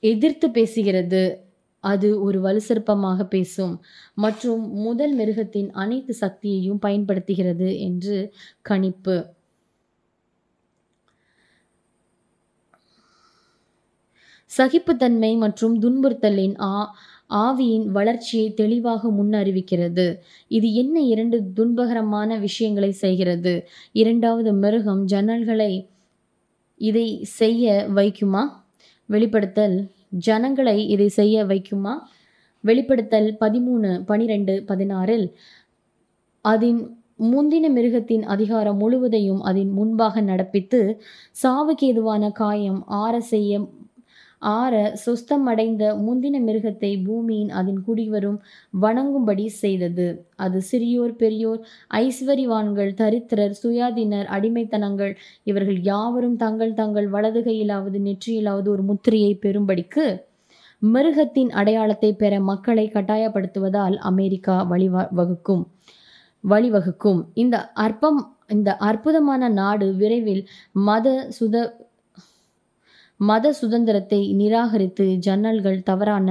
எதிர்த்து 0.02 0.48
பேசுகிறது. 0.48 1.22
அது 1.84 2.08
ஒரு 2.22 2.38
வலுசர்ப்பமாக 2.42 3.20
பேசும் 3.34 3.74
மற்றும் 4.14 4.62
முதல் 4.86 5.14
மிருகத்தின் 5.14 5.70
அனைத்து 5.82 6.12
சக்தியையும் 6.20 6.82
பயன்படுத்துகிறது 6.86 7.68
என்று 7.80 8.16
கணிப்பு. 8.62 9.16
சகிப்புத்தன்மை 14.50 15.30
மற்றும் 15.42 15.74
துன்புறுத்தலின் 15.82 16.56
ஆ 16.70 16.74
ஆவியின் 17.32 17.86
வளர்ச்சியை 17.86 18.54
தெளிவாக 18.54 19.10
முன்னறிவிக்கிறது. 19.10 20.06
இது 20.48 20.74
என்ன 20.74 21.00
இரண்டு 21.00 21.38
துன்பகரமான 21.56 22.38
விஷயங்களை 22.38 22.90
செய்கிறது? 22.90 23.54
இரண்டாவது 23.92 24.52
மிருகம் 24.52 25.06
ஜன்னல்களை 25.06 25.72
இதை 26.80 27.08
செய்ய 27.22 27.86
வைக்குமா? 27.94 28.42
வெளிப்படுத்தல் 29.08 29.76
ஜனங்களை 30.08 30.88
இதை 30.88 31.08
செய்ய 31.08 31.44
வைக்குமா? 31.44 31.94
வெளிப்படுத்தல் 32.64 33.36
பதிமூணு 33.40 34.04
பனிரெண்டு 34.04 34.64
பதினாறில் 34.68 35.26
அதன் 36.44 36.80
முந்தின 37.22 37.66
மிருகத்தின் 37.68 38.22
அதிகாரம் 38.24 38.76
முழுவதையும் 38.76 39.40
அதன் 39.40 39.70
முன்பாக 39.70 40.20
நடப்பித்து 40.20 40.80
சாவுக்கு 41.42 41.86
எதுவான 41.86 42.30
காயம் 42.30 42.80
ஆற 42.86 43.20
செய்ய 43.20 43.60
ஆற 44.52 44.74
சுஸ்தமடைந்த 45.04 45.82
முந்தின 46.06 46.36
மிருகத்தை 46.46 46.90
பூமியின் 47.04 47.50
அதன் 47.50 47.80
குடிவரும் 47.86 48.38
வணங்கும்படி 48.74 49.46
செய்தது. 49.62 50.06
அது 50.36 50.58
சிறியோர் 50.70 51.14
பெரியோர் 51.16 51.60
ஐஸ்வரிவான்கள் 52.00 52.92
தரித்திரர் 53.00 53.54
சுயாதீனர் 53.62 54.28
அடிமைத்தனங்கள். 54.36 55.14
இவர்கள் 55.44 55.80
யாவரும் 55.82 56.36
தங்கள் 56.36 56.74
தங்கள் 56.74 57.08
வலது 57.08 57.42
கையிலாவது 57.42 58.00
நெற்றியிலாவது 58.08 58.68
ஒரு 58.68 58.82
முத்திரையை 58.82 59.32
பெறும்படிக்கு 59.44 60.06
மிருகத்தின் 60.82 61.50
அடையாளத்தை 61.50 62.08
பெற 62.14 62.34
மக்களை 62.42 62.86
கட்டாயப்படுத்துவதால் 62.88 63.96
அமெரிக்கா 64.10 64.56
வழிவ 64.72 65.04
வகுக்கும் 65.18 65.62
வழிவகுக்கும். 66.44 67.20
இந்த 67.34 67.56
அற்பம் 67.84 68.20
இந்த 68.48 68.70
அற்புதமான 68.88 69.48
நாடு 69.60 69.86
விரைவில் 70.00 70.42
மத 70.88 71.06
சுத 71.38 71.56
மத 73.22 73.52
சுதந்திரத்தை 73.52 74.20
நிராகரித்து 74.32 75.06
ஜன்னல்கள் 75.26 75.80
தவறான 75.82 76.28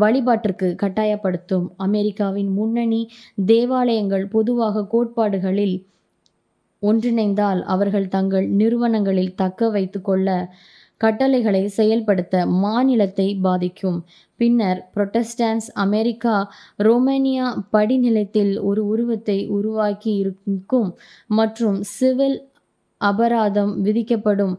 வழிபாட்டிற்கு 0.00 0.68
கட்டாயப்படுத்தும் 0.82 1.66
அமெரிக்காவின் 1.86 2.50
முன்னணி 2.52 3.02
தேவாலயங்கள் 3.46 4.26
பொதுவாக 4.28 4.86
கோட்பாடுகளில் 4.92 5.76
ஒன்றிணைந்தால் 6.82 7.62
அவர்கள் 7.66 8.08
தங்கள் 8.08 8.46
நிறுவனங்களில் 8.52 9.34
தக்க 9.34 9.68
வைத்து 9.70 10.00
கொள்ள 10.00 10.28
கட்டளைகளை 11.00 11.62
செயல்படுத்த 11.76 12.34
மாநிலத்தை 12.62 13.26
பாதிக்கும். 13.42 13.98
பின்னர் 14.40 14.80
புரொட்டஸ்டன்ஸ் 14.94 15.68
அமெரிக்கா 15.84 16.34
ரோமேனியா 16.78 17.46
படிநிலத்தில் 17.72 18.52
ஒரு 18.62 18.82
உருவத்தை 18.86 19.38
உருவாக்கி 19.48 20.12
இருக்கும் 20.22 20.90
மற்றும் 21.30 21.78
சிவில் 21.96 22.38
அபராதம் 23.00 23.72
விதிக்கப்படும். 23.82 24.54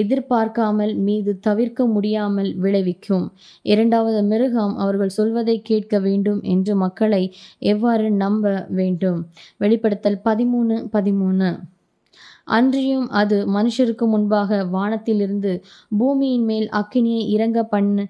எதிர்பார்க்காமல் 0.00 0.94
மீது 0.98 1.32
தவிர்க்க 1.38 1.86
முடியாமல் 1.86 2.50
விளைவிக்கும். 2.56 3.26
இரண்டாவது 3.64 4.22
மிருகம் 4.22 4.74
அவர்கள் 4.76 5.16
சொல்வதை 5.16 5.56
கேட்க 5.62 6.00
வேண்டும் 6.00 6.40
என்று 6.54 6.74
மக்களை 6.76 7.22
எவ்வாறு 7.64 8.08
நம்ப 8.16 8.54
வேண்டும்? 8.70 9.20
வெளிப்படுத்தல் 9.58 10.20
பதிமூணு 10.24 10.76
பதிமூணு. 10.92 11.50
அன்றியும் 12.48 13.06
அது 13.12 13.36
மனுஷருக்கு 13.48 14.06
முன்பாக 14.06 14.64
வானத்திலிருந்து 14.70 15.52
பூமியின் 15.98 16.44
மேல் 16.44 16.68
அக்கினியை 16.72 17.22
இறங்க 17.28 17.60
பண்ண 17.64 18.06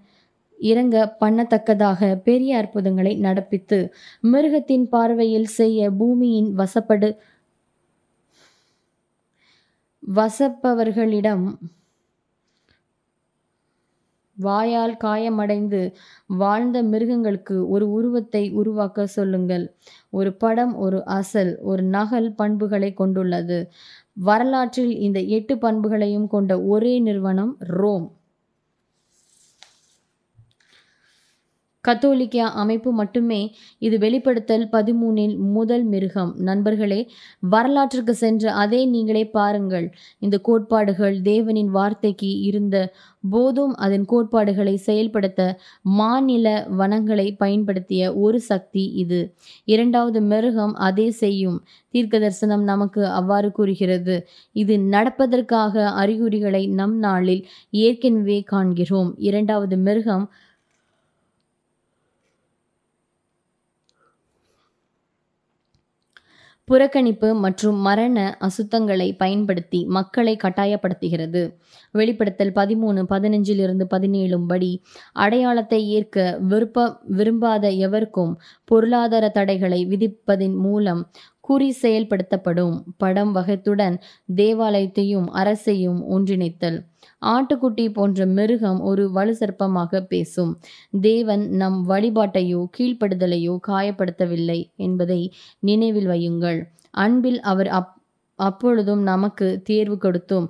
இறங்க 0.59 0.97
பண்ணத்தக்கதாக 1.21 2.01
பெரிய 2.25 2.57
அற்புதங்களை 2.57 3.13
நடப்பித்து 3.21 3.79
மிருகத்தின் 4.25 4.85
பார்வையில் 4.89 5.49
செய்ய 5.51 5.91
பூமியின் 5.91 6.51
வசப்படு 6.55 7.09
வசப்பவர்களிடம் 10.03 11.57
வாயால் 14.37 14.97
காயமடைந்து 14.97 15.95
வாழ்ந்த 16.27 16.83
மிருகங்களுக்கு 16.83 17.69
ஒரு 17.69 17.91
உருவத்தை 17.91 18.51
உருவாக்க 18.51 19.07
சொல்லுங்கள். 19.07 19.77
ஒரு 20.11 20.33
படம் 20.33 20.75
ஒரு 20.75 21.05
அசல் 21.05 21.59
ஒரு 21.59 21.83
நகல் 21.83 22.35
பண்புகளை 22.35 22.95
கொண்டுள்ளது. 22.95 23.71
வரலாற்றில் 24.13 24.95
இந்த 24.97 25.21
எட்டு 25.21 25.59
பண்புகளையும் 25.59 26.27
கொண்ட 26.27 26.63
ஒரே 26.63 26.99
நிறுவனம் 26.99 27.57
ரோம். 27.59 28.22
கத்தோலிக்க 31.85 32.43
அமைப்பு 32.63 32.93
மட்டுமே 32.93 33.39
இது 33.79 33.99
வெளிப்படுத்தல் 33.99 34.67
பதிமூனில் 34.73 35.37
முதல் 35.39 35.85
மிருகம். 35.85 36.35
நண்பர்களே 36.39 36.99
வரலாற்றுக்கு 37.41 38.15
சென்ற 38.15 38.53
அதே 38.53 38.85
நீங்களே 38.87 39.25
பாருங்கள். 39.29 39.87
இந்த 40.19 40.39
கோட்பாடுகள் 40.39 41.17
தேவனின் 41.21 41.73
வார்த்தைக்கு 41.79 42.31
இருந்த 42.41 42.77
போதும் 43.31 43.75
அதன் 43.77 44.05
கோட்பாடுகளை 44.05 44.77
செயல்படுத்த 44.77 45.41
மாநில 45.83 46.47
வனங்களை 46.71 47.27
பயன்படுத்திய 47.37 48.15
ஒரு 48.15 48.41
சக்தி 48.41 48.85
இது. 49.03 49.21
இரண்டாவது 49.65 50.21
மிருகம் 50.21 50.75
அதே 50.89 51.11
செய்யும். 51.11 51.59
தீர்க்க 51.89 52.19
தரிசனம் 52.19 52.63
நமக்கு 52.63 53.07
அவ்வாறு 53.07 53.53
கூறுகிறது. 53.53 54.17
இது 54.53 54.79
நடப்பதற்காக 54.79 55.85
அறிகுறிகளை 56.03 56.67
நம் 56.67 56.97
நாளில் 56.99 57.47
ஏற்கனவே 57.71 58.41
காண்கிறோம். 58.43 59.13
இரண்டாவது 59.19 59.77
மிருகம் 59.77 60.25
புறக்கணிப்பு 66.73 67.35
மற்றும் 67.35 67.77
மரண 67.77 68.19
அசுத்தங்களை 68.41 69.17
பயன்படுத்தி 69.17 69.85
மக்களை 69.87 70.37
கட்டாயப்படுத்துகிறது. 70.37 71.43
வெளிப்படுத்தல் 71.93 72.53
பதிமூணு 72.53 73.01
பதினஞ்சிலிருந்து 73.11 73.85
பதினேழும் 73.91 74.47
படி 74.47 74.83
அடையாளத்தை 75.13 75.89
ஏற்க 75.89 76.39
விருப்ப 76.41 76.87
விரும்பாத 77.09 77.71
எவருக்கும் 77.71 78.33
பொருளாதார 78.65 79.29
தடைகளை 79.29 79.87
விதிப்பதின் 79.87 80.57
மூலம் 80.57 81.11
குறி 81.41 81.77
செயல்படுத்தப்படும். 81.83 82.81
படம் 82.97 83.33
வகத்துடன் 83.33 83.99
தேவாலயத்தையும் 84.35 85.29
அரசையும் 85.33 86.01
ஒன்றிணைத்தல். 86.11 86.81
ஆட்டுக்குட்டி 87.23 87.93
போன்ற 87.93 88.27
மிருகம் 88.27 88.81
ஒரு 88.81 89.05
வலுசற்பமாக 89.15 90.01
பேசும். 90.01 90.53
தேவன் 91.01 91.49
நம் 91.51 91.79
வழிபாட்டையோ 91.89 92.61
கீழ்ப்படுதலையோ 92.79 93.55
காயப்படுத்தவில்லை 93.69 94.61
என்பதை 94.77 95.33
நினைவில் 95.61 96.07
வையுங்கள். 96.07 96.61
அன்பில் 96.91 97.41
அவர் 97.41 97.69
அப் 97.69 97.93
அப்பொழுதும் 98.39 99.03
நமக்கு 99.03 99.61
தேர்வு 99.65 99.97
கொடுத்தும். 99.99 100.47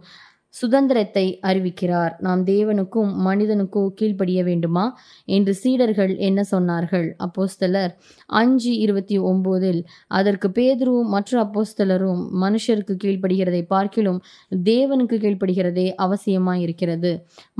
சுதந்திரத்தை 0.54 1.24
அறிவிக்கிறார். 1.42 2.12
நாம் 2.18 2.42
தேவனுக்கும் 2.44 3.10
மனிதனுக்கோ 3.26 3.82
கீழ்ப்படிய 4.00 4.44
வேண்டுமா? 4.44 4.84
என்று 5.24 5.54
சீடர்கள் 5.54 6.16
என்ன 6.16 6.44
சொன்னார்கள்? 6.50 7.08
அப்போஸ்தலர் 7.18 7.92
அஞ்சு 8.26 8.72
இருபத்தி 8.76 9.18
ஒம்போதில் 9.18 9.80
அதற்கு 10.08 10.48
பேதுருவும் 10.48 11.08
மற்ற 11.08 11.40
அப்போஸ்தலரும் 11.44 12.22
மனுஷருக்கு 12.42 12.96
கீழ்ப்படுகிறதை 13.04 13.62
பார்க்கிலும் 13.66 14.20
தேவனுக்கு 14.64 15.18
கீழ்ப்படுகிறதே 15.18 15.86
அவசியமாயிருக்கிறது. 15.98 17.12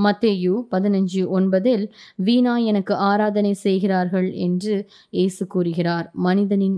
மத்தேயு 0.03 0.53
பதினஞ்சு 0.71 1.23
ஒன்பதில் 1.39 1.85
வீணா 2.15 2.57
எனக்கு 2.57 2.93
ஆராதனை 2.93 3.53
செய்கிறார்கள் 3.53 4.31
என்று 4.47 4.75
இயேசு 5.09 5.47
கூறுகிறார். 5.47 6.11
மனிதனின் 6.13 6.77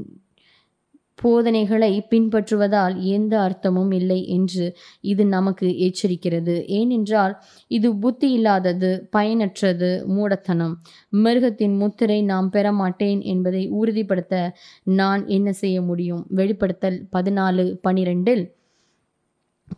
போதனைகளை 1.20 1.91
பின்பற்றுவதால் 2.09 2.95
எந்த 3.16 3.34
அர்த்தமும் 3.39 3.91
இல்லை 3.93 4.18
என்று 4.28 4.66
இது 5.01 5.26
நமக்கு 5.26 5.68
எச்சரிக்கிறது. 5.88 6.55
ஏனென்றால் 6.80 7.34
இது 7.68 7.89
புத்தி 7.95 8.32
இல்லாதது 8.32 8.89
பயனற்றது 9.18 9.89
மூடத்தனம். 10.07 10.76
மிருகத்தின் 11.09 11.78
முத்திரை 11.78 12.20
நாம் 12.24 12.49
பெற 12.49 12.72
மாட்டேன் 12.72 13.22
என்பதை 13.22 13.63
உறுதிப்படுத்த 13.70 14.36
நான் 14.84 15.24
என்ன 15.28 15.51
செய்ய 15.53 15.78
முடியும்? 15.82 16.26
வெளிப்படுத்தல் 16.30 16.99
பதினாலு 17.11 17.66
பனிரெண்டில் 17.88 18.45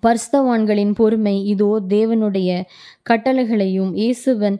பர்ஸ்தவான்களின் 0.06 0.94
பொறுமை 0.94 1.36
இதோ 1.46 1.70
தேவனுடைய 1.90 2.50
கட்டளைகளையும் 3.10 3.92
இயேசுவன் 3.96 4.58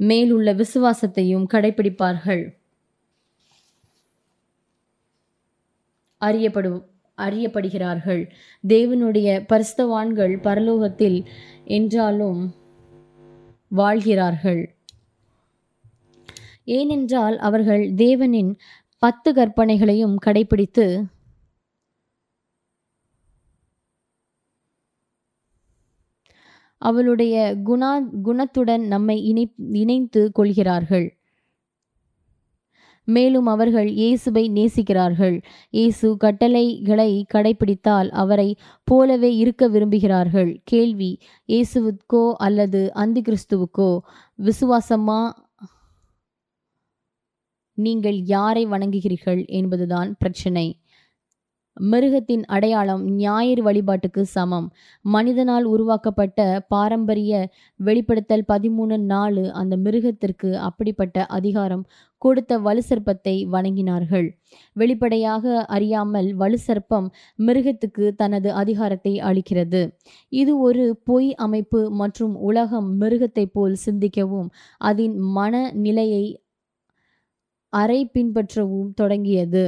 மேலுள்ள 0.00 0.52
விசுவாசத்தையும் 0.52 1.46
கடைபிடிப்பார்கள் 1.52 2.42
அறியப்படு 6.20 6.82
அறியப்படுகிறார்கள். 7.18 8.30
தேவனுடைய 8.68 9.44
பரிஸ்தவான்கள் 9.48 10.34
பரலோகத்தில் 10.42 11.26
என்றாலும் 11.64 12.54
வாழ்கிறார்கள். 13.68 14.76
ஏனென்றால் 16.64 17.38
அவர்கள் 17.38 17.92
தேவனின் 17.94 18.56
பத்து 18.98 19.32
கற்பனைகளையும் 19.32 20.16
கடைபிடித்து 20.26 21.04
அவளுடைய 26.78 27.56
குணா 27.64 28.08
குணத்துடன் 28.24 28.86
நம்மை 28.86 29.24
இணை 29.24 29.54
இணைத்து 29.72 30.32
கொள்கிறார்கள். 30.32 31.19
மேலும் 33.16 33.48
அவர்கள் 33.54 33.88
இயேசுவை 34.00 34.44
நேசிக்கிறார்கள். 34.56 35.36
இயேசு 35.74 36.08
கட்டளைகளை 36.24 37.10
கடைபிடித்தால் 37.34 38.10
அவரை 38.22 38.48
போலவே 38.88 39.30
இருக்க 39.42 39.68
விரும்புகிறார்கள். 39.68 40.50
கேள்வி 40.64 41.12
இயேசுவுக்கோ 41.48 42.24
அல்லது 42.48 42.82
அந்தி 43.04 43.22
கிறிஸ்துவுக்கோ 43.28 43.90
விசுவாசமா? 44.38 45.20
நீங்கள் 47.78 48.20
யாரை 48.34 48.62
வணங்குகிறீர்கள் 48.66 49.42
என்பதுதான் 49.58 50.08
பிரச்சனை. 50.18 50.66
மிருகத்தின் 51.76 52.42
அடையாளம் 52.54 53.02
ஞாயிறு 53.18 53.62
வழிபாட்டுக்கு 53.62 54.22
சமம். 54.34 54.66
மனிதனால் 55.04 55.66
உருவாக்கப்பட்ட 55.72 56.38
பாரம்பரிய 56.72 57.32
வெளிப்படுத்தல் 57.80 58.44
பதிமூணு 58.48 58.96
நாலு 59.12 59.44
அந்த 59.60 59.74
மிருகத்திற்கு 59.84 60.50
அப்படிப்பட்ட 60.68 61.24
அதிகாரம் 61.38 61.84
கொடுத்த 62.24 62.52
வலுசற்பத்தை 62.66 63.34
வணங்கினார்கள். 63.54 64.28
வெளிப்படையாக 64.80 65.44
அறியாமல் 65.76 66.28
வலுசற்பம் 66.42 67.08
மிருகத்துக்கு 67.46 68.06
தனது 68.22 68.48
அதிகாரத்தை 68.62 69.14
அளிக்கிறது. 69.28 69.82
இது 70.32 70.52
ஒரு 70.68 70.84
பொய் 71.10 71.30
அமைப்பு 71.46 71.82
மற்றும் 72.02 72.34
உலகம் 72.50 72.90
மிருகத்தை 73.02 73.46
போல் 73.56 73.76
சிந்திக்கவும் 73.86 74.48
அதன் 74.80 75.16
மனநிலையை 75.38 76.24
அறை 77.72 78.00
பின்பற்றவும் 78.14 78.90
தொடங்கியது. 79.00 79.64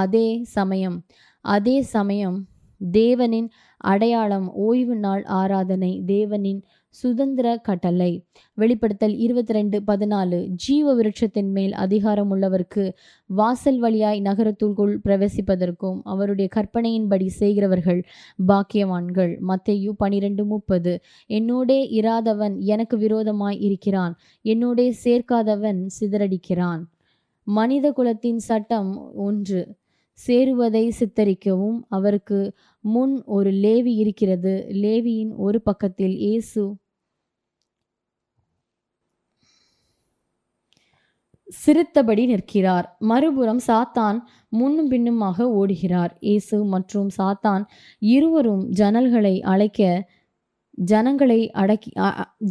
அதே 0.00 0.28
சமயம் 0.56 0.98
அதே 1.44 1.76
சமயம் 1.94 2.36
தேவனின் 2.80 3.48
அடையாளம் 3.84 4.46
ஓய்வு 4.66 4.94
நாள் 5.02 5.22
ஆராதனை 5.38 5.90
தேவனின் 6.06 6.60
சுதந்திர 6.94 7.56
கட்டளை. 7.56 8.10
வெளிப்படுத்தல் 8.54 9.16
இருபத்தி 9.16 9.52
ரெண்டு 9.52 9.82
பதினாலு. 9.86 10.46
ஜீவ 10.46 10.94
விருட்சத்தின் 10.94 11.50
மேல் 11.50 11.72
அதிகாரம் 11.72 12.30
உள்ளவருக்கு 12.30 12.92
வாசல் 13.26 13.78
வழியாய் 13.78 14.22
நகரத்துக்குள் 14.22 14.98
பிரவேசிப்பதற்கும் 15.04 16.00
அவருடைய 16.04 16.48
கற்பனையின்படி 16.56 17.26
செய்கிறவர்கள் 17.26 18.04
பாக்கியவான்கள். 18.48 19.32
மத்தையு 19.48 19.90
பனிரெண்டு 19.90 20.44
முப்பது. 20.44 21.00
என்னோடே 21.28 21.90
இராதவன் 21.90 22.60
எனக்கு 22.60 22.98
விரோதமாய் 22.98 23.58
இருக்கிறான். 23.60 24.16
என்னோடே 24.44 24.92
சேர்க்காதவன் 25.04 25.86
சிதறடிக்கிறான். 26.00 26.82
மனித 27.44 27.92
குலத்தின் 27.92 28.38
சட்டம் 28.38 29.10
ஒன்று. 29.14 29.74
சேருவதை 30.26 30.90
சித்தரிக்கவும். 31.00 31.78
அவருக்கு 31.88 32.52
முன் 32.80 33.22
ஒரு 33.24 33.50
லேவி 33.50 33.94
இருக்கிறது. 33.94 34.66
லேவியின் 34.70 35.36
ஒரு 35.36 35.62
பக்கத்தில் 35.62 36.16
இயேசு 36.16 36.76
சிரித்தபடி 41.48 42.22
நிற்கிறார். 42.26 42.86
மறுபுறம் 43.10 43.62
சாத்தான் 43.66 44.18
முன்னும் 44.48 44.88
பின்னுமாக 44.88 45.46
ஓடுகிறார். 45.60 46.12
இயேசு 46.20 46.56
மற்றும் 46.64 47.10
சாத்தான் 47.18 47.64
இருவரும் 48.14 48.62
ஜன்னல்களை 48.80 49.34
அழைக்க 49.54 49.88
ஜனங்களை 50.78 51.40
அடக்கி 51.62 51.90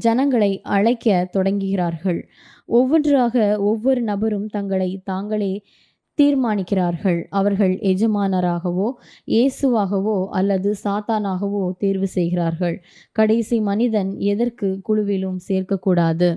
ஜனங்களை 0.04 0.52
அழைக்க 0.76 1.08
தொடங்குகிறார்கள். 1.34 2.20
ஒவ்வொன்றாக 2.66 3.36
ஒவ்வொரு 3.70 4.02
நபரும் 4.02 4.46
தங்களை 4.48 5.02
தாங்களே 5.04 5.54
தீர்மானிக்கிறார்கள். 6.20 7.20
அவர்கள் 7.40 7.74
எஜமானராகவோ 7.92 8.88
இயேசுவாகவோ 9.36 10.18
அல்லது 10.40 10.72
சாத்தானாகவோ 10.84 11.64
தேர்வு 11.84 12.08
செய்கிறார்கள். 12.08 12.78
கடைசி 13.12 13.60
மனிதன் 13.70 14.12
எதற்கு 14.34 14.70
குழுவிலும் 14.90 15.40
சேர்க்கக்கூடாது. 15.50 16.30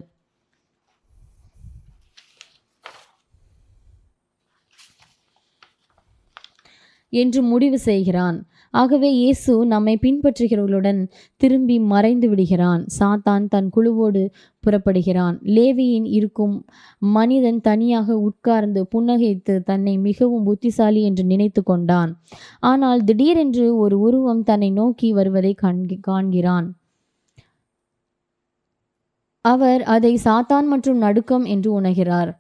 என்று 7.09 7.42
முடிவு 7.42 7.78
செய்கிறான். 7.78 8.46
ஆகவே 8.70 9.11
இயேசு 9.14 9.66
நம்மை 9.66 9.98
பின்பற்றுகிறவர்களுடன் 10.02 11.07
திரும்பி 11.36 11.78
மறைந்து 11.78 12.28
விடுகிறான். 12.28 12.86
சாத்தான் 12.98 13.46
தன் 13.48 13.70
குழுவோடு 13.76 14.22
புறப்படுகிறான். 14.64 15.36
லேவியின் 15.42 16.04
இருக்கும் 16.04 16.64
மனிதன் 16.98 17.61
தனியாக 17.61 18.18
உட்கார்ந்து 18.18 18.86
புன்னகைத்து 18.94 19.62
தன்னை 19.62 19.98
மிகவும் 19.98 20.44
புத்திசாலி 20.44 21.02
என்று 21.02 21.24
நினைத்து 21.24 21.62
கொண்டான். 21.62 22.12
ஆனால் 22.61 23.04
திடீரென்று 23.04 23.76
ஒரு 23.76 23.98
உருவம் 23.98 24.42
தன்னை 24.42 24.70
நோக்கி 24.70 25.12
வருவதை 25.12 25.54
காண்கிறான். 26.09 26.68
அவர் 29.51 29.82
அதை 29.94 30.12
சாத்தான் 30.24 30.66
மற்றும் 30.72 30.99
நடுக்கம் 30.99 31.44
என்று 31.44 31.70
உணர்கிறார். 31.80 32.30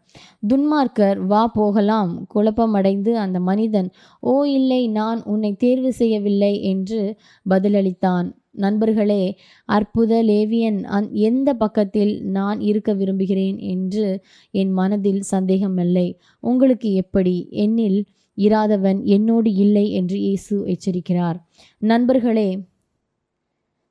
துன்மார்க்கர் 0.50 1.18
வா 1.26 1.42
போகலாம். 1.58 2.12
குழப்பமடைந்து 2.34 3.12
அந்த 3.24 3.38
மனிதன் 3.40 3.88
ஓ 4.22 4.34
இல்லை 4.58 4.82
நான் 4.98 5.20
உன்னை 5.24 5.52
தேர்வு 5.64 5.92
செய்யவில்லை 5.92 6.52
என்று 6.62 7.00
பதிலளித்தான். 7.46 8.28
நண்பர்களே 8.64 9.22
அற்புத 9.68 10.12
லேவியன் 10.22 10.78
அந் 10.96 11.08
எந்த 11.28 11.48
பக்கத்தில் 11.54 12.12
நான் 12.36 12.58
இருக்க 12.70 12.90
விரும்புகிறேன்? 12.92 13.58
என்று 13.72 14.06
என் 14.54 14.72
மனதில் 14.72 15.22
சந்தேகமில்லை 15.32 16.08
உங்களுக்கு 16.44 16.90
எப்படி? 16.94 17.36
என்னில் 17.64 18.00
இராதவன் 18.38 18.98
என்னோடு 19.16 19.50
இல்லை 19.64 19.84
என்று 19.92 20.16
இயேசு 20.18 20.56
எச்சரிக்கிறார். 20.74 21.38
நண்பர்களே 21.82 22.48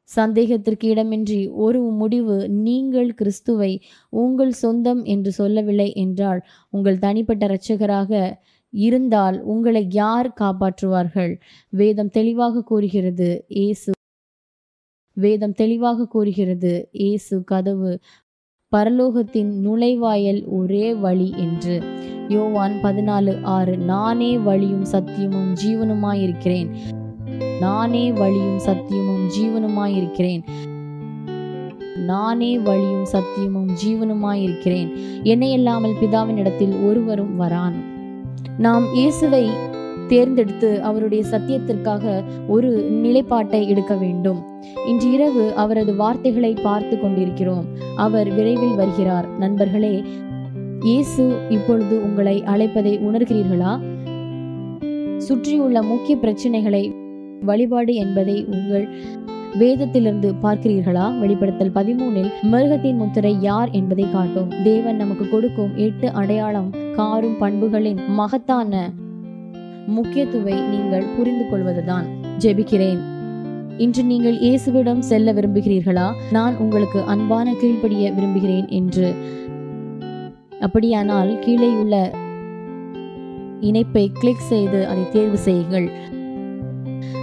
சந்தேகத்திற்கு 0.09 0.87
இடமின்றி 0.93 1.39
ஒரு 1.49 1.81
முடிவு 1.81 2.49
நீங்கள் 2.49 3.13
கிறிஸ்துவை 3.13 3.71
உங்கள் 4.09 4.51
சொந்தம் 4.51 5.03
என்று 5.03 5.31
சொல்லவில்லை 5.31 5.93
என்றால் 5.93 6.41
உங்கள் 6.69 6.99
தனிப்பட்ட 6.99 7.47
இரட்சகராக 7.47 8.11
இருந்தால் 8.73 9.41
உங்களை 9.43 9.87
யார் 9.91 10.29
காப்பாற்றுவார்கள்? 10.39 11.33
வேதம் 11.69 12.09
தெளிவாக 12.09 12.63
கூறுகிறது 12.63 13.45
ஏசு 13.47 13.91
வேதம் 15.17 15.53
தெளிவாக 15.53 16.07
கூறுகிறது 16.07 16.71
ஏசு 16.91 17.43
கதவு 17.43 17.99
பரலோகத்தின் 18.71 19.51
நுழைவாயல் 19.65 20.41
ஒரே 20.47 20.93
வழி 20.93 21.29
என்று. 21.37 21.75
யோவான் 22.27 22.75
பதினாலு 22.83 23.33
ஆறு 23.41 23.77
நானே 23.77 24.37
வழியும் 24.37 24.85
சத்தியமும் 24.91 25.51
ஜீவனுமாயிருக்கிறேன். 25.63 26.69
நானே 27.59 28.11
வழியும் 28.11 28.57
சத்தியமும் 28.57 29.25
ஜீவனுமாயிருக்கிறேன். 29.39 30.43
நானே 32.05 32.59
வழியும் 32.59 33.05
சத்தியமும் 33.11 33.69
ஜீவனுமாயிருக்கிறேன். 33.85 34.93
என்னை 35.23 35.51
இல்லாமல் 35.51 35.95
பிதாவின் 36.01 36.35
இடத்தில் 36.35 36.73
ஒருவரும் 36.73 37.39
வரான். 37.39 37.73
நாம் 38.57 38.93
இயேசுவை 38.93 39.49
தேர்ந்தெடுத்து 40.07 40.81
அவருடைய 40.81 41.23
சத்தியத்திற்காக 41.31 42.23
ஒரு 42.47 42.69
நிலைப்பாட்டை 42.89 43.67
எடுக்க 43.67 43.95
வேண்டும். 43.95 44.43
இன்று 44.87 45.11
இரவு 45.11 45.53
அவரது 45.55 45.95
வார்த்தைகளை 45.95 46.53
பார்த்து 46.53 46.99
கொண்டிருக்கிறோம். 46.99 47.65
அவர் 47.95 48.33
விரைவில் 48.33 48.75
வருகிறார். 48.75 49.37
நண்பர்களே 49.37 50.03
இயேசு 50.81 51.37
இப்பொழுது 51.49 52.03
உங்களை 52.03 52.43
அழைப்பதை 52.43 52.99
உணர்கிறீர்களா? 52.99 53.79
சுற்றியுள்ள 55.17 55.81
முக்கிய 55.81 56.17
பிரச்சனைகளை 56.21 56.95
வழிபாடு 57.41 57.93
என்பதை 57.93 58.45
உங்கள் 58.45 58.89
வேதத்திலிருந்து 59.59 60.33
பார்க்கிறீர்களா? 60.43 61.19
வெளிப்படுத்தல் 61.19 61.71
பதிமூனில் 61.75 62.29
மிருகத்தின் 62.41 62.95
முத்திரை 62.95 63.41
யார் 63.41 63.69
என்பதை 63.69 64.11
காட்டும். 64.11 64.51
தேவன் 64.63 64.95
நமக்கு 64.95 65.29
கொடுக்கும் 65.29 65.71
எட்டு 65.75 66.11
அடையாளம் 66.11 66.73
காரும் 66.95 67.37
பண்புகளின் 67.39 67.99
மகத்தான 68.07 68.89
முக்கியத்துவை 69.87 70.67
நீங்கள் 70.69 71.05
புரிந்து 71.17 71.49
கொள்வதுதான். 71.49 72.05
ஜெபிக்கிறேன். 72.37 72.99
இன்று 73.77 74.03
நீங்கள் 74.03 74.37
இயேசுவிடம் 74.39 74.99
செல்ல 74.99 75.33
விரும்புகிறீர்களா? 75.33 76.11
நான் 76.31 76.57
உங்களுக்கு 76.57 77.01
அன்பான 77.01 77.53
கீழ்ப்படிய 77.53 78.11
விரும்புகிறேன் 78.11 78.67
என்று. 78.67 79.13
அப்படியானால் 80.59 81.39
கீழே 81.39 81.67
உள்ள 81.67 82.11
இணைப்பை 83.59 84.11
கிளிக் 84.13 84.49
செய்து 84.49 84.87
அதை 84.87 85.11
தேர்வு 85.11 85.37
செய்யுங்கள். 85.37 85.91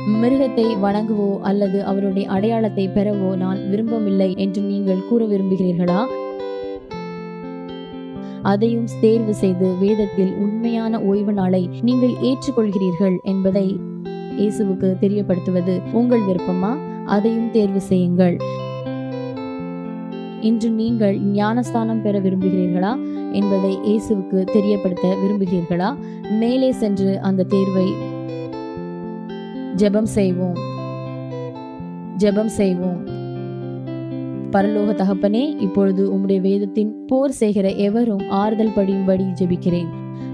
மிருகத்தை 0.09 0.79
வணங்கவோ 0.81 1.41
அல்லது 1.41 1.85
அவருடைய 1.85 2.29
அடையாளத்தை 2.29 2.89
பெறவோ 2.89 3.37
நான் 3.37 3.69
விரும்பவில்லை 3.69 4.35
என்று 4.37 4.63
நீங்கள் 4.63 5.09
கூற 5.09 5.25
விரும்புகிறீர்களா? 5.25 6.07
அதையும் 8.43 8.87
தேர்வு 9.01 9.35
செய்து 9.35 9.77
வேதத்தில் 9.77 10.33
உண்மையான 10.35 11.01
ஓய்வு 11.01 11.33
நாளை 11.33 11.71
நீங்கள் 11.83 12.11
ஏற்றுக்கொள்கிறீர்கள் 12.11 13.19
என்பதை 13.23 13.77
இயேசுவுக்கு 14.37 14.97
தெரியப்படுத்துவது 15.01 15.81
உங்கள் 15.93 16.21
விருப்பமா? 16.21 16.77
அதையும் 17.05 17.51
தேர்வு 17.51 17.81
செய்யுங்கள். 17.81 18.37
இன்று 20.41 20.71
நீங்கள் 20.71 21.21
ஞானஸ்தானம் 21.21 22.03
பெற 22.03 22.19
விரும்புகிறீர்களா 22.19 22.99
என்பதை 23.33 23.79
இயேசுவுக்கு 23.87 24.45
தெரியப்படுத்த 24.45 25.17
விரும்புகிறீர்களா? 25.23 25.97
மேலே 26.31 26.73
சென்று 26.73 27.21
அந்த 27.21 27.43
தேர்வை 27.43 28.12
ஜெபம் 29.77 30.07
செய்வோம். 30.07 30.57
ஜெபம் 32.17 32.53
செய்வோம். 32.61 33.07
பரலோக 34.53 34.95
தகப்பனே 34.95 35.61
இப்பொழுது 35.61 36.15
உம்முடைய 36.15 36.41
வேதத்தின் 36.41 37.05
போர் 37.07 37.31
செய்கிற 37.31 37.69
எவரும் 37.71 38.31
ஆறுதல் 38.31 38.77
படியும்படி 38.77 39.27
ஜெபிக்கிறேன். 39.41 39.87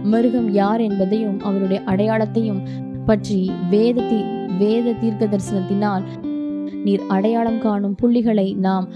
மிருகம் 0.02 0.50
யார் 0.52 0.80
என்பதையும் 0.80 1.40
அவருடைய 1.40 1.82
அடையாளத்தையும் 1.86 2.62
பற்றி 3.06 3.50
வேதத்தி 3.70 4.20
வேத 4.58 4.92
தீர்க்க 4.92 5.26
தரிசனத்தினால் 5.26 6.02
நீர் 6.84 7.00
அடையாளம் 7.08 7.60
காணும் 7.60 7.94
புள்ளிகளை 7.94 8.54
நாம் 8.54 8.88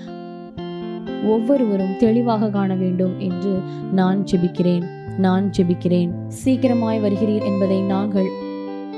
ஒவ்வொருவரும் 1.27 1.97
தெளிவாக 1.99 2.49
காண 2.49 2.75
வேண்டும் 2.75 3.19
என்று 3.19 3.59
நான் 3.93 4.25
ஜெபிக்கிறேன். 4.33 4.85
நான் 5.19 5.51
ஜெபிக்கிறேன். 5.59 6.11
சீக்கிரமாய் 6.45 7.01
வருகிறீர் 7.01 7.45
என்பதை 7.45 7.81
நாங்கள் 7.81 8.42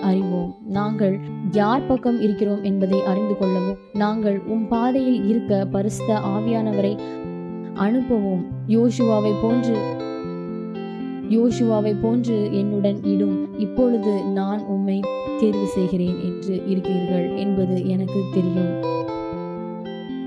அறிவோம். 0.08 0.50
நாங்கள் 0.76 1.14
யார் 1.50 1.86
பக்கம் 1.86 2.18
இருக்கிறோம் 2.20 2.62
என்பதை 2.62 3.00
அறிந்து 3.04 3.34
கொள்ளவும் 3.38 3.78
நாங்கள் 3.92 4.38
உம் 4.54 4.66
பாதையில் 4.68 5.20
இருக்க 5.28 5.66
பரிசுத்த 5.74 6.18
ஆவியானவரை 6.34 6.94
அனுப்பவும் 7.86 8.42
யோசுவாவை 8.68 9.32
போன்று 9.42 9.76
யோசுவாவை 11.30 11.92
போன்று 12.00 12.38
என்னுடன் 12.52 12.98
இடும். 13.12 13.36
இப்பொழுது 13.58 14.12
நான் 14.38 14.60
உம்மை 14.66 14.96
தேர்வு 15.38 15.66
செய்கிறேன் 15.66 16.18
என்று 16.28 16.54
இருக்கிறீர்கள் 16.66 17.28
என்பது 17.36 17.76
எனக்கு 17.88 18.20
தெரியும். 18.34 18.74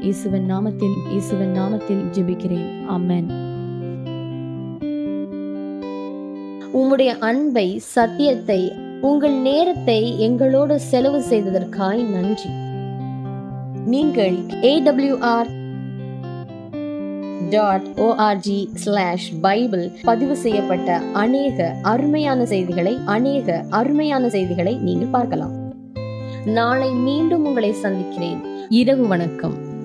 இயேசுவன் 0.01 0.47
நாமத்தில் 0.53 0.97
இயேசுவன் 1.11 1.53
நாமத்தில் 1.59 2.03
ஜெபிக்கிறேன். 2.15 2.67
அம்மன் 2.87 3.29
உம்முடைய 6.73 7.11
அன்பை 7.29 7.67
சத்தியத்தை 7.95 8.61
உங்கள் 9.01 9.33
நேரத்தை 9.33 10.19
எங்களோடு 10.19 10.79
செலவு 10.79 11.21
செய்ததற்காய் 11.21 12.03
நன்றி. 12.03 12.49
நீங்கள் 13.85 14.35
AWR 14.61 15.47
dot 17.49 17.87
ORG 17.95 18.67
slash 18.73 19.33
Bible 19.41 19.91
பதிவு 20.03 20.35
செய்யப்பட்ட 20.35 21.01
அநேக 21.13 21.75
அருமையான 21.81 22.45
செய்திகளை 22.45 22.97
அநேக 23.05 23.65
அருமையான 23.69 24.29
செய்திகளை 24.29 24.75
நீங்கள் 24.75 25.07
பார்க்கலாம். 25.07 25.73
நாளை 26.45 26.89
மீண்டும் 26.89 27.45
உங்களை 27.45 27.71
சந்திக்கிறேன். 27.71 28.41
இரவு 28.69 29.07
வணக்கம். 29.07 29.75